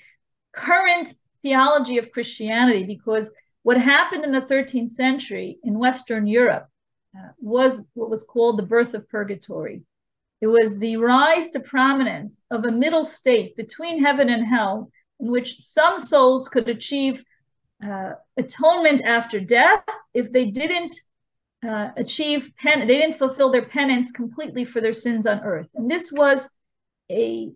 [0.56, 3.34] current theology of Christianity, because
[3.64, 6.68] what happened in the 13th century in Western Europe
[7.18, 9.84] uh, was what was called the birth of purgatory.
[10.42, 15.32] It was the rise to prominence of a middle state between heaven and hell, in
[15.32, 17.24] which some souls could achieve
[17.84, 19.84] uh, atonement after death
[20.14, 20.94] if they didn't
[21.68, 25.90] uh, achieve pen they didn't fulfill their penance completely for their sins on earth and
[25.90, 26.50] this was
[27.12, 27.52] a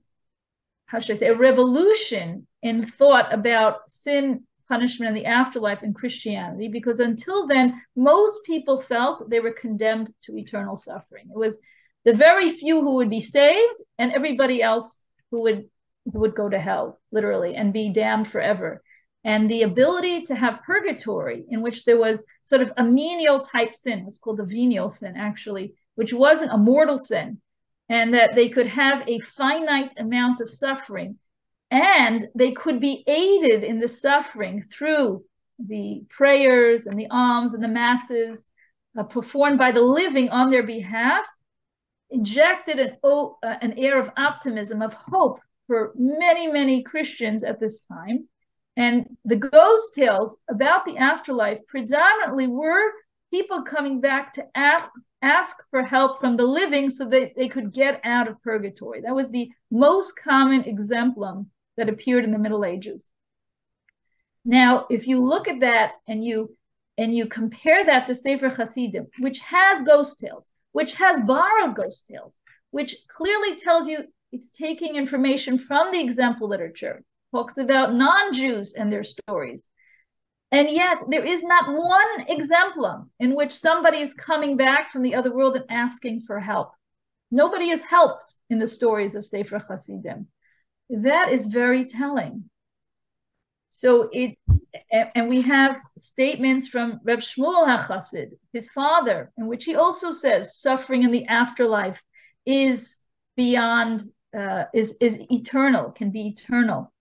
[0.88, 5.94] how should i say a revolution in thought about sin, punishment, and the afterlife in
[5.94, 11.26] Christianity, because until then, most people felt they were condemned to eternal suffering.
[11.32, 11.60] It was
[12.06, 15.70] the very few who would be saved, and everybody else who would
[16.12, 18.82] who would go to hell, literally, and be damned forever.
[19.24, 23.76] And the ability to have purgatory, in which there was sort of a menial type
[23.76, 27.42] sin, it's called the venial sin, actually, which wasn't a mortal sin,
[27.90, 31.20] and that they could have a finite amount of suffering
[31.72, 35.24] and they could be aided in the suffering through
[35.60, 38.50] the prayers and the alms and the masses
[38.98, 41.28] uh, performed by the living on their behalf,
[42.10, 47.82] injected an, uh, an air of optimism, of hope for many, many Christians at this
[47.82, 48.28] time.
[48.76, 52.92] And the ghost tales about the afterlife predominantly were
[53.32, 54.90] people coming back to ask
[55.22, 59.02] ask for help from the living so that they could get out of purgatory.
[59.02, 63.10] That was the most common exemplum that appeared in the Middle Ages.
[64.46, 66.56] Now, if you look at that and you
[66.98, 72.06] and you compare that to Sefer Hasidim, which has ghost tales, which has borrowed ghost
[72.12, 72.38] tales,
[72.72, 74.00] which clearly tells you
[74.34, 79.70] it's taking information from the exemplar literature, talks about non-Jews and their stories.
[80.52, 85.16] And yet there is not one exemplum in which somebody is coming back from the
[85.16, 86.72] other world and asking for help.
[87.32, 90.28] Nobody is helped in the stories of Sefer Hasidim
[90.90, 92.50] that is very telling.
[93.70, 94.38] So it,
[95.16, 100.58] and we have statements from Reb Shmuel HaChassid, his father, in which he also says
[100.60, 102.02] suffering in the afterlife
[102.46, 102.98] is
[103.38, 104.04] beyond,
[104.38, 106.92] uh, is is eternal, can be eternal.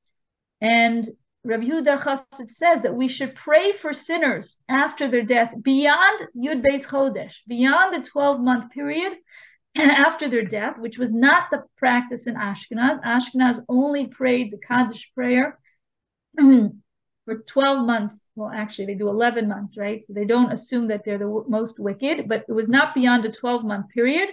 [0.60, 1.08] And
[1.44, 6.62] Rabbi Yehuda Chassid says that we should pray for sinners after their death beyond Yud
[6.62, 9.16] Beis Chodesh, beyond the 12 month period,
[9.78, 13.00] after their death, which was not the practice in Ashkenaz.
[13.02, 15.58] Ashkenaz only prayed the Kaddish prayer
[16.36, 18.28] for 12 months.
[18.34, 20.02] Well, actually, they do 11 months, right?
[20.04, 23.30] So they don't assume that they're the most wicked, but it was not beyond a
[23.30, 24.30] 12 month period.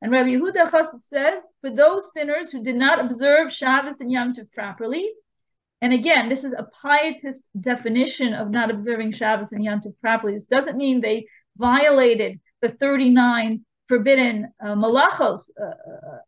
[0.00, 4.34] And Rabbi Yehuda Chassid says, for those sinners who did not observe Shabbos and Yom
[4.34, 5.10] Tov properly,
[5.80, 10.34] and again, this is a pietist definition of not observing Shabbos and Yom Tov properly.
[10.34, 11.26] This doesn't mean they
[11.56, 16.18] violated the 39 forbidden uh, malachos, uh, uh,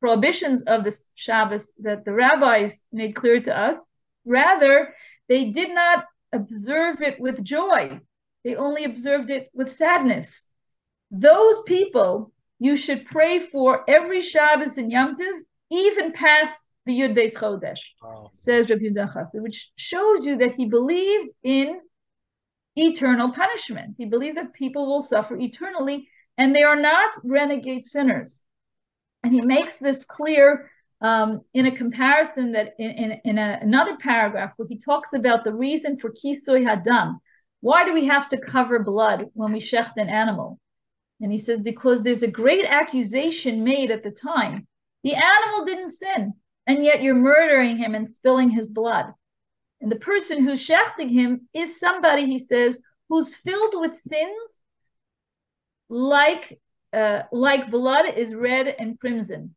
[0.00, 3.86] prohibitions of the Shabbos that the rabbis made clear to us.
[4.24, 4.94] Rather,
[5.28, 8.00] they did not observe it with joy.
[8.44, 10.48] They only observed it with sadness.
[11.10, 15.40] Those people you should pray for every Shabbos and Yom Tov,
[15.70, 18.30] even past the Yud Beis Chodesh, wow.
[18.32, 21.80] says Rabbi Yehuda which shows you that he believed in
[22.76, 23.94] eternal punishment.
[23.96, 26.08] He believed that people will suffer eternally
[26.38, 28.40] and they are not renegade sinners.
[29.22, 30.70] And he makes this clear
[31.00, 35.44] um, in a comparison that in, in, in a, another paragraph where he talks about
[35.44, 37.18] the reason for kisui hadam.
[37.60, 40.60] Why do we have to cover blood when we shecht an animal?
[41.20, 44.66] And he says, because there's a great accusation made at the time.
[45.04, 46.34] The animal didn't sin,
[46.66, 49.06] and yet you're murdering him and spilling his blood.
[49.80, 54.62] And the person who's shechting him is somebody, he says, who's filled with sins
[55.88, 56.58] like
[56.92, 59.54] uh, like blood is red and crimson.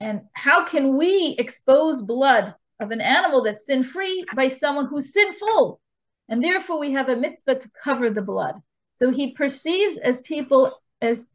[0.00, 5.12] And how can we expose blood of an animal that's sin free by someone who's
[5.12, 5.80] sinful?
[6.28, 8.54] And therefore, we have a mitzvah to cover the blood.
[8.94, 11.28] So he perceives as people as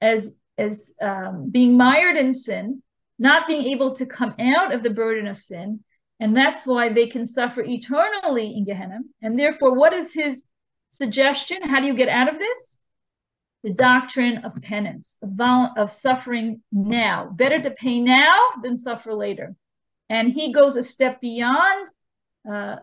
[0.00, 2.82] as as um, being mired in sin,
[3.18, 5.84] not being able to come out of the burden of sin,
[6.20, 9.00] and that's why they can suffer eternally in Gehenna.
[9.22, 10.48] And therefore, what is his
[10.88, 11.58] suggestion?
[11.62, 12.77] How do you get out of this?
[13.64, 17.30] The doctrine of penance, of, vol- of suffering now.
[17.34, 19.54] Better to pay now than suffer later.
[20.08, 21.88] And he goes a step beyond
[22.50, 22.76] uh,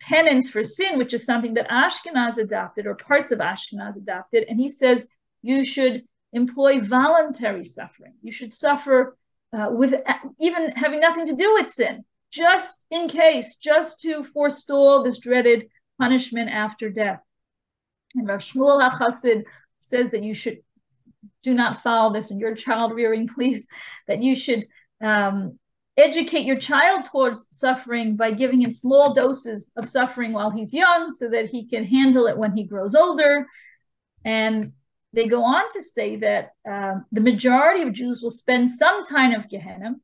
[0.00, 4.46] penance for sin, which is something that Ashkenaz adopted or parts of Ashkenaz adopted.
[4.48, 5.08] And he says
[5.42, 8.14] you should employ voluntary suffering.
[8.22, 9.16] You should suffer
[9.52, 9.94] uh, with
[10.38, 12.04] even having nothing to do with sin
[12.34, 15.68] just in case, just to forestall this dreaded
[16.00, 17.20] punishment after death.
[18.16, 19.44] And Rav Shmuel HaChassid
[19.84, 20.58] says that you should
[21.42, 23.66] do not follow this in your child rearing, please,
[24.08, 24.66] that you should
[25.02, 25.58] um,
[25.96, 31.10] educate your child towards suffering by giving him small doses of suffering while he's young
[31.10, 33.46] so that he can handle it when he grows older.
[34.24, 34.72] And
[35.12, 39.32] they go on to say that um, the majority of Jews will spend some time
[39.32, 39.94] of Gehenna,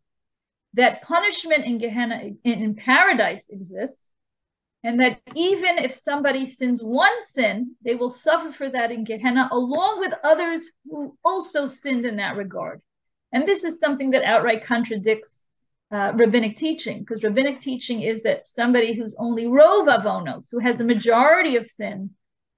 [0.75, 4.10] that punishment in Gehenna, in, in paradise exists,
[4.83, 9.49] and that even if somebody sins one sin, they will suffer for that in Gehenna,
[9.53, 12.81] along with others who also sinned in that regard.
[13.33, 15.47] And this is something that outright contradicts
[15.93, 20.81] uh, rabbinic teaching, because rabbinic teaching is that somebody who's only rov avonos, who has
[20.81, 22.11] a majority of sin,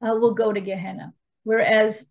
[0.02, 1.12] uh, will go to Gehenna.
[1.44, 2.06] Whereas,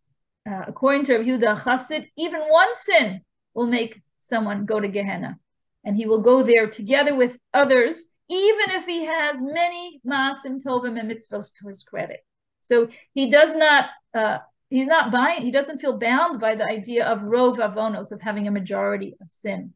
[0.49, 3.21] uh, according to Rabbi Yehuda Chassid, even one sin
[3.53, 5.37] will make someone go to Gehenna
[5.83, 10.97] and he will go there together with others, even if he has many maasim tovim
[10.97, 12.21] and mitzvos to his credit.
[12.61, 14.37] So he does not, uh,
[14.69, 18.47] he's not buying, he doesn't feel bound by the idea of rov avonos, of having
[18.47, 19.73] a majority of sin.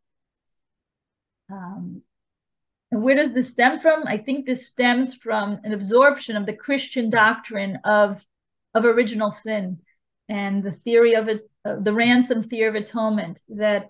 [1.52, 2.02] Um,
[2.91, 4.07] and where does this stem from?
[4.07, 8.26] I think this stems from an absorption of the Christian doctrine of,
[8.73, 9.80] of original sin
[10.30, 13.90] and the theory of it, uh, the ransom theory of atonement that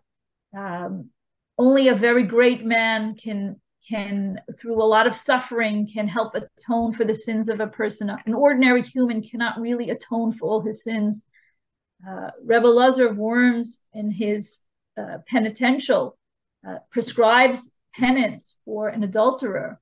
[0.58, 1.10] um,
[1.58, 6.94] only a very great man can can through a lot of suffering can help atone
[6.94, 8.10] for the sins of a person.
[8.10, 11.24] An ordinary human cannot really atone for all his sins.
[12.07, 14.62] Uh, Rebbe Lazar of Worms in his
[14.98, 16.18] uh, penitential
[16.68, 19.80] uh, prescribes penance for an adulterer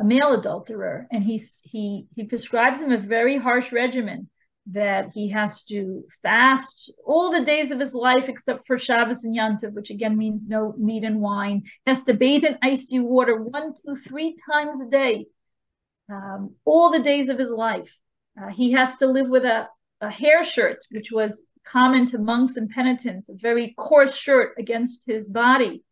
[0.00, 4.28] a male adulterer and he's he he prescribes him a very harsh regimen
[4.66, 9.36] that he has to fast all the days of his life except for Shabbos and
[9.36, 11.62] Yantiv, which again means no meat and wine.
[11.84, 15.26] He has to bathe in icy water one, two, three times a day,
[16.10, 17.98] um, all the days of his life.
[18.40, 19.68] Uh, he has to live with a,
[20.00, 25.02] a hair shirt, which was common to monks and penitents, a very coarse shirt against
[25.06, 25.82] his body,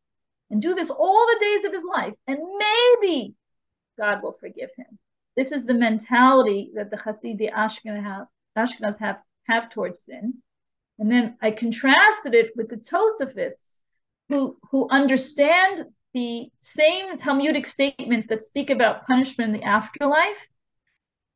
[0.50, 2.14] and do this all the days of his life.
[2.26, 3.34] And maybe
[3.98, 4.98] God will forgive him.
[5.36, 8.26] This is the mentality that the Hasidei Ashkenaz have
[8.58, 10.34] Ashkenaz have, have towards sin.
[10.98, 13.80] And then I contrasted it with the Tosafists,
[14.28, 20.48] who, who understand the same Talmudic statements that speak about punishment in the afterlife.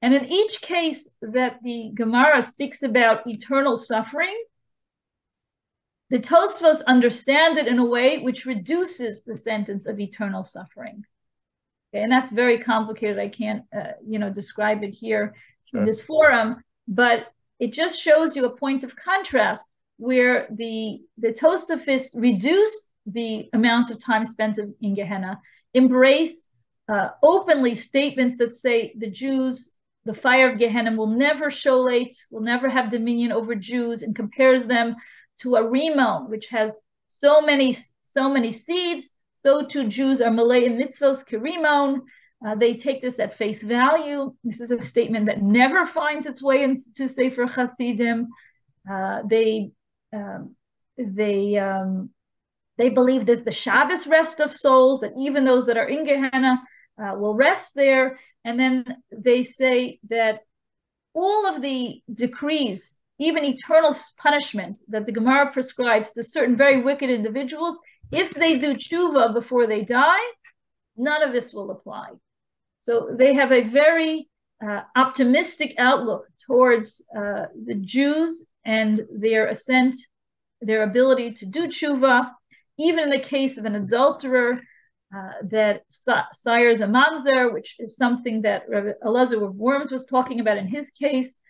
[0.00, 4.36] And in each case that the Gemara speaks about eternal suffering,
[6.10, 11.04] the Tosfos understand it in a way which reduces the sentence of eternal suffering.
[11.94, 13.18] Okay, and that's very complicated.
[13.18, 15.34] I can't, uh, you know, describe it here
[15.70, 15.80] sure.
[15.80, 21.32] in this forum but it just shows you a point of contrast where the the
[21.32, 25.40] Tosafists reduce the amount of time spent in, Gehenna,
[25.74, 26.50] embrace
[26.88, 29.72] uh, openly statements that say the Jews,
[30.04, 34.64] the fire of Gehenna will never sholate, will never have dominion over Jews, and compares
[34.64, 34.96] them
[35.38, 36.80] to a rimon, which has
[37.20, 39.12] so many so many seeds.
[39.44, 42.00] So too Jews are malay in mitzvos kerimon.
[42.44, 44.34] Uh, they take this at face value.
[44.42, 48.28] This is a statement that never finds its way into Sefer Hasidim.
[48.90, 49.70] Uh, they
[50.12, 50.56] um,
[50.98, 52.10] they um,
[52.78, 56.62] they believe there's the Shabbos rest of souls, that even those that are in Gehenna
[57.00, 58.18] uh, will rest there.
[58.44, 58.84] And then
[59.16, 60.40] they say that
[61.14, 67.08] all of the decrees, even eternal punishment that the Gemara prescribes to certain very wicked
[67.08, 67.78] individuals,
[68.10, 70.26] if they do tshuva before they die,
[70.96, 72.08] none of this will apply.
[72.82, 74.28] So they have a very
[74.64, 79.94] uh, optimistic outlook towards uh, the Jews and their ascent,
[80.60, 82.30] their ability to do tshuva,
[82.78, 84.60] even in the case of an adulterer
[85.14, 90.40] uh, that sires a mamzer, which is something that Rabbi Elazar of Worms was talking
[90.40, 91.40] about in his case,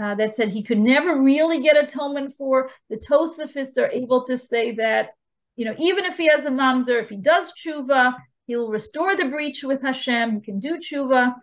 [0.00, 2.70] uh, that said he could never really get atonement for.
[2.88, 5.10] The Tosafists are able to say that,
[5.56, 8.14] you know, even if he has a mamzer, if he does tshuva,
[8.48, 11.34] he'll restore the breach with Hashem, he can do tshuva.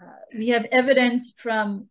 [0.00, 0.06] Uh,
[0.38, 1.88] we have evidence from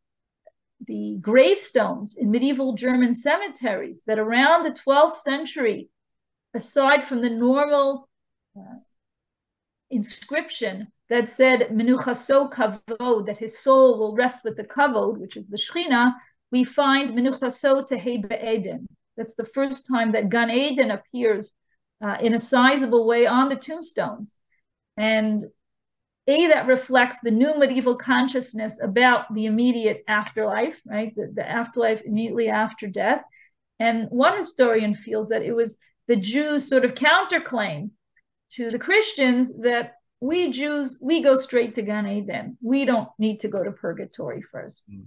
[0.88, 5.90] the gravestones in medieval German cemeteries that around the 12th century,
[6.54, 8.10] aside from the normal
[8.58, 8.80] uh,
[9.92, 15.50] inscription that said menuchaso kavod, that his soul will rest with the kavod, which is
[15.50, 16.14] the Shechina,
[16.50, 18.88] we find menuchaso tehei be'eden.
[19.18, 21.54] That's the first time that Gan Eden appears
[22.04, 24.40] uh, in a sizable way on the tombstones.
[24.98, 25.46] And
[26.28, 31.14] a that reflects the new medieval consciousness about the immediate afterlife, right?
[31.16, 33.22] The, the afterlife immediately after death.
[33.80, 35.78] And one historian feels that it was
[36.08, 37.92] the Jews' sort of counterclaim
[38.52, 42.58] to the Christians that we Jews, we go straight to Gan Eden.
[42.62, 44.84] We don't need to go to purgatory first.
[44.92, 45.06] Mm.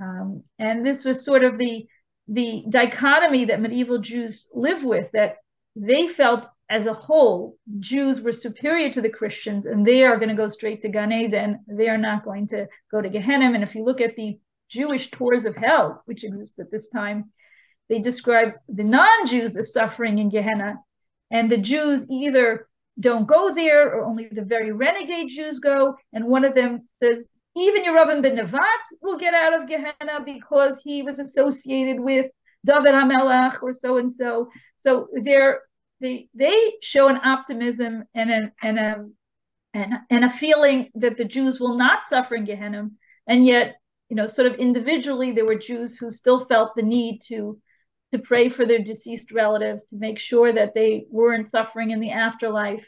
[0.00, 1.86] Um, and this was sort of the
[2.28, 5.36] the dichotomy that medieval Jews live with, that
[5.76, 10.30] they felt as a whole, Jews were superior to the Christians, and they are going
[10.30, 11.60] to go straight to Gan Eden.
[11.68, 13.52] They are not going to go to Gehenna.
[13.52, 14.38] And if you look at the
[14.70, 17.30] Jewish tours of hell, which exist at this time,
[17.90, 20.76] they describe the non-Jews as suffering in Gehenna,
[21.30, 22.68] and the Jews either
[22.98, 25.96] don't go there or only the very renegade Jews go.
[26.12, 30.78] And one of them says, even Yeravam ben Nevat will get out of Gehenna because
[30.82, 32.26] he was associated with
[32.64, 34.50] David HaMelech or so and so.
[34.76, 35.62] So they're,
[36.00, 39.08] they they show an optimism and a and a
[39.74, 42.90] and, and a feeling that the Jews will not suffer in Gehenna.
[43.26, 43.76] And yet,
[44.08, 47.60] you know, sort of individually, there were Jews who still felt the need to
[48.12, 52.10] to pray for their deceased relatives, to make sure that they weren't suffering in the
[52.10, 52.86] afterlife.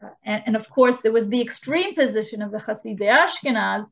[0.00, 3.86] Uh, and, and, of course, there was the extreme position of the Hasidei Ashkenaz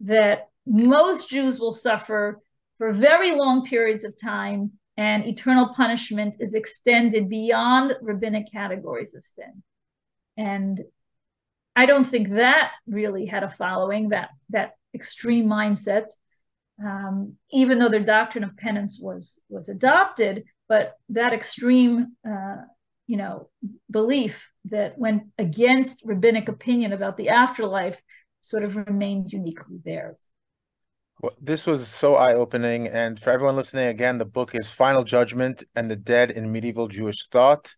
[0.00, 2.40] that most Jews will suffer
[2.80, 9.24] for very long periods of time, and eternal punishment is extended beyond rabbinic categories of
[9.24, 9.62] sin.
[10.38, 10.80] And
[11.76, 16.06] I don't think that really had a following, that, that extreme mindset
[16.84, 22.56] um, even though their doctrine of penance was was adopted, but that extreme, uh,
[23.06, 23.50] you know,
[23.90, 28.00] belief that went against rabbinic opinion about the afterlife
[28.40, 30.24] sort of remained uniquely theirs.
[31.22, 32.88] Well, this was so eye opening.
[32.88, 36.88] And for everyone listening, again, the book is Final Judgment and the Dead in Medieval
[36.88, 37.74] Jewish Thought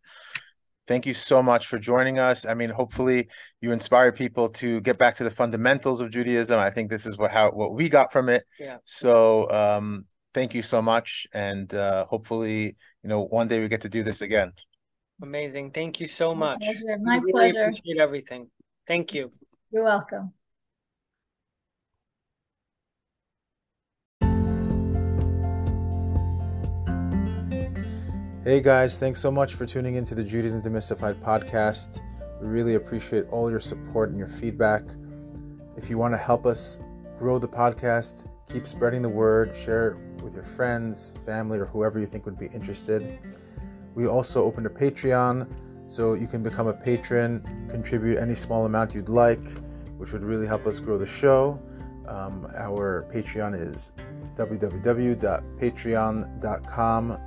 [0.87, 2.45] thank you so much for joining us.
[2.47, 3.29] I mean, hopefully
[3.61, 6.59] you inspire people to get back to the fundamentals of Judaism.
[6.59, 8.45] I think this is what how what we got from it.
[8.59, 8.79] Yeah.
[8.85, 10.05] So um,
[10.35, 14.03] thank you so much, and uh, hopefully, you know, one day we get to do
[14.03, 14.53] this again.
[15.23, 15.71] Amazing.
[15.71, 16.61] Thank you so much.
[16.61, 16.99] My pleasure.
[17.01, 17.63] My really pleasure.
[17.63, 18.51] Appreciate everything.
[18.87, 19.33] Thank you.
[19.71, 20.33] You're welcome.
[28.45, 32.01] Hey guys, thanks so much for tuning into the Judaism Demystified podcast.
[32.41, 34.83] We really appreciate all your support and your feedback.
[35.77, 36.81] If you want to help us
[37.21, 42.01] grow the podcast, keep spreading the word, share it with your friends, family, or whoever
[42.01, 43.21] you think would be interested.
[43.95, 45.49] We also opened a Patreon,
[45.87, 49.47] so you can become a patron, contribute any small amount you'd like,
[49.99, 51.63] which would really help us grow the show.
[52.09, 53.93] Um, our Patreon is
[54.35, 57.19] www.patreon.com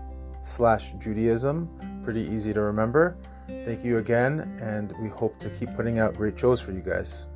[0.45, 1.67] slash Judaism.
[2.03, 3.17] Pretty easy to remember.
[3.47, 7.27] Thank you again, and we hope to keep putting out great shows for you guys.